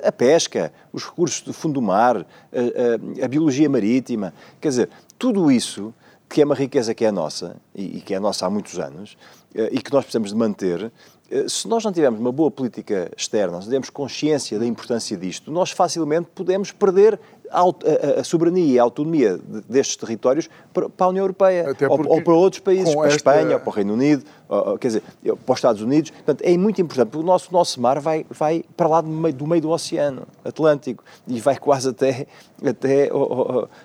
a 0.02 0.12
pesca, 0.12 0.72
os 0.92 1.04
recursos 1.04 1.40
do 1.42 1.52
fundo 1.52 1.74
do 1.74 1.82
mar, 1.82 2.16
a, 2.16 2.22
a, 2.22 3.24
a 3.24 3.28
biologia 3.28 3.68
marítima, 3.68 4.32
quer 4.60 4.68
dizer, 4.68 4.90
tudo 5.18 5.50
isso 5.50 5.92
que 6.28 6.42
é 6.42 6.44
uma 6.44 6.54
riqueza 6.54 6.94
que 6.94 7.04
é 7.04 7.12
nossa 7.12 7.56
e, 7.74 7.98
e 7.98 8.00
que 8.00 8.14
é 8.14 8.18
nossa 8.18 8.46
há 8.46 8.50
muitos 8.50 8.78
anos 8.78 9.16
e 9.54 9.80
que 9.80 9.92
nós 9.92 10.04
precisamos 10.04 10.30
de 10.30 10.36
manter, 10.36 10.90
se 11.48 11.68
nós 11.68 11.84
não 11.84 11.92
tivermos 11.92 12.18
uma 12.18 12.32
boa 12.32 12.50
política 12.50 13.10
externa, 13.16 13.52
se 13.52 13.58
não 13.58 13.64
tivermos 13.64 13.90
consciência 13.90 14.58
da 14.58 14.66
importância 14.66 15.16
disto, 15.16 15.50
nós 15.50 15.70
facilmente 15.70 16.28
podemos 16.34 16.72
perder 16.72 17.20
a, 17.60 18.20
a, 18.20 18.24
soberania 18.24 18.74
e 18.74 18.78
a 18.78 18.82
autonomia 18.82 19.38
destes 19.68 19.96
territórios 19.96 20.48
para, 20.72 20.88
a 20.98 21.08
União 21.08 21.22
Europeia 21.22 21.66
ou, 21.88 22.08
ou, 22.08 22.22
para 22.22 22.34
outros 22.34 22.60
países, 22.60 22.94
para 22.94 23.04
a 23.04 23.06
esta... 23.06 23.16
Espanha, 23.16 23.54
ou 23.54 23.60
para 23.60 23.68
o 23.68 23.72
Reino 23.72 23.94
Unido, 23.94 24.24
ou, 24.48 24.78
quer 24.78 24.88
dizer, 24.88 25.02
para 25.22 25.52
os 25.52 25.58
Estados 25.58 25.82
Unidos. 25.82 26.10
Portanto, 26.10 26.42
é 26.42 26.56
muito 26.56 26.80
importante, 26.80 27.08
porque 27.10 27.24
o 27.24 27.26
nosso, 27.26 27.52
nosso 27.52 27.80
mar 27.80 28.00
vai, 28.00 28.26
vai 28.30 28.64
para 28.76 28.88
lá 28.88 29.00
do 29.00 29.08
meio, 29.08 29.34
do 29.34 29.46
meio 29.46 29.62
do 29.62 29.70
Oceano 29.70 30.26
Atlântico 30.44 31.04
e 31.26 31.40
vai 31.40 31.56
quase 31.56 31.88
até, 31.88 32.26
até 32.64 33.10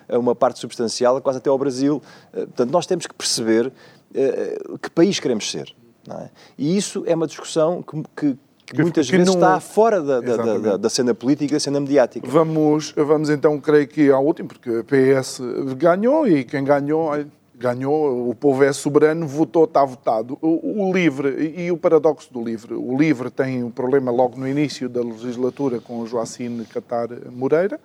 uma 0.08 0.34
parte 0.34 0.58
substancial, 0.58 1.20
quase 1.20 1.38
até 1.38 1.48
ao 1.48 1.58
Brasil. 1.58 2.02
Eh, 2.32 2.46
portanto, 2.46 2.70
nós 2.70 2.86
temos 2.86 3.06
que 3.06 3.14
perceber 3.14 3.72
eh, 4.14 4.58
que 4.80 4.90
país 4.90 5.20
queremos 5.20 5.50
ser. 5.50 5.74
É? 6.08 6.30
E 6.58 6.76
isso 6.76 7.04
é 7.06 7.14
uma 7.14 7.26
discussão 7.26 7.82
que, 7.82 8.02
que 8.16 8.38
que 8.74 8.82
muitas 8.82 9.06
que 9.06 9.16
vezes 9.16 9.26
não... 9.26 9.34
está 9.34 9.58
fora 9.60 10.00
da, 10.00 10.20
da, 10.20 10.58
da, 10.58 10.76
da, 10.76 10.90
cena 10.90 11.12
política, 11.12 11.54
da 11.54 11.60
cena 11.60 11.80
mediática. 11.80 12.26
Vamos, 12.28 12.92
vamos 12.96 13.28
então, 13.28 13.58
creio 13.60 13.88
que 13.88 14.10
ao 14.10 14.24
último, 14.24 14.48
porque 14.48 14.70
a 14.70 14.84
PS 14.84 15.40
ganhou 15.76 16.26
e 16.26 16.44
quem 16.44 16.62
ganhou, 16.62 17.10
ganhou, 17.56 18.30
o 18.30 18.34
povo 18.34 18.62
é 18.62 18.72
soberano, 18.72 19.26
votou, 19.26 19.64
está 19.64 19.84
votado. 19.84 20.38
O, 20.40 20.86
o 20.88 20.92
LIVRE 20.92 21.54
e 21.56 21.70
o 21.72 21.76
paradoxo 21.76 22.32
do 22.32 22.42
LIVRE. 22.42 22.74
O 22.74 22.96
LIVRE 22.96 23.30
tem 23.30 23.62
um 23.64 23.70
problema 23.70 24.10
logo 24.10 24.38
no 24.38 24.48
início 24.48 24.88
da 24.88 25.02
legislatura 25.02 25.80
com 25.80 26.00
o 26.00 26.06
Joacine 26.06 26.64
Catar 26.64 27.08
Moreira. 27.30 27.80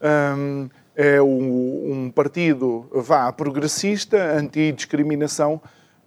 Um, 0.00 0.68
é 0.94 1.20
um, 1.22 1.92
um 1.92 2.10
partido, 2.10 2.86
vá, 2.92 3.30
progressista, 3.32 4.36
anti-discriminação, 4.36 5.60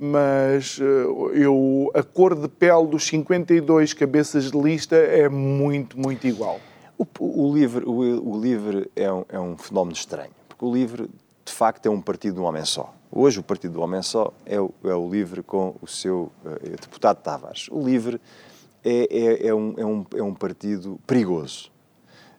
mas 0.04 0.80
eh, 0.82 1.44
eu, 1.44 1.92
a 1.94 2.02
cor 2.02 2.34
de 2.34 2.48
pele 2.48 2.88
dos 2.88 3.06
52 3.06 3.94
cabeças 3.94 4.50
de 4.50 4.60
lista 4.60 4.96
é 4.96 5.30
muito, 5.30 5.96
muito 6.00 6.26
igual. 6.26 6.60
O, 6.98 7.06
o 7.20 7.54
LIVRE, 7.54 7.86
o, 7.86 8.32
o 8.32 8.42
LIVRE 8.42 8.90
é, 8.96 9.14
um, 9.14 9.26
é 9.30 9.40
um 9.40 9.56
fenómeno 9.56 9.96
estranho, 9.96 10.32
porque 10.50 10.66
o 10.66 10.74
LIVRE, 10.74 11.08
de 11.46 11.54
facto, 11.54 11.86
é 11.86 11.90
um 11.92 12.02
partido 12.02 12.34
de 12.34 12.40
um 12.40 12.46
homem 12.46 12.66
só. 12.66 12.92
Hoje, 13.12 13.40
o 13.40 13.44
partido 13.44 13.76
do 13.76 13.82
homem 13.82 14.02
só 14.02 14.34
é 14.44 14.60
o, 14.60 14.74
é 14.84 14.96
o 14.96 15.08
LIVRE 15.08 15.44
com 15.44 15.76
o 15.80 15.86
seu 15.86 16.32
uh, 16.44 16.70
deputado 16.82 17.22
Tavares. 17.22 17.68
O 17.70 17.80
LIVRE 17.80 18.20
é, 18.84 19.08
é, 19.12 19.48
é, 19.50 19.54
um, 19.54 19.76
é, 19.78 19.86
um, 19.86 20.06
é 20.16 20.24
um 20.24 20.34
partido 20.34 21.00
perigoso. 21.06 21.72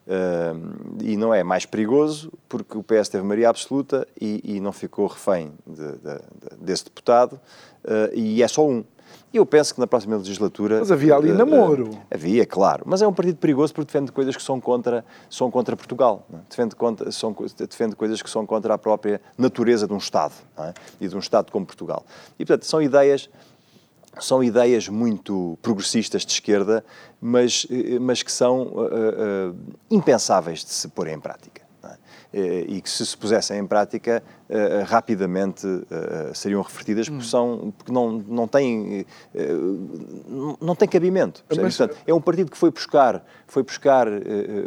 Uh, 0.05 0.99
e 1.01 1.15
não 1.15 1.33
é 1.33 1.43
mais 1.45 1.65
perigoso 1.65 2.29
porque 2.49 2.77
o 2.77 2.83
PS 2.83 3.07
teve 3.07 3.23
maioria 3.23 3.49
absoluta 3.49 4.05
e, 4.19 4.41
e 4.43 4.59
não 4.59 4.73
ficou 4.73 5.07
refém 5.07 5.53
de, 5.65 5.75
de, 5.75 5.93
de, 5.93 6.57
desse 6.59 6.83
deputado 6.83 7.39
uh, 7.85 8.13
e 8.13 8.43
é 8.43 8.47
só 8.47 8.67
um. 8.67 8.83
E 9.31 9.37
eu 9.37 9.45
penso 9.45 9.73
que 9.73 9.79
na 9.79 9.87
próxima 9.87 10.15
legislatura... 10.15 10.79
Mas 10.79 10.91
havia 10.91 11.15
ali 11.15 11.31
uh, 11.31 11.35
namoro. 11.35 11.89
havia, 12.11 12.45
claro. 12.45 12.83
Mas 12.85 13.01
é 13.01 13.07
um 13.07 13.13
partido 13.13 13.37
perigoso 13.37 13.73
porque 13.73 13.91
defende 13.91 14.11
coisas 14.11 14.35
que 14.35 14.43
são 14.43 14.59
contra, 14.59 15.03
são 15.29 15.49
contra 15.49 15.75
Portugal. 15.75 16.27
É? 16.31 16.37
Defende, 16.49 16.75
contra, 16.75 17.11
são, 17.11 17.35
defende 17.57 17.95
coisas 17.95 18.21
que 18.21 18.29
são 18.29 18.45
contra 18.45 18.75
a 18.75 18.77
própria 18.77 19.19
natureza 19.35 19.87
de 19.87 19.93
um 19.93 19.97
Estado. 19.97 20.33
É? 20.57 20.73
E 21.01 21.07
de 21.07 21.15
um 21.15 21.19
Estado 21.19 21.51
como 21.51 21.65
Portugal. 21.65 22.05
E, 22.37 22.45
portanto, 22.45 22.65
são 22.65 22.79
ideias 22.79 23.27
são 24.19 24.43
ideias 24.43 24.87
muito 24.87 25.57
progressistas 25.61 26.25
de 26.25 26.33
esquerda, 26.33 26.83
mas, 27.19 27.65
eh, 27.69 27.99
mas 27.99 28.21
que 28.21 28.31
são 28.31 28.63
uh, 28.63 29.51
uh, 29.51 29.55
impensáveis 29.89 30.63
de 30.63 30.71
se 30.71 30.87
pôr 30.87 31.07
em 31.07 31.19
prática. 31.19 31.63
É? 32.33 32.61
E 32.61 32.81
que, 32.81 32.89
se 32.89 33.05
se 33.05 33.15
pusessem 33.15 33.59
em 33.59 33.67
prática, 33.67 34.23
uh, 34.49 34.83
rapidamente 34.85 35.67
seriam 36.33 36.61
refletidas 36.61 37.07
porque, 37.07 37.23
hum. 37.23 37.27
são, 37.27 37.73
porque 37.77 37.91
não, 37.91 38.11
não, 38.11 38.47
têm, 38.47 39.05
não 40.59 40.75
têm 40.75 40.87
cabimento. 40.87 41.43
Mas... 41.49 41.77
Portanto, 41.77 42.01
é 42.07 42.13
um 42.13 42.21
partido 42.21 42.49
que 42.49 42.57
foi 42.57 42.71
buscar, 42.71 43.23
foi 43.53 43.61
buscar 43.61 44.07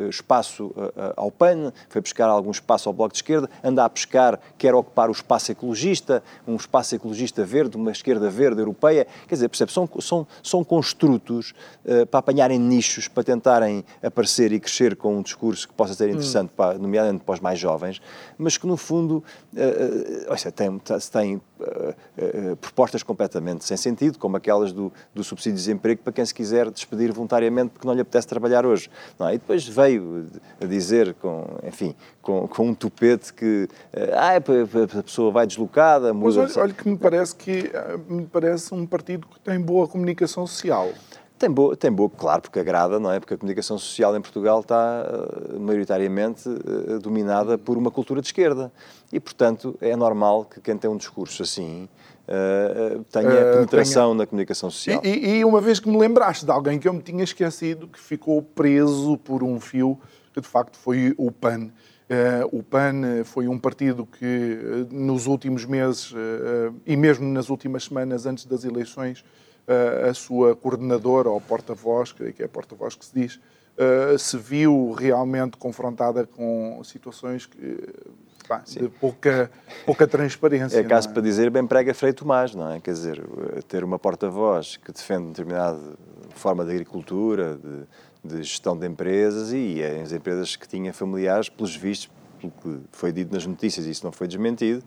espaço 0.09 0.73
ao 1.17 1.31
PAN, 1.31 1.73
foi 1.89 2.01
buscar 2.01 2.29
algum 2.29 2.53
espaço 2.53 2.89
ao 2.89 2.93
Bloco 2.93 3.13
de 3.13 3.19
Esquerda, 3.19 3.51
anda 3.63 3.85
a 3.85 3.91
pescar, 3.91 4.39
quer 4.57 4.75
ocupar 4.75 5.09
o 5.09 5.13
espaço 5.13 5.51
ecologista, 5.51 6.23
um 6.47 6.55
espaço 6.55 6.95
ecologista 6.95 7.45
verde, 7.45 7.77
uma 7.77 7.91
esquerda 7.91 8.31
verde 8.31 8.61
europeia. 8.61 9.07
Quer 9.27 9.35
dizer, 9.35 9.49
percebe, 9.49 9.73
são, 9.73 9.89
são, 10.01 10.27
são 10.43 10.63
construtos 10.63 11.53
para 12.11 12.21
apanharem 12.21 12.59
nichos, 12.59 13.09
para 13.09 13.25
tentarem 13.25 13.85
aparecer 14.03 14.53
e 14.53 14.61
crescer 14.61 14.95
com 14.95 15.17
um 15.17 15.23
discurso 15.23 15.67
que 15.67 15.75
possa 15.75 15.95
ser 15.95 16.09
interessante, 16.09 16.51
hum. 16.51 16.57
para, 16.57 16.79
nomeadamente 16.79 17.25
para 17.25 17.35
os 17.35 17.41
mais 17.41 17.59
jovens, 17.59 18.01
mas 18.39 18.57
que 18.57 18.67
no 18.67 18.77
fundo 18.77 19.23
uh, 19.53 20.53
tem, 20.53 20.81
tem 21.11 21.37
uh, 21.37 22.57
propostas 22.57 23.03
completamente 23.03 23.65
sem 23.65 23.77
sentido, 23.77 24.19
como 24.19 24.37
aquelas 24.37 24.73
do, 24.73 24.93
do 25.15 25.25
subsídio 25.25 25.57
de 25.57 25.65
desemprego 25.65 26.03
para 26.03 26.13
quem 26.13 26.25
se 26.25 26.35
quiser 26.35 26.71
despedir 26.71 27.13
voluntariamente 27.13 27.71
porque 27.71 27.87
não 27.87 27.95
lhe 27.95 28.01
apetece 28.01 28.27
trabalhar 28.27 28.65
hoje. 28.67 28.76
Não, 29.19 29.29
é? 29.29 29.35
e 29.35 29.39
depois 29.39 29.67
veio 29.67 30.27
a 30.61 30.65
dizer, 30.65 31.15
com, 31.15 31.45
enfim, 31.65 31.95
com, 32.21 32.47
com 32.47 32.69
um 32.69 32.75
tupete 32.75 33.33
que 33.33 33.69
ah, 34.13 34.37
a 34.37 35.03
pessoa 35.03 35.31
vai 35.31 35.47
deslocada, 35.47 36.13
muda... 36.13 36.43
Mas 36.43 36.57
olha, 36.57 36.65
olha 36.65 36.75
que 36.75 36.89
me 36.89 36.99
parece 36.99 37.35
que 37.35 37.71
me 38.09 38.27
parece 38.27 38.75
um 38.75 38.87
partido 38.87 39.27
que 39.27 39.41
tem 39.41 39.61
boa 39.61 39.89
comunicação 39.89 40.47
social. 40.47 40.93
Tem 41.39 41.51
boa, 41.51 41.77
tem 41.77 41.93
boa, 41.93 42.09
claro, 42.09 42.41
porque 42.41 42.59
agrada, 42.59 42.99
não 42.99 43.13
é? 43.13 43.21
Porque 43.21 43.35
a 43.35 43.37
comunicação 43.37 43.77
social 43.79 44.17
em 44.17 44.23
Portugal 44.23 44.61
está 44.61 45.05
uh, 45.07 45.61
maioritariamente 45.61 46.49
uh, 46.49 46.99
dominada 46.99 47.59
por 47.59 47.77
uma 47.77 47.91
cultura 47.91 48.23
de 48.23 48.29
esquerda. 48.29 48.73
E, 49.13 49.21
portanto, 49.21 49.77
é 49.83 49.95
normal 49.95 50.47
que 50.47 50.63
quem 50.63 50.79
tem 50.79 50.89
um 50.89 50.97
discurso 50.97 51.43
assim 51.43 51.91
uh, 52.27 53.05
tenha 53.13 53.53
penetração 53.53 54.09
tenha... 54.13 54.15
na 54.15 54.27
comunicação 54.27 54.71
social. 54.71 55.03
E, 55.05 55.37
e, 55.37 55.45
uma 55.45 55.61
vez 55.61 55.79
que 55.79 55.91
me 55.91 55.99
lembraste 55.99 56.47
de 56.47 56.51
alguém 56.51 56.79
que 56.79 56.89
eu 56.89 56.95
me 56.95 57.03
tinha 57.03 57.23
esquecido, 57.23 57.87
que 57.87 58.01
ficou 58.01 58.41
preso 58.41 59.19
por 59.19 59.43
um 59.43 59.61
fio, 59.61 60.01
que 60.33 60.41
de 60.41 60.49
facto 60.49 60.79
foi 60.79 61.15
o 61.19 61.31
PAN. 61.31 61.71
o 62.51 62.63
PAN 62.63 63.25
foi 63.25 63.47
um 63.47 63.59
partido 63.59 64.07
que, 64.07 64.87
nos 64.91 65.27
últimos 65.27 65.65
meses 65.67 66.13
e 66.85 66.97
mesmo 66.97 67.27
nas 67.27 67.49
últimas 67.49 67.85
semanas 67.85 68.27
antes 68.27 68.45
das 68.45 68.65
eleições, 68.65 69.25
a 70.09 70.15
sua 70.15 70.55
coordenadora 70.55 71.29
ou 71.29 71.41
porta-voz, 71.41 72.13
que 72.13 72.43
é 72.43 72.47
porta-voz 72.47 72.95
que 72.95 73.05
se 73.05 73.15
diz, 73.15 73.41
se 74.19 74.37
viu 74.37 74.93
realmente 74.93 75.57
confrontada 75.57 76.27
com 76.27 76.81
situações 76.85 77.47
que, 77.47 77.79
pá, 78.47 78.63
de 78.67 78.89
pouca, 78.89 79.51
pouca 79.85 80.07
transparência. 80.07 80.79
É 80.79 80.85
caso 80.85 81.09
é? 81.09 81.13
para 81.13 81.23
dizer 81.23 81.51
bem 81.51 81.67
prega 81.67 81.93
Frei 81.93 82.13
Tomás, 82.13 82.55
não 82.55 82.73
é? 82.73 82.81
Quer 82.81 82.93
dizer, 82.93 83.23
ter 83.69 83.85
uma 83.85 83.99
porta-voz 83.99 84.77
que 84.77 84.93
defende 84.93 85.29
determinada 85.29 85.79
forma 86.31 86.65
de 86.65 86.71
agricultura, 86.71 87.57
de, 87.57 88.37
de, 88.37 88.43
gestão 88.43 88.79
de 88.79 88.87
empresas 88.87 89.53
e 89.53 89.83
as 89.83 90.13
empresas 90.13 90.55
que 90.57 90.69
tinha 90.69 90.93
familiares, 90.93 91.49
pelos 91.49 91.75
vistos, 91.75 92.11
pelo 92.39 92.53
que 92.53 92.81
foi 92.93 93.13
dito 93.13 93.33
nas 93.33 93.47
notícias, 93.47 93.87
e 93.87 93.91
isso 93.91 94.05
não 94.05 94.13
foi 94.13 94.29
desmentido, 94.29 94.83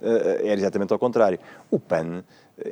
era 0.00 0.54
exatamente 0.54 0.92
ao 0.92 0.98
contrário. 0.98 1.38
O 1.70 1.78
PAN 1.78 2.22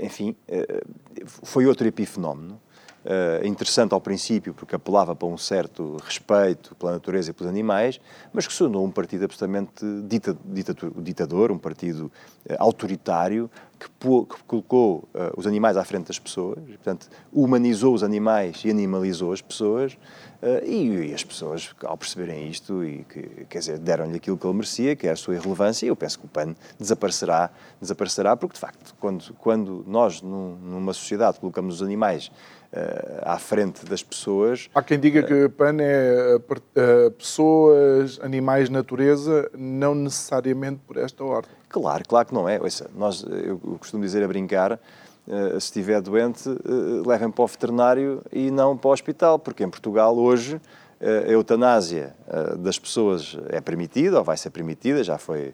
enfim, 0.01 0.36
eh, 0.47 0.82
foi 1.26 1.66
outro 1.66 1.86
epifenómeno. 1.86 2.61
Uh, 3.09 3.46
interessante 3.46 3.94
ao 3.94 4.02
princípio, 4.02 4.52
porque 4.52 4.76
apelava 4.76 5.16
para 5.16 5.26
um 5.26 5.38
certo 5.38 5.96
respeito 6.04 6.74
pela 6.74 6.92
natureza 6.92 7.30
e 7.30 7.32
pelos 7.32 7.50
animais, 7.50 7.98
mas 8.34 8.46
que 8.46 8.52
se 8.52 8.59
tornou 8.59 8.84
um 8.84 8.90
partido 8.90 9.24
absolutamente 9.24 9.82
dita, 10.06 10.36
ditador, 10.94 11.50
um 11.50 11.56
partido 11.56 12.12
uh, 12.50 12.56
autoritário, 12.59 13.50
que, 13.78 13.88
pô, 13.98 14.26
que 14.26 14.42
colocou 14.42 15.09
uh, 15.14 15.32
os 15.38 15.46
animais 15.46 15.78
à 15.78 15.84
frente 15.86 16.09
das 16.09 16.18
pessoas, 16.18 16.59
e, 16.68 16.72
portanto, 16.72 17.09
humanizou 17.32 17.94
os 17.94 18.02
animais 18.02 18.62
e 18.62 18.70
animalizou 18.70 19.32
as 19.32 19.40
pessoas, 19.40 19.96
e, 20.64 21.09
e, 21.09 21.14
as 21.14 21.24
pessoas, 21.24 21.74
ao 21.82 21.96
perceberem 21.96 22.48
isto, 22.48 22.84
e 22.84 23.04
que, 23.04 23.46
quer 23.48 23.59
dizer, 23.59 23.78
deram-lhe 23.78 24.16
aquilo 24.16 24.36
que 24.36 24.46
ele 24.46 24.54
merecia, 24.54 24.94
que 24.94 25.09
é 25.09 25.11
a 25.11 25.16
sua 25.16 25.34
irrelevância, 25.34 25.86
e 25.86 25.88
eu 25.88 25.96
penso 25.96 26.18
que 26.18 26.26
o 26.26 26.28
PAN 26.28 26.54
desaparecerá, 26.78 27.50
desaparecerá 27.80 28.36
porque, 28.36 28.54
de 28.54 28.61
facto, 28.61 28.94
quando, 29.00 29.34
quando 29.34 29.84
nós, 29.88 30.22
num, 30.22 30.56
numa 30.56 30.92
sociedade, 30.92 31.40
colocamos 31.40 31.76
os 31.76 31.82
animais 31.82 32.30
à 33.22 33.38
frente 33.38 33.84
das 33.86 34.02
pessoas. 34.02 34.68
Há 34.74 34.82
quem 34.82 35.00
diga 35.00 35.22
que 35.22 35.48
PAN 35.48 35.76
é 35.80 36.36
uh, 36.36 37.10
pessoas, 37.12 38.18
animais, 38.22 38.68
natureza, 38.68 39.50
não 39.56 39.94
necessariamente 39.94 40.80
por 40.86 40.98
esta 40.98 41.24
ordem. 41.24 41.50
Claro, 41.68 42.04
claro 42.06 42.28
que 42.28 42.34
não 42.34 42.48
é. 42.48 42.60
Ouça, 42.60 42.90
nós, 42.94 43.22
eu 43.22 43.58
costumo 43.78 44.02
dizer 44.02 44.22
a 44.22 44.28
brincar, 44.28 44.78
se 45.52 45.56
estiver 45.56 46.00
doente, 46.00 46.48
levem 47.06 47.30
para 47.30 47.44
o 47.44 47.46
veterinário 47.46 48.22
e 48.32 48.50
não 48.50 48.76
para 48.76 48.88
o 48.88 48.92
hospital, 48.92 49.38
porque 49.38 49.62
em 49.62 49.68
Portugal 49.68 50.16
hoje 50.16 50.58
a 51.00 51.30
eutanásia 51.30 52.14
das 52.58 52.78
pessoas 52.78 53.36
é 53.50 53.60
permitida, 53.60 54.18
ou 54.18 54.24
vai 54.24 54.38
ser 54.38 54.48
permitida, 54.48 55.04
já 55.04 55.18
foi 55.18 55.52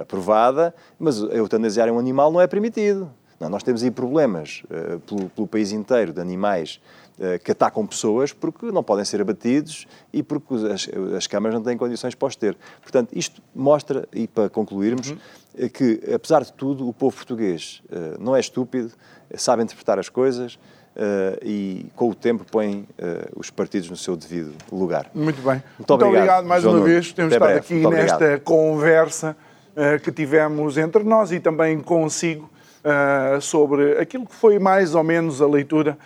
aprovada, 0.00 0.74
mas 0.98 1.18
eutanasiar 1.18 1.90
um 1.90 1.98
animal 1.98 2.32
não 2.32 2.40
é 2.40 2.46
permitido. 2.46 3.10
Não, 3.38 3.48
nós 3.48 3.62
temos 3.62 3.82
aí 3.82 3.90
problemas 3.90 4.62
uh, 4.64 4.98
pelo, 5.00 5.28
pelo, 5.28 5.46
país 5.46 5.72
inteiro 5.72 6.12
de 6.12 6.20
animais 6.20 6.80
uh, 7.18 7.38
que 7.42 7.52
atacam 7.52 7.86
pessoas 7.86 8.32
porque 8.32 8.66
não 8.66 8.82
podem 8.82 9.04
ser 9.04 9.20
abatidos 9.20 9.86
e 10.12 10.22
porque 10.22 10.54
as, 10.54 10.88
as 11.16 11.26
câmaras 11.26 11.54
não 11.54 11.62
têm 11.62 11.76
condições 11.76 12.14
para 12.14 12.28
os 12.28 12.36
ter. 12.36 12.56
Portanto, 12.80 13.10
isto 13.12 13.42
mostra, 13.54 14.08
e 14.12 14.26
para 14.26 14.48
concluirmos, 14.48 15.10
uhum. 15.10 15.68
que, 15.68 16.00
apesar 16.14 16.42
de 16.44 16.52
tudo, 16.52 16.88
o 16.88 16.92
povo 16.92 17.14
português 17.14 17.82
uh, 17.90 18.22
não 18.22 18.34
é 18.34 18.40
estúpido, 18.40 18.90
sabe 19.34 19.62
interpretar 19.62 19.98
as 19.98 20.08
coisas, 20.08 20.58
e 21.42 21.90
com 21.94 22.08
o 22.08 22.14
tempo 22.14 22.42
põe 22.50 22.88
os 23.36 23.50
partidos 23.50 23.90
no 23.90 23.98
seu 23.98 24.16
devido 24.16 24.54
lugar. 24.72 25.10
Muito 25.14 25.42
bem. 25.42 25.56
Muito, 25.56 25.62
Muito 25.78 25.90
obrigado, 25.92 26.14
obrigado, 26.16 26.46
mais 26.46 26.62
João 26.62 26.74
uma 26.76 26.80
Nuno. 26.80 26.90
vez. 26.90 27.12
Temos 27.12 27.34
Até 27.34 27.44
estado 27.44 27.48
breve. 27.50 27.66
aqui 27.66 27.74
Muito 27.74 27.96
nesta 27.96 28.16
obrigado. 28.16 28.40
conversa 28.40 29.36
que 30.02 30.10
tivemos 30.10 30.78
entre 30.78 31.04
nós 31.04 31.32
e 31.32 31.38
também 31.38 31.80
consigo 31.80 32.48
sobre 33.40 33.98
aquilo 33.98 34.26
que 34.26 34.34
foi 34.34 34.58
mais 34.58 34.94
ou 34.94 35.02
menos 35.02 35.42
a 35.42 35.46
leitura 35.46 35.98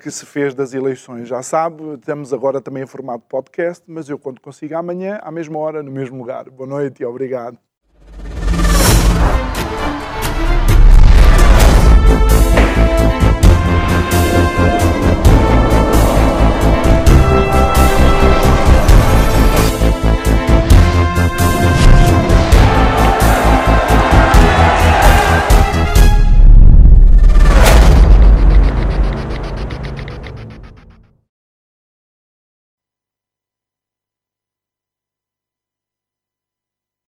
que 0.00 0.10
se 0.10 0.24
fez 0.26 0.54
das 0.54 0.74
eleições. 0.74 1.28
Já 1.28 1.42
sabe, 1.42 1.94
estamos 1.94 2.32
agora 2.32 2.60
também 2.60 2.82
em 2.82 2.86
formato 2.86 3.24
podcast, 3.28 3.84
mas 3.86 4.08
eu 4.08 4.18
quando 4.18 4.40
consigo 4.40 4.76
amanhã, 4.76 5.18
à 5.22 5.30
mesma 5.30 5.58
hora, 5.58 5.82
no 5.82 5.90
mesmo 5.90 6.18
lugar. 6.18 6.48
Boa 6.50 6.68
noite 6.68 7.02
e 7.02 7.06
obrigado. 7.06 7.58